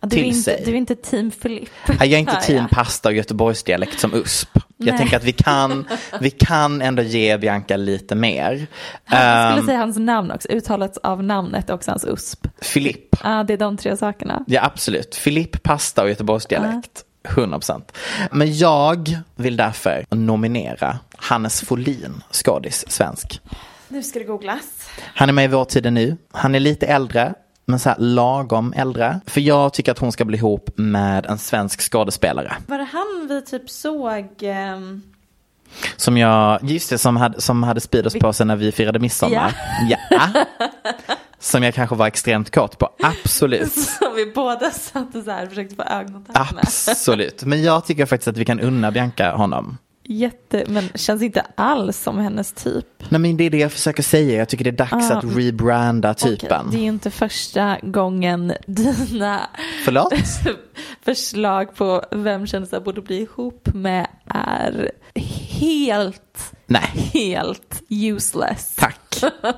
Ja, 0.01 0.09
Du 0.09 0.17
är, 0.17 0.21
till 0.21 0.29
inte, 0.29 0.41
sig. 0.43 0.63
du 0.65 0.71
är 0.71 0.75
inte 0.75 0.95
team 0.97 1.31
Filip. 1.31 1.69
Nej, 1.87 1.97
Jag 1.99 2.13
är 2.13 2.19
inte 2.19 2.37
team 2.47 2.59
jag. 2.59 2.71
pasta 2.71 3.09
och 3.09 3.15
göteborgsdialekt 3.15 4.01
som 4.01 4.15
USP. 4.15 4.49
Jag 4.77 4.87
Nej. 4.87 4.99
tänker 4.99 5.17
att 5.17 5.25
vi 5.25 5.33
kan, 5.33 5.87
vi 6.21 6.31
kan 6.31 6.83
ändå 6.83 7.03
ge 7.03 7.39
Bianca 7.39 7.77
lite 7.77 8.15
mer. 8.15 8.67
Jag 9.07 9.49
skulle 9.51 9.61
Um, 9.61 9.67
säga 9.67 9.79
hans 9.79 9.97
namn 9.99 10.31
också, 10.31 10.49
uttalet 10.49 10.99
av 11.03 11.23
namnet 11.23 11.71
också 11.71 11.91
hans 11.91 12.05
USP. 12.05 12.47
Filip. 12.61 13.17
Ja, 13.25 13.45
det 13.45 13.53
är 13.53 13.57
de 13.59 13.77
tre 13.77 13.97
sakerna. 13.97 14.45
Ja, 14.47 14.65
absolut. 14.65 15.15
Filip, 15.15 15.63
pasta 15.63 16.03
och 16.03 16.09
göteborgsdialekt. 16.09 17.05
100%. 17.29 17.83
Men 18.31 18.57
jag 18.59 19.19
vill 19.37 19.57
därför 19.57 20.07
nominera 20.11 20.99
Hannes 21.17 21.61
Folin, 21.61 22.23
skådis, 22.33 22.85
svensk. 22.89 23.41
Nu 23.89 24.03
ska 24.03 24.19
det 24.19 24.25
googlas. 24.25 24.89
Han 25.15 25.29
är 25.29 25.33
med 25.33 25.45
i 25.45 25.49
Vår 25.49 25.65
tid 25.65 25.87
är 25.87 25.91
nu. 25.91 26.17
Han 26.33 26.55
är 26.55 26.61
lite 26.61 26.87
äldre, 26.87 27.35
men 27.67 27.79
så 27.79 27.89
här 27.89 27.97
lagom 27.99 28.73
äldre. 28.77 29.21
För 29.27 29.41
jag 29.41 29.73
tycker 29.73 29.93
att 29.93 29.99
hon 29.99 30.13
ska 30.13 30.25
bli 30.25 30.37
ihop 30.39 30.71
med 30.77 31.27
en 31.27 31.39
svensk 31.39 31.81
skådespelare. 31.93 32.57
Var 32.67 32.79
det 32.79 32.85
han 32.93 33.27
vi 33.29 33.43
typ 33.43 33.71
såg? 33.71 34.27
ehm, 34.43 35.03
Som 35.97 36.17
jag, 36.19 36.59
just 36.63 36.91
det, 36.91 36.99
som 36.99 37.17
hade, 37.17 37.41
som 37.41 37.63
hade 37.63 37.81
Speedos 37.81 38.15
på 38.15 38.33
sig 38.33 38.47
när 38.47 38.57
vi 38.57 38.73
firade 38.73 38.99
midsommar. 38.99 39.57
Ja. 40.11 40.29
Som 41.39 41.63
jag 41.63 41.75
kanske 41.75 41.97
var 41.97 42.07
extremt 42.07 42.51
kort 42.55 42.79
på. 42.79 42.89
Absolut. 43.03 43.73
Som 43.99 44.15
vi 44.17 44.33
båda 44.35 44.71
satt 44.71 45.15
och 45.15 45.25
så 45.25 45.31
här 45.31 45.47
försökte 45.47 45.75
få 45.77 45.83
ögonkontakt 45.83 46.55
med. 46.55 46.65
Absolut. 46.65 47.45
Men 47.45 47.63
jag 47.63 47.87
tycker 47.87 48.07
faktiskt 48.07 48.29
att 48.29 48.37
vi 48.37 48.45
kan 48.45 48.61
unna 48.61 48.91
Bianca 48.91 49.33
honom. 49.37 49.79
Jätte, 50.07 50.65
men 50.69 50.89
känns 50.95 51.23
inte 51.23 51.47
alls 51.55 51.99
som 52.03 52.19
hennes 52.19 52.53
typ. 52.53 52.87
Nej 53.09 53.21
men 53.21 53.37
det 53.37 53.45
är 53.45 53.51
det 53.51 53.59
jag 53.59 53.73
försöker 53.73 54.03
säga. 54.03 54.39
Jag 54.39 54.49
tycker 54.49 54.65
det 54.65 54.71
är 54.71 54.73
dags 54.73 55.11
Ah. 55.11 55.15
att 55.19 55.25
rebranda 55.37 56.15
typen. 56.15 56.71
Det 56.71 56.77
är 56.79 56.83
inte 56.83 57.11
första 57.11 57.79
gången 57.83 58.53
dina 58.67 59.41
förslag 61.05 61.75
på 61.75 62.03
vem 62.11 62.47
kändisar 62.47 62.81
borde 62.81 63.01
bli 63.03 63.21
ihop 63.21 63.69
med 63.75 64.07
är 64.27 64.91
helt, 65.61 66.53
Nej, 66.67 67.11
helt 67.13 67.83
useless. 67.91 68.75
tack. 68.77 69.23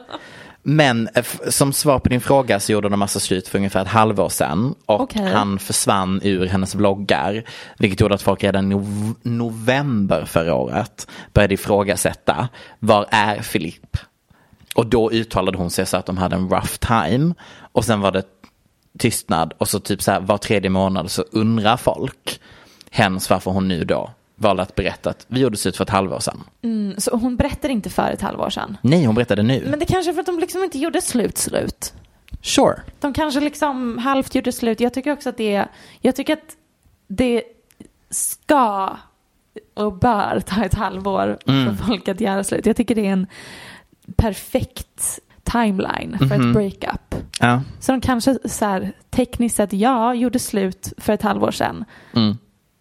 Men 0.68 1.08
eh, 1.14 1.24
som 1.48 1.72
svar 1.72 1.98
på 1.98 2.08
din 2.08 2.20
fråga 2.20 2.60
så 2.60 2.72
gjorde 2.72 2.88
de 2.88 2.98
massa 2.98 3.20
slut 3.20 3.48
för 3.48 3.58
ungefär 3.58 3.82
ett 3.82 3.88
halvår 3.88 4.28
sedan. 4.28 4.74
Och 4.86 5.00
Okej. 5.00 5.32
han 5.32 5.58
försvann 5.58 6.20
ur 6.22 6.46
hennes 6.46 6.74
vloggar. 6.74 7.44
Vilket 7.78 8.00
gjorde 8.00 8.14
att 8.14 8.22
folk 8.22 8.44
redan 8.44 8.72
i 8.72 8.74
nov- 8.74 9.14
november 9.22 10.24
förra 10.24 10.54
året 10.54 11.08
började 11.32 11.54
ifrågasätta. 11.54 12.48
Var 12.78 13.06
är 13.10 13.42
Filip? 13.42 13.96
Och 14.74 14.86
då 14.86 15.10
uttalade 15.10 15.58
hon 15.58 15.70
sig 15.70 15.86
så 15.86 15.96
att 15.96 16.06
de 16.06 16.16
hade 16.16 16.36
en 16.36 16.48
rough 16.50 16.76
time. 16.78 17.34
Och 17.72 17.84
sen 17.84 18.00
var 18.00 18.12
det 18.12 18.22
tystnad. 18.98 19.52
Och 19.58 19.68
så 19.68 19.80
typ 19.80 20.02
så 20.02 20.10
här 20.12 20.20
var 20.20 20.38
tredje 20.38 20.70
månad 20.70 21.10
så 21.10 21.22
undrar 21.32 21.76
folk 21.76 22.40
hens 22.90 23.30
varför 23.30 23.50
hon 23.50 23.68
nu 23.68 23.84
då 23.84 24.10
valde 24.36 24.62
att 24.62 24.74
berätta 24.74 25.10
att 25.10 25.26
vi 25.28 25.40
gjorde 25.40 25.56
slut 25.56 25.76
för 25.76 25.84
ett 25.84 25.90
halvår 25.90 26.20
sedan. 26.20 26.42
Mm, 26.62 26.94
så 26.98 27.16
hon 27.16 27.36
berättade 27.36 27.72
inte 27.72 27.90
för 27.90 28.10
ett 28.10 28.20
halvår 28.22 28.50
sedan. 28.50 28.76
Nej, 28.82 29.04
hon 29.04 29.14
berättade 29.14 29.42
nu. 29.42 29.66
Men 29.70 29.78
det 29.78 29.86
kanske 29.86 30.10
är 30.10 30.12
för 30.12 30.20
att 30.20 30.26
de 30.26 30.38
liksom 30.38 30.64
inte 30.64 30.78
gjorde 30.78 31.00
slut 31.02 31.38
slut. 31.38 31.94
Sure. 32.42 32.80
De 33.00 33.12
kanske 33.12 33.40
liksom 33.40 33.98
halvt 33.98 34.34
gjorde 34.34 34.52
slut. 34.52 34.80
Jag 34.80 34.94
tycker 34.94 35.12
också 35.12 35.28
att 35.28 35.36
det 35.36 35.68
jag 36.00 36.16
tycker 36.16 36.32
att 36.32 36.56
det 37.08 37.42
ska 38.10 38.96
och 39.74 39.92
bör 39.98 40.40
ta 40.46 40.64
ett 40.64 40.74
halvår 40.74 41.38
Mm. 41.46 41.76
för 41.76 41.84
folk 41.84 42.08
att 42.08 42.20
göra 42.20 42.44
slut. 42.44 42.66
Jag 42.66 42.76
tycker 42.76 42.94
det 42.94 43.06
är 43.06 43.12
en 43.12 43.26
perfekt 44.16 45.18
timeline 45.44 46.18
för 46.18 46.24
Mhm. 46.38 46.48
ett 46.48 46.54
breakup. 46.54 47.14
Ja. 47.40 47.62
Så 47.80 47.92
de 47.92 48.00
kanske 48.00 48.38
så 48.48 48.64
här, 48.64 48.92
tekniskt 49.10 49.56
sett, 49.56 49.72
ja, 49.72 50.14
gjorde 50.14 50.38
slut 50.38 50.92
för 50.98 51.12
ett 51.12 51.22
halvår 51.22 51.50
sedan. 51.50 51.84
Mm. 52.14 52.38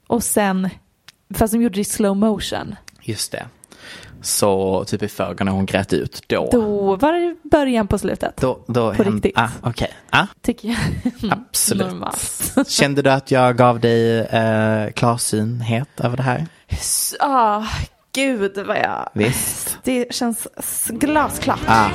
Och 0.07 0.23
sen, 0.23 0.69
fast 1.35 1.53
de 1.53 1.61
gjorde 1.61 1.75
det 1.75 1.81
i 1.81 1.83
slow 1.83 2.15
motion. 2.17 2.75
Just 3.01 3.31
det. 3.31 3.45
Så 4.21 4.83
typ 4.87 5.03
i 5.03 5.07
förrgår 5.07 5.45
när 5.45 5.51
hon 5.51 5.65
grät 5.65 5.93
ut 5.93 6.23
då. 6.27 6.49
Då 6.51 6.95
var 6.95 7.13
det 7.13 7.35
början 7.43 7.87
på 7.87 7.97
slutet. 7.97 8.37
Då, 8.37 8.59
då 8.67 8.93
På 8.93 9.03
riktigt. 9.03 9.37
Ah, 9.37 9.49
Okej. 9.63 9.91
Ah, 10.09 10.25
Tycker 10.41 10.67
jag. 10.67 11.31
absolut. 11.31 11.87
Normalt. 11.87 12.53
Kände 12.67 13.01
du 13.01 13.09
att 13.11 13.31
jag 13.31 13.57
gav 13.57 13.79
dig 13.79 14.19
eh, 14.19 14.91
klarsynhet 14.91 15.89
över 15.99 16.17
det 16.17 16.23
här? 16.23 16.47
Ah, 17.19 17.63
gud 18.15 18.57
vad 18.67 18.77
jag... 18.77 19.09
Visst. 19.13 19.77
Det 19.83 20.15
känns 20.15 20.47
glasklart. 20.89 21.59
Ah. 21.67 21.89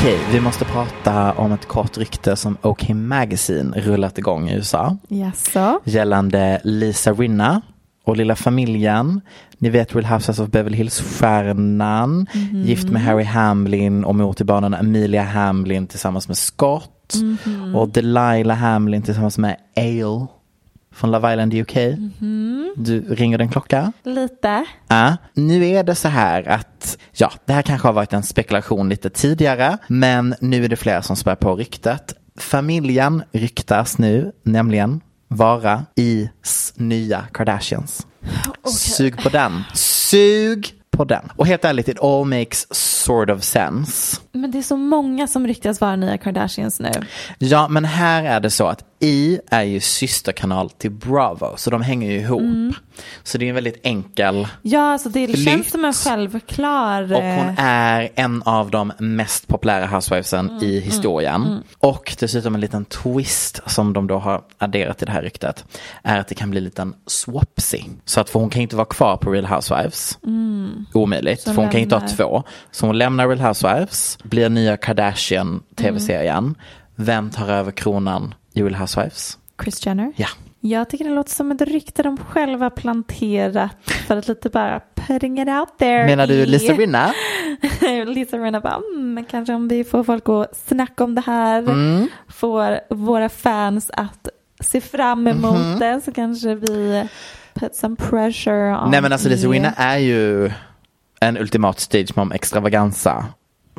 Okej, 0.00 0.18
vi 0.32 0.40
måste 0.40 0.64
prata 0.64 1.32
om 1.32 1.52
ett 1.52 1.68
kort 1.68 1.98
rykte 1.98 2.36
som 2.36 2.56
OK 2.62 2.88
Magazine 2.88 3.80
rullat 3.80 4.18
igång 4.18 4.48
i 4.48 4.54
USA. 4.54 4.96
Jaså? 5.08 5.80
Gällande 5.84 6.60
Lisa 6.64 7.12
Rinna 7.12 7.60
och 8.04 8.16
lilla 8.16 8.36
familjen. 8.36 9.20
Ni 9.58 9.70
vet 9.70 9.94
Real 9.94 10.04
Housewives 10.04 10.38
of 10.38 10.48
Beverly 10.48 10.76
Hills-stjärnan. 10.76 12.26
Mhm. 12.34 12.62
Gift 12.62 12.88
med 12.88 13.02
Harry 13.02 13.24
Hamlin 13.24 14.04
och 14.04 14.14
mor 14.14 14.32
till 14.32 14.46
barnen 14.46 14.74
Amelia 14.74 15.22
Hamlin 15.22 15.86
tillsammans 15.86 16.28
med 16.28 16.36
Scott. 16.36 17.14
Mhm. 17.22 17.74
Och 17.74 17.88
Delilah 17.88 18.56
Hamlin 18.56 19.02
tillsammans 19.02 19.38
med 19.38 19.56
Ale 19.76 20.26
från 20.94 21.10
Love 21.10 21.32
Island 21.32 21.54
UK. 21.54 21.76
Mhm. 21.76 22.72
Du 22.76 23.14
ringer 23.14 23.38
den 23.38 23.48
klocka? 23.48 23.92
Lite. 24.02 24.64
Ja, 24.88 25.16
nu 25.34 25.66
är 25.68 25.84
det 25.84 25.94
så 25.94 26.08
här 26.08 26.48
att, 26.48 26.98
ja, 27.12 27.32
det 27.44 27.52
här 27.52 27.62
kanske 27.62 27.88
har 27.88 27.92
varit 27.92 28.12
en 28.12 28.22
spekulation 28.22 28.88
lite 28.88 29.10
tidigare, 29.10 29.78
men 29.88 30.34
nu 30.40 30.64
är 30.64 30.68
det 30.68 30.76
flera 30.76 31.02
som 31.02 31.16
spär 31.16 31.34
på 31.34 31.56
ryktet. 31.56 32.14
Familjen 32.38 33.22
ryktas 33.32 33.98
nu 33.98 34.32
nämligen 34.42 35.00
vara 35.28 35.84
i 35.96 36.30
nya 36.76 37.24
Kardashians. 37.32 38.06
Sug 38.78 39.22
på 39.22 39.28
den. 39.28 39.62
Sug 39.74 40.72
på 40.90 41.04
den. 41.04 41.28
Och 41.36 41.46
helt 41.46 41.64
ärligt, 41.64 41.88
it 41.88 42.00
all 42.00 42.24
makes 42.24 42.66
sort 42.74 43.30
of 43.30 43.42
sense. 43.42 44.20
Men 44.32 44.50
det 44.50 44.58
är 44.58 44.62
så 44.62 44.76
många 44.76 45.26
som 45.26 45.46
ryktas 45.46 45.80
vara 45.80 45.96
nya 45.96 46.18
Kardashians 46.18 46.80
nu. 46.80 46.90
Ja, 47.38 47.68
men 47.68 47.84
här 47.84 48.24
är 48.24 48.40
det 48.40 48.50
så 48.50 48.66
att 48.66 48.84
I 49.02 49.40
är 49.50 49.62
ju 49.62 49.80
systerkanal 49.80 50.70
till 50.70 50.90
Bravo, 50.90 51.54
så 51.56 51.70
de 51.70 51.82
hänger 51.82 52.10
ju 52.10 52.18
ihop. 52.18 52.40
Mm. 52.40 52.74
Så 53.22 53.38
det 53.38 53.44
är 53.44 53.48
en 53.48 53.54
väldigt 53.54 53.80
enkel 53.82 54.48
Ja, 54.62 54.92
alltså 54.92 55.08
det 55.08 55.26
Flytt. 55.26 55.44
känns 55.44 55.70
som 55.70 55.84
en 55.84 55.92
självklar... 55.92 57.02
Och 57.02 57.22
hon 57.22 57.48
eh, 57.48 57.54
är 57.64 58.08
en 58.14 58.42
av 58.42 58.70
de 58.70 58.92
mest 58.98 59.48
populära 59.48 59.86
housewivesen 59.86 60.48
Mm, 60.50 60.62
i 60.64 60.80
historien. 60.80 61.62
Och 61.78 62.16
dessutom 62.20 62.54
en 62.54 62.60
liten 62.60 62.84
twist 62.84 63.60
som 63.66 63.92
de 63.92 64.06
då 64.06 64.18
har 64.18 64.42
adderat 64.58 64.98
till 64.98 65.06
det 65.06 65.12
här 65.12 65.22
ryktet. 65.22 65.64
Är 66.02 66.18
att 66.20 66.28
det 66.28 66.34
kan 66.34 66.50
bli 66.50 66.58
en 66.58 66.64
liten 66.64 66.94
swapsy. 67.06 67.80
Så 68.04 68.20
att 68.20 68.30
för 68.30 68.40
hon 68.40 68.50
kan 68.50 68.62
inte 68.62 68.76
vara 68.76 68.86
kvar 68.86 69.16
på 69.16 69.30
Real 69.32 69.46
Housewives. 69.46 70.18
Omöjligt. 70.92 71.40
Så 71.40 71.54
för 71.54 71.62
hon 71.62 71.70
kan 71.70 71.80
inte 71.80 71.94
ha 71.94 72.00
lämnar- 72.00 72.16
två. 72.16 72.42
Så 72.70 72.86
hon 72.86 72.98
lämnar 72.98 73.28
Real 73.28 73.40
Housewives. 73.40 74.18
Blir 74.22 74.48
nya 74.48 74.76
Kardashian 74.76 75.62
tv-serien. 75.76 76.54
Vem 76.96 77.30
tar 77.30 77.48
över 77.48 77.72
kronan 77.72 78.34
Real 78.62 78.74
Housewives? 78.74 79.38
Chris 79.62 79.86
Jenner. 79.86 80.12
Ja. 80.16 80.28
Jag 80.62 80.88
tycker 80.90 81.04
det 81.04 81.10
låter 81.14 81.30
som 81.30 81.50
ett 81.52 81.60
rykte 81.62 82.02
de 82.02 82.16
själva 82.16 82.70
planterat 82.70 83.70
för 84.06 84.16
att 84.16 84.28
lite 84.28 84.48
bara 84.48 84.80
putting 84.94 85.40
it 85.40 85.48
out 85.48 85.78
there. 85.78 86.06
Menar 86.06 86.26
du 86.26 86.34
i- 86.34 86.46
Lisa 86.46 86.72
Rinna? 86.72 87.12
Lisa 88.06 88.36
Rinna 88.38 88.60
bara, 88.60 88.80
mm, 88.96 89.24
kanske 89.30 89.54
om 89.54 89.68
vi 89.68 89.84
får 89.84 90.04
folk 90.04 90.28
att 90.28 90.56
snacka 90.68 91.04
om 91.04 91.14
det 91.14 91.20
här, 91.26 91.58
Mm. 91.58 92.08
får 92.28 92.94
våra 92.94 93.28
fans 93.28 93.90
att 93.94 94.28
se 94.60 94.80
fram 94.80 95.26
emot 95.26 95.56
Mhm. 95.58 95.78
det 95.78 96.00
så 96.04 96.12
kanske 96.12 96.54
vi 96.54 97.08
put 97.54 97.74
some 97.74 97.96
pressure 97.96 98.76
on 98.78 98.90
Nej 98.90 99.02
men 99.02 99.12
alltså 99.12 99.28
Lisa. 99.28 99.48
Rinna 99.48 99.72
är 99.76 99.98
ju 99.98 100.50
en 101.20 101.36
ultimat 101.38 101.80
stage 101.80 102.16
mom 102.16 102.32
extravaganza 102.32 103.24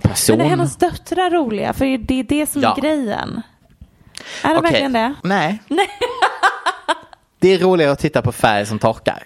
person. 0.01 0.37
Men 0.37 0.45
är 0.45 0.49
hennes 0.49 0.75
döttrar 0.75 1.29
roliga? 1.29 1.73
För 1.73 1.97
det 1.97 2.19
är 2.19 2.23
det 2.23 2.45
som 2.49 2.61
Ja. 2.61 2.73
är 2.77 2.81
grejen. 2.81 3.41
Är 4.43 4.49
det 4.49 4.59
Okej. 4.59 4.61
verkligen 4.71 4.93
det? 4.93 5.13
Nej. 5.23 5.59
det 7.39 7.53
är 7.53 7.57
roligare 7.59 7.91
att 7.91 7.99
titta 7.99 8.21
på 8.21 8.31
färg 8.31 8.65
som 8.65 8.79
torkar. 8.79 9.23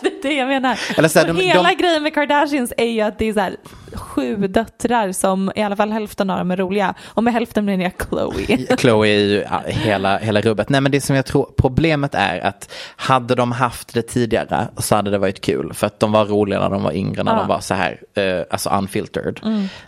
Det 0.00 0.08
är 0.08 0.22
det 0.22 0.32
jag 0.34 0.48
menar. 0.48 0.78
Eller 0.98 1.08
så 1.08 1.18
här, 1.18 1.28
och 1.30 1.34
de- 1.34 1.42
hela 1.42 1.62
de- 1.68 1.74
grejen 1.74 2.02
med 2.02 2.14
Kardashians 2.14 2.72
är 2.76 2.84
ju 2.86 3.00
att 3.00 3.18
det 3.18 3.28
är 3.28 3.32
så 3.32 3.40
här, 3.40 3.56
sju 3.94 4.36
döttrar 4.36 5.12
som 5.12 5.52
i 5.56 5.62
alla 5.62 5.76
fall 5.76 5.92
hälften 5.92 6.30
av 6.30 6.38
dem 6.38 6.50
är 6.50 6.56
roliga. 6.56 6.94
Och 7.04 7.24
med 7.24 7.32
hälften 7.32 7.64
menar 7.64 7.84
jag 7.84 7.92
Chloe. 8.08 8.76
Chloe 8.78 9.08
är 9.08 9.18
ju 9.18 9.44
ja, 9.50 9.62
hela, 9.66 10.18
hela 10.18 10.40
rubbet. 10.40 10.68
Nej 10.68 10.80
men 10.80 10.92
det 10.92 11.00
som 11.00 11.16
jag 11.16 11.26
tror 11.26 11.50
problemet 11.56 12.14
är 12.14 12.40
att 12.40 12.72
hade 12.96 13.34
de 13.34 13.52
haft 13.52 13.94
det 13.94 14.02
tidigare 14.02 14.68
så 14.78 14.94
hade 14.96 15.10
det 15.10 15.18
varit 15.18 15.40
kul. 15.40 15.74
För 15.74 15.86
att 15.86 16.00
de 16.00 16.12
var 16.12 16.24
roliga 16.24 16.60
när 16.60 16.70
de 16.70 16.82
var 16.82 16.92
yngre, 16.92 17.22
när 17.22 17.36
de 17.36 17.48
var 17.48 17.60
så 17.60 17.74
här, 17.74 18.00
eh, 18.14 18.40
alltså 18.50 18.70
unfiltered. 18.70 19.40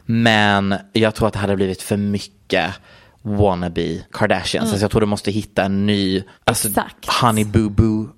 Men 0.04 0.74
jag 0.92 1.14
tror 1.14 1.26
att 1.28 1.32
det 1.34 1.40
hade 1.40 1.56
blivit 1.56 1.82
för 1.82 1.96
mycket 1.96 2.70
wannabe 3.26 4.02
Kardashians. 4.12 4.70
Alltså 4.70 4.84
jag 4.84 4.90
tror 4.90 5.00
du 5.00 5.06
måste 5.06 5.30
hitta 5.30 5.64
en 5.64 5.86
ny, 5.86 6.22
alltså 6.44 6.68
Exakt. 6.68 7.08
honey 7.08 7.44
boo 7.44 7.70
boo 7.70 8.08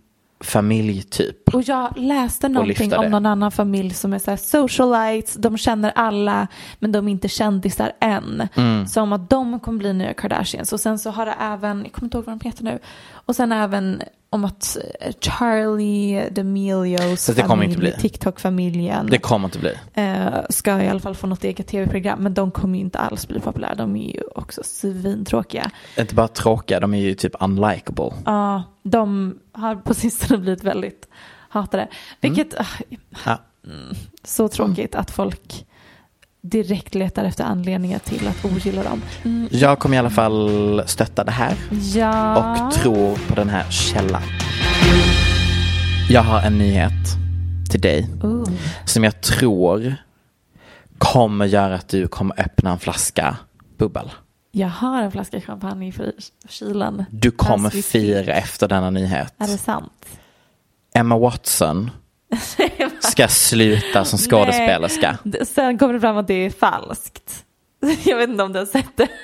familj 0.41 1.03
typ. 1.03 1.55
Och 1.55 1.63
jag 1.63 1.99
läste 1.99 2.49
någonting 2.49 2.95
om 2.95 3.11
någon 3.11 3.27
annan 3.27 3.53
familj 3.53 3.95
som 3.95 4.13
är 4.13 4.19
så 4.19 4.31
här 4.31 4.37
socialites, 4.37 5.35
de 5.35 5.59
känner 5.59 5.93
alla 5.95 6.49
men 6.79 6.93
de 6.93 7.09
är 7.09 7.13
inte 7.13 7.29
kändisar 7.29 7.93
än. 8.01 8.49
Mm. 8.55 8.87
Som 8.87 9.13
att 9.13 9.31
de 9.31 9.61
kommer 9.61 9.79
bli 9.79 9.93
nya 9.93 10.15
Kardashians. 10.15 10.73
Och 10.73 10.81
sen 10.81 10.99
så 10.99 11.11
har 11.11 11.27
det 11.27 11.35
även, 11.41 11.83
jag 11.83 11.93
kommer 11.93 12.07
inte 12.07 12.17
ihåg 12.17 12.27
vad 12.27 12.39
de 12.39 12.45
heter 12.49 12.65
nu, 12.65 12.79
och 13.13 13.37
sen 13.37 13.53
även 13.53 14.03
om 14.31 14.45
att 14.45 14.77
eh, 15.01 15.13
Charlie 15.21 16.29
D'Amelios 16.31 17.47
familj. 17.47 17.93
TikTok-familjen 18.01 19.07
Det 19.07 19.19
kommer 19.19 19.45
inte 19.49 19.59
bli. 19.59 19.73
eh, 19.95 20.29
ska 20.51 20.83
i 20.83 20.89
alla 20.89 21.01
fall 21.01 21.15
få 21.15 21.27
något 21.27 21.45
eget 21.45 21.67
tv-program. 21.67 22.19
Men 22.23 22.35
de 22.35 22.51
kommer 22.51 22.75
ju 22.79 22.85
inte 22.85 22.99
alls 22.99 23.29
bli 23.29 23.41
populära, 23.41 23.75
de 23.75 23.97
är 23.97 24.15
ju 24.15 24.23
också 24.35 24.61
svintråkiga. 24.65 25.71
Inte 25.99 26.15
bara 26.15 26.29
tråkiga, 26.29 26.81
de 26.81 26.95
är 26.95 26.99
ju 27.01 27.15
typ 27.15 27.33
unlikable. 27.41 28.11
Ja, 28.25 28.63
de 28.83 29.39
har 29.53 29.77
på 29.77 29.95
sistone 29.95 30.39
blivit 30.39 30.65
väldigt 30.65 31.09
hatade. 31.49 31.89
Vilket, 32.21 32.55
ah, 32.61 32.67
Ja. 33.25 33.39
så 34.25 34.49
tråkigt 34.49 34.95
att 34.95 35.11
folk 35.11 35.67
direkt 36.41 36.95
letar 36.95 37.25
efter 37.25 37.45
anledningar 37.45 37.99
till 37.99 38.29
att 38.29 38.45
ogilla 38.45 38.83
dem. 38.83 39.03
Mm, 39.25 39.49
Jag 39.51 39.79
kommer 39.79 39.97
i 39.97 39.99
alla 39.99 40.11
fall 40.11 40.83
stötta 40.87 41.25
det 41.25 41.31
här. 41.31 41.55
ja. 41.95 42.37
och 42.67 42.73
tror 42.75 43.29
på 43.29 43.35
den 43.35 43.49
här 43.49 43.71
källan. 43.71 44.23
Jag 46.11 46.23
har 46.23 46.41
en 46.43 46.59
nyhet 46.59 46.93
till 47.71 47.81
dig 47.81 48.09
Oh. 48.23 48.49
som 48.85 49.05
jag 49.05 49.21
tror 49.21 49.95
kommer 50.99 51.47
göra 51.47 51.75
att 51.75 51.89
du 51.89 52.09
kommer 52.09 52.41
öppna 52.41 52.71
en 52.71 52.79
flaska 52.79 53.37
bubbel. 53.79 54.11
Jag 54.53 54.69
har 54.69 55.03
en 55.03 55.13
flaska 55.13 55.41
champagne 55.41 55.89
i 55.89 55.93
kylen. 56.49 57.05
Du 57.11 57.31
kommer 57.31 57.71
fira 57.71 58.35
efter 58.35 58.69
denna 58.69 58.91
nyhet. 58.91 59.35
Är 59.39 59.47
det 59.47 59.59
sant? 59.59 60.07
Emma 60.95 61.19
Watson 61.19 61.91
ska 63.01 63.29
sluta 63.29 64.05
som 64.05 64.19
skådespelerska. 64.19 65.19
Nej. 65.23 65.47
Sen 65.47 65.79
kommer 65.79 65.95
det 65.95 66.01
fram 66.01 66.17
att 66.17 66.27
det 66.27 66.47
är 66.47 66.51
falskt. 66.51 67.45
Jag 68.05 68.17
vet 68.17 68.29
inte 68.31 68.43
om 68.43 68.53
du 68.53 68.59
har 68.59 68.67
sett 68.67 68.97
det. 68.97 69.09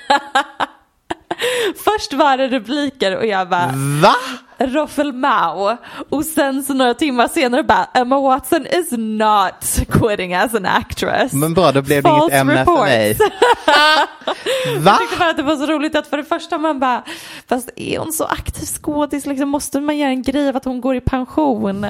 Först 1.83 2.13
var 2.13 2.37
det 2.37 2.47
rubriker 2.47 3.17
och 3.17 3.25
jag 3.25 3.49
bara 3.49 3.71
Va? 4.01 4.15
Roffelmau 4.57 5.77
och 6.09 6.25
sen 6.25 6.63
så 6.63 6.73
några 6.73 6.93
timmar 6.93 7.27
senare 7.27 7.63
bara 7.63 7.87
Emma 7.93 8.19
Watson 8.19 8.65
is 8.65 8.91
not 8.91 9.87
quitting 9.91 10.33
as 10.33 10.55
an 10.55 10.65
actress. 10.65 11.33
Men 11.33 11.53
bra, 11.53 11.71
då 11.71 11.81
blev 11.81 12.03
det 12.03 12.09
inget 12.09 12.33
ämne 12.33 12.65
för 12.65 12.83
mig. 12.83 13.17
Va? 14.79 14.91
Jag 14.91 14.99
tyckte 14.99 15.17
bara 15.19 15.29
att 15.29 15.37
det 15.37 15.43
var 15.43 15.55
så 15.55 15.65
roligt 15.65 15.95
att 15.95 16.07
för 16.07 16.17
det 16.17 16.23
första 16.23 16.57
man 16.57 16.79
bara, 16.79 17.03
fast 17.49 17.69
är 17.75 17.99
hon 17.99 18.13
så 18.13 18.23
aktiv 18.25 18.65
skådis, 18.65 19.25
liksom, 19.25 19.49
måste 19.49 19.79
man 19.79 19.97
göra 19.97 20.09
en 20.09 20.21
grej 20.21 20.49
av 20.49 20.55
att 20.57 20.65
hon 20.65 20.81
går 20.81 20.95
i 20.95 21.01
pension? 21.01 21.87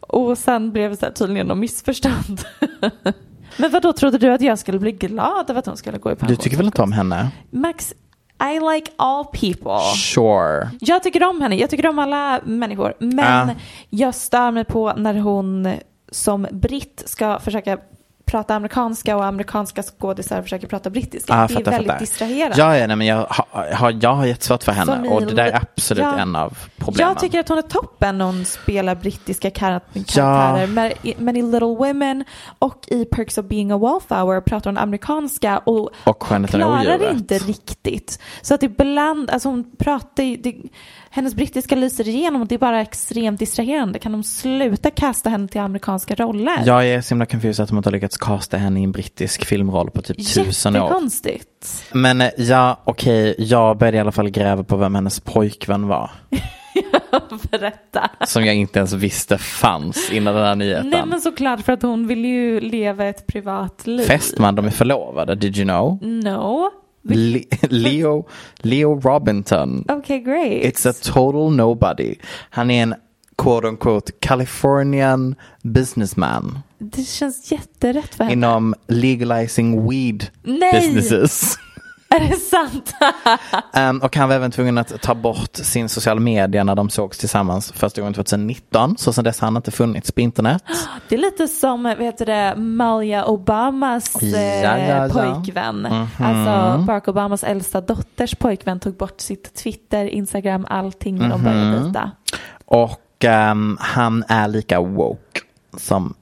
Och 0.00 0.38
sen 0.38 0.72
blev 0.72 0.96
det 0.96 1.10
tydligen 1.12 1.46
något 1.46 1.58
missförstånd. 1.58 2.40
Men 3.56 3.70
vad 3.70 3.82
då 3.82 3.92
trodde 3.92 4.18
du 4.18 4.32
att 4.32 4.40
jag 4.40 4.58
skulle 4.58 4.78
bli 4.78 4.92
glad 4.92 5.50
av 5.50 5.56
att 5.58 5.66
hon 5.66 5.76
skulle 5.76 5.98
gå 5.98 6.12
i 6.12 6.14
pension? 6.16 6.36
Du 6.36 6.42
tycker 6.42 6.56
väl 6.56 6.66
inte 6.66 6.82
om 6.82 6.92
henne? 6.92 7.30
Max, 7.50 7.94
I 8.54 8.60
like 8.74 8.90
all 8.96 9.24
people. 9.24 9.80
Sure. 9.96 10.70
Jag 10.80 11.02
tycker 11.02 11.24
om 11.28 11.40
henne, 11.40 11.56
jag 11.56 11.70
tycker 11.70 11.86
om 11.88 11.98
alla 11.98 12.40
människor. 12.44 12.94
Men 12.98 13.48
Ja. 13.48 13.54
jag 13.90 14.14
stör 14.14 14.50
mig 14.50 14.64
på 14.64 14.92
när 14.96 15.14
hon 15.14 15.72
som 16.12 16.46
britt 16.52 17.02
ska 17.06 17.38
försöka 17.38 17.78
prata 18.30 18.54
amerikanska 18.54 19.16
och 19.16 19.24
amerikanska 19.24 19.82
skådisar 19.82 20.42
försöker 20.42 20.66
prata 20.66 20.90
brittiska. 20.90 21.34
Ah, 21.34 21.46
det 21.46 21.54
fattar, 21.54 21.66
är 21.72 21.76
väldigt 21.76 21.86
fattar. 21.90 22.00
distraherander. 22.00 22.58
Ja, 22.58 22.76
ja 22.78 22.86
nej, 22.86 22.96
men 22.96 23.06
jag 23.06 23.26
har, 23.74 23.98
jag 24.02 24.14
har 24.14 24.26
jättesvårt 24.26 24.62
för 24.62 24.72
henne 24.72 25.08
och 25.08 25.26
det 25.26 25.34
där 25.34 25.46
är 25.46 25.56
absolut 25.56 26.04
Ja. 26.04 26.18
en 26.18 26.36
av 26.36 26.58
problemen. 26.76 27.08
Jag 27.12 27.18
tycker 27.20 27.40
att 27.40 27.48
hon 27.48 27.58
är 27.58 27.62
toppen 27.62 28.18
när 28.18 28.24
hon 28.24 28.44
spelar 28.44 28.94
brittiska 28.94 29.50
kar- 29.50 29.80
karaktärer. 29.94 30.66
Men, 30.66 30.92
i- 31.02 31.14
men 31.18 31.36
i 31.36 31.42
Little 31.42 31.60
Women 31.76 32.24
och 32.58 32.84
i 32.88 33.04
Perks 33.04 33.38
of 33.38 33.46
being 33.46 33.70
a 33.72 33.78
wallflower 33.78 34.40
pratar 34.40 34.70
hon 34.70 34.78
amerikanska 34.78 35.58
och, 35.58 35.90
Och 36.04 36.20
klarar 36.22 36.78
odjuret. 36.80 37.12
inte 37.14 37.38
riktigt. 37.38 38.20
Så 38.42 38.54
att 38.54 38.62
ibland, 38.62 39.30
alltså 39.30 39.48
hon 39.48 39.76
pratar 39.78 40.22
ju, 40.22 40.36
det, 40.36 40.54
hennes 41.12 41.34
brittiska 41.34 41.76
lyser 41.76 42.08
igenom 42.08 42.42
och 42.42 42.48
det 42.48 42.54
är 42.54 42.58
bara 42.58 42.80
extremt 42.80 43.38
distraherande. 43.38 43.98
Kan 43.98 44.12
de 44.12 44.22
sluta 44.22 44.90
kasta 44.90 45.30
henne 45.30 45.48
till 45.48 45.60
amerikanska 45.60 46.14
roller? 46.14 46.62
Jag 46.66 46.88
är 46.88 47.00
så 47.00 47.14
himla 47.14 47.26
confused 47.26 47.62
att 47.62 47.68
de 47.68 47.76
inte 47.76 47.88
har 47.88 47.92
lyckats 47.92 48.16
casta 48.16 48.56
henne 48.56 48.80
i 48.80 48.84
en 48.84 48.92
brittisk 48.92 49.44
filmroll 49.44 49.90
på 49.90 50.02
typ 50.02 50.34
tusen 50.34 50.76
år. 50.76 50.82
Jättekonstigt. 50.82 51.84
Men 51.92 52.20
eh, 52.20 52.28
ja, 52.36 52.80
okej, 52.84 53.34
jag 53.38 53.78
började 53.78 53.96
i 53.96 54.00
alla 54.00 54.12
fall 54.12 54.30
gräva 54.30 54.64
på 54.64 54.76
vem 54.76 54.94
hennes 54.94 55.20
pojkvän 55.20 55.86
var. 55.88 56.10
Berätta. 57.50 58.10
Som 58.26 58.44
jag 58.44 58.54
inte 58.54 58.78
ens 58.78 58.92
visste 58.92 59.38
fanns 59.38 60.10
innan 60.12 60.34
den 60.34 60.44
här 60.44 60.56
nyheten. 60.56 60.90
Nej 60.90 61.02
men 61.06 61.20
såklart 61.20 61.60
för 61.60 61.72
att 61.72 61.82
hon 61.82 62.06
vill 62.06 62.24
ju 62.24 62.60
leva 62.60 63.04
ett 63.04 63.26
privatliv. 63.26 64.04
Fästman, 64.04 64.54
de 64.54 64.66
är 64.66 64.70
förlovade, 64.70 65.34
did 65.34 65.56
you 65.56 65.64
know? 65.64 65.98
No. 66.02 66.70
Le- 67.02 67.42
Leo, 67.68 68.26
Leo 68.56 69.00
Robinson. 69.00 69.84
Okay, 69.88 70.18
great. 70.20 70.64
It's 70.64 70.88
a 70.90 70.92
total 71.02 71.50
nobody. 71.52 72.14
Han 72.50 72.70
är 72.70 72.82
en 72.82 72.94
quote 73.38 73.66
unquote 73.68 74.12
Californian 74.20 75.34
businessman 75.62 76.58
Det 76.78 77.02
känns 77.02 77.52
jätterätt 77.52 78.14
för 78.14 78.24
henne. 78.24 78.32
inom 78.32 78.74
legalizing 78.88 79.88
weed 79.90 80.26
Nej! 80.42 80.72
businesses. 80.72 81.54
Är 82.14 82.20
det 82.28 82.36
sant? 82.36 82.94
Um, 83.76 84.00
och 84.02 84.16
han 84.16 84.28
var 84.28 84.36
även 84.36 84.50
tvungen 84.50 84.78
att 84.78 85.02
ta 85.02 85.14
bort 85.14 85.56
sin 85.56 85.88
sociala 85.88 86.20
media 86.20 86.64
när 86.64 86.74
de 86.74 86.90
sågs 86.90 87.18
tillsammans 87.18 87.72
första 87.72 88.00
gången 88.00 88.14
2019. 88.14 88.98
Så 88.98 89.12
sedan 89.12 89.24
dess 89.24 89.40
har 89.40 89.46
han 89.46 89.56
inte 89.56 89.70
funnits 89.70 90.12
på 90.12 90.20
internet. 90.20 90.64
Det 91.08 91.14
är 91.14 91.18
lite 91.18 91.48
som 91.48 91.82
vad 91.82 92.02
heter 92.02 92.26
det, 92.26 92.54
Malia 92.56 93.24
Obamas 93.24 94.22
eh, 94.22 94.62
Ja, 94.62 94.78
ja, 94.78 95.08
ja. 95.08 95.08
pojkvän. 95.08 95.86
Alltså 96.18 96.84
Barack 96.86 97.08
Obamas 97.08 97.44
äldsta 97.44 97.80
dotters 97.80 98.34
pojkvän 98.34 98.80
tog 98.80 98.96
bort 98.96 99.20
sitt 99.20 99.54
Twitter, 99.54 100.04
Instagram, 100.04 100.66
allting 100.70 101.18
när 101.18 101.28
de 101.28 101.42
började 101.44 101.78
dejta. 101.80 102.10
Och 102.64 103.24
ehm, 103.24 103.76
han 103.80 104.24
är 104.28 104.48
lika 104.48 104.80
woke 104.80 105.40
som 105.76 106.14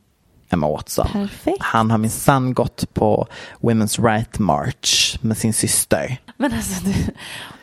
Emma 0.51 0.69
Watson. 0.69 1.09
Perfekt. 1.13 1.57
Han 1.63 1.91
har 1.91 1.99
minsann 1.99 2.55
gått 2.55 2.95
på 2.95 3.27
Women's 3.61 4.05
Right 4.09 4.39
March 4.39 5.19
med 5.21 5.39
sin 5.39 5.53
syster. 5.55 6.21
Men 6.37 6.53
alltså, 6.53 6.85
du, 6.85 6.93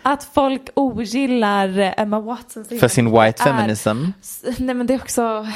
att 0.02 0.24
folk 0.34 0.62
ogillar 0.74 1.94
Emma 1.98 2.20
Watson 2.20 2.66
För 2.80 2.88
sin 2.88 3.06
white 3.12 3.44
är- 3.44 3.44
feminism. 3.44 4.06
Nej 4.58 4.76
men 4.76 4.88
det 4.88 4.94
är 4.94 5.00
också 5.02 5.48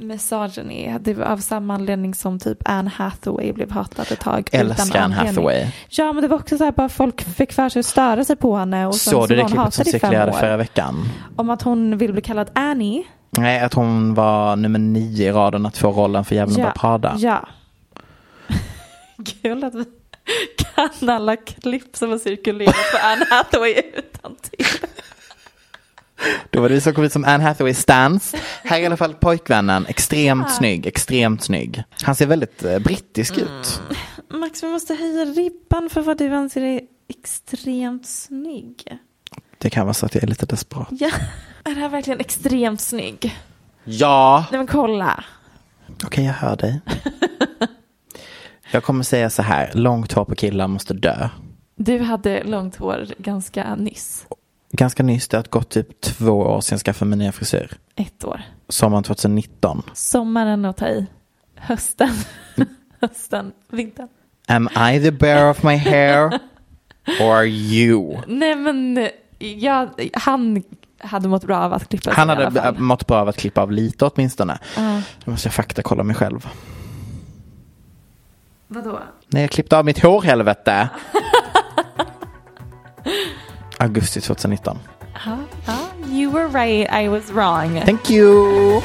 misogyny. 0.00 0.98
Det 1.00 1.14
var 1.14 1.24
av 1.24 1.38
samma 1.38 1.74
anledning 1.74 2.14
som 2.14 2.38
typ 2.38 2.58
Anne 2.64 2.90
Hathaway 2.94 3.52
blev 3.52 3.70
hatad 3.70 4.12
ett 4.12 4.20
tag. 4.20 4.48
Älskar 4.52 5.00
Anne. 5.00 5.14
Hathaway. 5.14 5.66
Ja 5.88 6.12
men 6.12 6.22
det 6.22 6.28
var 6.28 6.36
också 6.36 6.58
så 6.58 6.64
här 6.64 6.72
bara 6.72 6.88
folk 6.88 7.22
fick 7.22 7.52
för 7.52 7.68
sig 7.68 7.80
att 7.80 7.86
störa 7.86 8.24
sig 8.24 8.36
på 8.36 8.56
henne. 8.56 8.86
Och 8.86 8.94
Såg 8.94 9.28
du 9.28 9.36
det 9.36 9.44
klippet 9.44 9.74
som 9.74 9.84
cirkulerade 9.84 10.32
förra 10.32 10.56
veckan? 10.56 11.08
Om 11.36 11.50
att 11.50 11.62
hon 11.62 11.98
vill 11.98 12.12
bli 12.12 12.22
kallad 12.22 12.50
Annie. 12.54 13.04
Nej, 13.30 13.60
att 13.60 13.74
hon 13.74 14.14
var 14.14 14.56
nummer 14.56 14.78
nio 14.78 15.28
i 15.28 15.32
raden 15.32 15.66
att 15.66 15.78
få 15.78 15.90
rollen 15.92 16.24
för 16.24 16.34
Djävulen 16.34 16.62
bär 16.62 16.70
Prada. 16.72 17.14
Ja. 17.18 17.48
Kul 19.42 19.64
att 19.64 19.74
vi 19.74 19.84
kan 20.56 21.08
alla 21.10 21.36
klipp 21.36 21.96
som 21.96 22.10
har 22.10 22.18
cirkulerat 22.18 22.74
på 22.92 22.98
Anne 23.06 23.26
Hathaway 23.30 23.74
utan 23.94 24.36
till. 24.36 24.66
Då 26.50 26.60
var 26.60 26.68
det 26.68 26.74
vi 26.74 26.80
som 26.80 26.94
kom 26.94 27.04
ut 27.04 27.12
som 27.12 27.24
Anne 27.24 27.44
Hathaway 27.44 27.74
stans. 27.74 28.34
Här 28.64 28.78
är 28.78 28.82
i 28.82 28.86
alla 28.86 28.96
fall 28.96 29.14
pojkvännen, 29.14 29.86
extremt 29.86 30.50
snygg, 30.54 30.86
extremt 30.86 31.42
snygg. 31.42 31.82
Han 32.02 32.14
ser 32.14 32.26
väldigt 32.26 32.64
eh, 32.64 32.78
brittisk 32.78 33.36
Mm. 33.38 33.60
ut. 33.60 33.80
Max, 34.28 34.62
vi 34.62 34.68
måste 34.68 34.94
höja 34.94 35.24
ribban 35.24 35.90
för 35.90 36.00
vad 36.00 36.18
du 36.18 36.34
anser 36.34 36.60
är 36.62 36.80
extremt 37.08 38.06
snygg. 38.06 38.98
Det 39.62 39.70
kan 39.70 39.86
vara 39.86 39.94
så 39.94 40.06
att 40.06 40.14
jag 40.14 40.24
är 40.24 40.28
lite 40.28 40.46
desperat. 40.46 40.88
Ja, 40.90 41.10
är 41.64 41.74
det 41.74 41.80
här 41.80 41.88
verkligen 41.88 42.20
extremt 42.20 42.80
snygg? 42.80 43.36
Ja! 43.84 44.44
Nej 44.50 44.58
men 44.58 44.66
kolla. 44.66 45.24
Okej, 46.04 46.24
jag 46.24 46.32
hör 46.32 46.56
dig. 46.56 46.80
Jag 48.72 48.84
kommer 48.84 49.04
säga 49.04 49.30
så 49.30 49.42
här, 49.42 49.70
långt 49.74 50.12
hår 50.12 50.24
på 50.24 50.34
killar 50.34 50.68
måste 50.68 50.94
dö. 50.94 51.28
Du 51.76 51.98
hade 51.98 52.44
långt 52.44 52.76
hår 52.76 53.06
ganska 53.18 53.74
nyss. 53.74 54.26
Ganska 54.72 55.02
nyss, 55.02 55.28
det 55.28 55.36
har 55.36 55.44
gått 55.44 55.70
typ 55.70 56.00
två 56.00 56.32
år 56.32 56.60
sedan 56.60 56.76
jag 56.76 56.80
skaffade 56.80 57.08
min 57.08 57.18
nya 57.18 57.32
frisyr. 57.32 57.70
Ett 57.96 58.24
år. 58.24 58.42
Sommaren 58.68 59.04
2019. 59.04 59.82
Sommaren 59.94 60.64
att 60.64 60.76
ta 60.76 60.88
i. 60.88 61.06
Hösten. 61.54 62.10
Hösten. 63.00 63.52
Vintern. 63.70 64.08
Am 64.48 64.68
I 64.92 65.00
the 65.00 65.10
bear 65.10 65.50
of 65.50 65.62
my 65.62 65.76
hair? 65.76 66.24
Or 67.20 67.34
are 67.34 67.46
you? 67.46 68.18
Nej 68.26 68.56
men 68.56 69.08
ja, 69.40 69.88
han 70.14 70.62
hade 70.98 71.28
mått 71.28 71.44
bra 71.44 71.58
av 71.58 71.72
att 71.72 71.88
klippa 71.88 72.04
sig 72.04 72.12
Han 72.14 72.28
hade 72.28 72.72
mått 72.72 73.06
bra 73.06 73.16
av 73.16 73.28
att 73.28 73.36
klippa 73.36 73.62
av 73.62 73.72
lite 73.72 74.04
åtminstone. 74.04 74.58
Ja. 74.76 74.94
Nu 74.94 75.02
måste 75.24 75.46
jag 75.48 75.54
faktakolla 75.54 76.02
mig 76.02 76.16
själv. 76.16 76.48
Vadå? 78.66 78.98
Nej, 79.28 79.42
jag 79.42 79.50
klippte 79.50 79.78
av 79.78 79.84
mitt 79.84 80.02
hår 80.02 80.22
helvete. 80.22 80.88
Augusti 83.78 84.20
2019. 84.20 84.78
Ja, 85.26 85.38
ja. 85.66 85.76
You 86.10 86.32
were 86.32 86.48
right, 86.48 87.04
I 87.04 87.08
was 87.08 87.30
wrong. 87.30 87.80
Thank 87.80 88.10
you! 88.10 88.82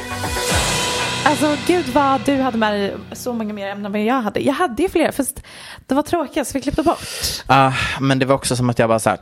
Alltså 1.24 1.56
gud 1.66 1.88
vad 1.88 2.20
du 2.24 2.36
hade 2.36 2.58
med 2.58 2.72
dig 2.72 2.94
så 3.12 3.32
många 3.32 3.52
mer 3.52 3.68
ämnen 3.68 3.94
än 3.94 4.04
jag 4.04 4.22
hade. 4.22 4.40
Jag 4.40 4.54
hade 4.54 4.82
ju 4.82 4.88
fler 4.88 5.10
fast 5.12 5.42
det 5.86 5.94
var 5.94 6.02
tråkigt 6.02 6.48
så 6.48 6.52
vi 6.52 6.60
klippte 6.60 6.82
bort. 6.82 6.98
Ah, 7.46 7.72
men 8.00 8.18
det 8.18 8.26
var 8.26 8.34
också 8.34 8.56
som 8.56 8.70
att 8.70 8.78
jag 8.78 8.88
bara 8.88 8.98
så 8.98 9.10
här 9.10 9.18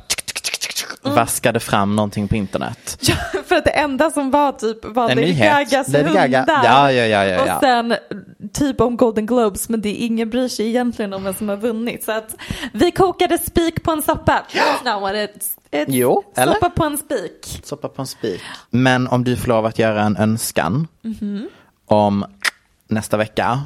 vaskade 1.03 1.61
fram 1.61 1.97
någonting 1.97 2.29
på 2.29 2.37
internet. 2.37 2.99
Ja, 3.09 3.15
för 3.47 3.57
att 3.57 3.65
det 3.65 3.71
enda 3.71 4.11
som 4.11 4.31
var 4.31 4.53
typ 4.53 4.85
var 4.85 5.11
En 5.11 5.17
Lady 5.17 5.21
nyhet. 5.29 5.71
Gagas 5.71 5.89
Lady 5.89 6.05
Gaga. 6.15 6.39
hundar. 6.39 6.65
Ja, 6.65 6.93
ja, 6.93 7.07
ja, 7.07 7.25
ja, 7.25 7.47
ja. 7.47 7.55
Och 7.57 7.61
sen 7.61 7.95
typ 8.53 8.81
om 8.81 8.97
Golden 8.97 9.27
Globes 9.27 9.69
men 9.69 9.81
det 9.81 9.89
är 9.89 10.07
ingen 10.07 10.31
bryr 10.31 10.49
sig 10.49 10.67
egentligen 10.69 11.13
om 11.13 11.25
vem 11.25 11.35
som 11.35 11.49
har 11.49 11.57
vunnit. 11.57 12.05
Så 12.05 12.13
att 12.13 12.35
vi 12.73 12.91
kokade 12.91 13.39
spik 13.39 13.83
på 13.83 13.91
en 13.91 14.03
soppa. 14.03 14.43
That's 14.53 14.93
not 14.95 15.03
what 15.03 15.13
it's, 15.15 15.49
it's 15.71 15.85
Jo, 15.89 16.23
eller? 16.37 16.53
Soppa 16.55 16.71
på 16.71 16.85
en 16.85 16.99
spik. 16.99 17.61
Soppa 17.65 17.89
på 17.89 18.03
en 18.03 18.07
spik. 18.07 18.41
Men 18.71 19.09
om 19.09 19.25
du 19.25 19.37
får 19.37 19.49
lov 19.49 19.67
att 19.67 19.79
göra 19.79 20.03
en 20.03 20.17
önskan 20.17 20.89
Mhm. 21.03 21.49
om 21.87 22.25
nästa 22.89 23.17
vecka. 23.17 23.63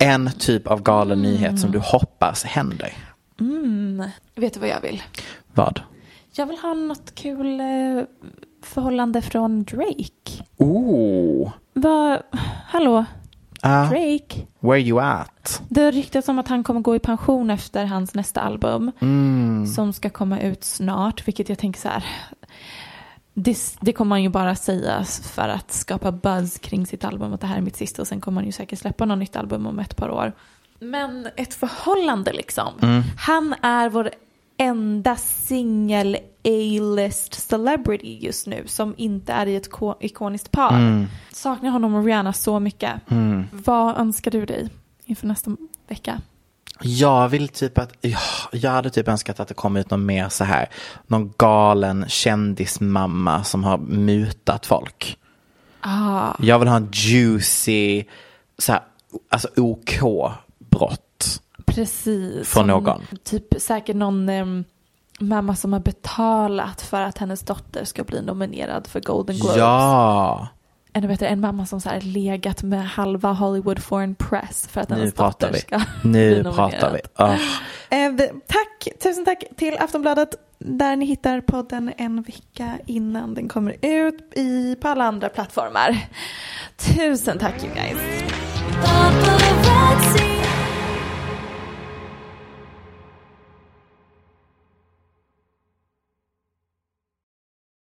En 0.00 0.30
typ 0.38 0.66
av 0.66 0.82
galen 0.82 1.22
nyhet 1.22 1.60
som 1.60 1.70
du 1.70 1.78
hoppas 1.78 2.44
händer. 2.44 2.92
Vet 4.34 4.54
du 4.54 4.60
vad 4.60 4.68
jag 4.68 4.80
vill? 4.80 5.02
Vad? 5.56 5.80
Jag 6.32 6.46
vill 6.46 6.58
ha 6.58 6.74
något 6.74 7.14
kul 7.14 7.60
eh, 7.60 8.04
förhållande 8.62 9.22
från 9.22 9.64
Drake. 9.64 10.44
Oh, 10.56 11.50
Vad, 11.72 12.22
hallå, 12.66 13.04
ah, 13.62 13.84
Drake? 13.88 14.46
where 14.60 14.80
you 14.80 15.00
at? 15.00 15.62
Det 15.68 15.80
har 15.82 15.92
ryktats 15.92 16.28
om 16.28 16.38
att 16.38 16.48
han 16.48 16.64
kommer 16.64 16.80
gå 16.80 16.96
i 16.96 16.98
pension 16.98 17.50
efter 17.50 17.84
hans 17.84 18.14
nästa 18.14 18.40
album. 18.40 18.92
Mm. 19.00 19.66
Som 19.66 19.92
ska 19.92 20.10
komma 20.10 20.40
ut 20.40 20.64
snart, 20.64 21.28
vilket 21.28 21.48
jag 21.48 21.58
tänker 21.58 21.80
så 21.80 21.88
här. 21.88 22.04
Det, 23.34 23.58
det 23.80 23.92
kommer 23.92 24.16
han 24.16 24.22
ju 24.22 24.28
bara 24.28 24.56
säga 24.56 25.04
för 25.04 25.48
att 25.48 25.72
skapa 25.72 26.12
buzz 26.12 26.58
kring 26.58 26.86
sitt 26.86 27.04
album. 27.04 27.32
Att 27.32 27.40
det 27.40 27.46
här 27.46 27.56
är 27.56 27.60
mitt 27.60 27.76
sista 27.76 28.02
och 28.02 28.08
sen 28.08 28.20
kommer 28.20 28.40
han 28.40 28.46
ju 28.46 28.52
säkert 28.52 28.78
släppa 28.78 29.04
något 29.04 29.18
nytt 29.18 29.36
album 29.36 29.66
om 29.66 29.78
ett 29.78 29.96
par 29.96 30.10
år. 30.10 30.32
Men 30.78 31.28
ett 31.36 31.54
förhållande 31.54 32.32
liksom. 32.32 32.68
Mm. 32.82 33.02
Han 33.18 33.54
är 33.62 33.88
vår 33.88 34.10
enda 34.58 35.16
singel 35.16 36.16
A-list 36.44 37.34
celebrity 37.34 38.18
just 38.20 38.46
nu 38.46 38.62
som 38.66 38.94
inte 38.96 39.32
är 39.32 39.46
i 39.46 39.56
ett 39.56 39.70
ko- 39.70 39.94
ikoniskt 40.00 40.50
par. 40.50 40.74
Mm. 40.74 41.06
Saknar 41.32 41.70
honom 41.70 41.94
och 41.94 42.04
Rihanna 42.04 42.32
så 42.32 42.60
mycket. 42.60 42.92
Vad 43.52 43.98
önskar 43.98 44.30
du 44.30 44.46
dig 44.46 44.68
inför 45.04 45.26
nästa 45.26 45.56
vecka? 45.88 46.20
Jag 46.80 47.28
vill 47.28 47.48
typ 47.48 47.78
att, 47.78 47.92
ja, 48.00 48.18
jag 48.52 48.70
hade 48.70 48.90
typ 48.90 49.08
önskat 49.08 49.40
att 49.40 49.48
det 49.48 49.54
kom 49.54 49.76
ut 49.76 49.90
någon 49.90 50.06
mer 50.06 50.28
så 50.28 50.44
här, 50.44 50.68
någon 51.06 51.32
galen 51.36 52.04
kändismamma 52.08 53.44
som 53.44 53.64
har 53.64 53.78
mutat 53.78 54.66
folk. 54.66 55.18
Ah, 55.80 56.34
Jag 56.38 56.58
vill 56.58 56.68
ha 56.68 56.76
en 56.76 56.88
juicy, 56.92 58.04
så 58.58 58.72
här, 58.72 58.80
alltså 59.30 59.48
OK-brott. 59.56 61.02
Precis. 61.80 62.48
Från 62.48 62.60
Som 62.60 62.66
någon. 62.66 63.02
Typ 63.24 63.54
säkert 63.58 63.96
någon 63.96 64.28
em, 64.28 64.64
mamma 65.20 65.56
som 65.56 65.72
har 65.72 65.80
betalat 65.80 66.82
för 66.82 67.02
att 67.02 67.18
hennes 67.18 67.40
dotter 67.42 67.84
ska 67.84 68.04
bli 68.04 68.22
nominerad 68.22 68.86
för 68.86 69.00
Golden 69.00 69.36
Globes. 69.36 69.56
Ja, 69.56 70.48
Eller 70.92 71.08
vet 71.08 71.20
du, 71.20 71.26
en 71.26 71.40
mamma 71.40 71.66
som 71.66 71.80
så 71.80 71.88
här 71.88 72.00
legat 72.00 72.62
med 72.62 72.88
halva 72.88 73.32
Hollywood 73.32 73.78
Foreign 73.82 74.14
Press 74.14 74.68
för 74.72 74.80
att 74.80 74.88
nu 74.88 74.96
hennes 74.96 75.14
pratar 75.14 75.46
dotter 75.46 75.52
vi. 75.52 75.60
ska 75.60 75.80
Nu 76.08 76.42
bli 76.42 76.52
pratar 76.52 76.70
vi. 76.92 77.00
nominerad. 77.18 77.40
Ah. 77.90 77.94
Eh, 77.96 78.12
tack, 78.46 78.88
tusen 79.02 79.24
tack 79.24 79.44
till 79.56 79.76
Aftonbladet 79.80 80.34
där 80.58 80.96
ni 80.96 81.04
hittar 81.06 81.40
podden 81.40 81.92
en 81.96 82.22
vecka 82.22 82.78
innan 82.86 83.34
den 83.34 83.48
kommer 83.48 83.76
ut 83.82 84.32
i, 84.34 84.76
på 84.80 84.88
alla 84.88 85.04
andra 85.04 85.28
plattformar. 85.28 85.96
Tusen 86.76 87.38
tack 87.38 87.64
you 87.64 87.74
guys. 87.74 88.22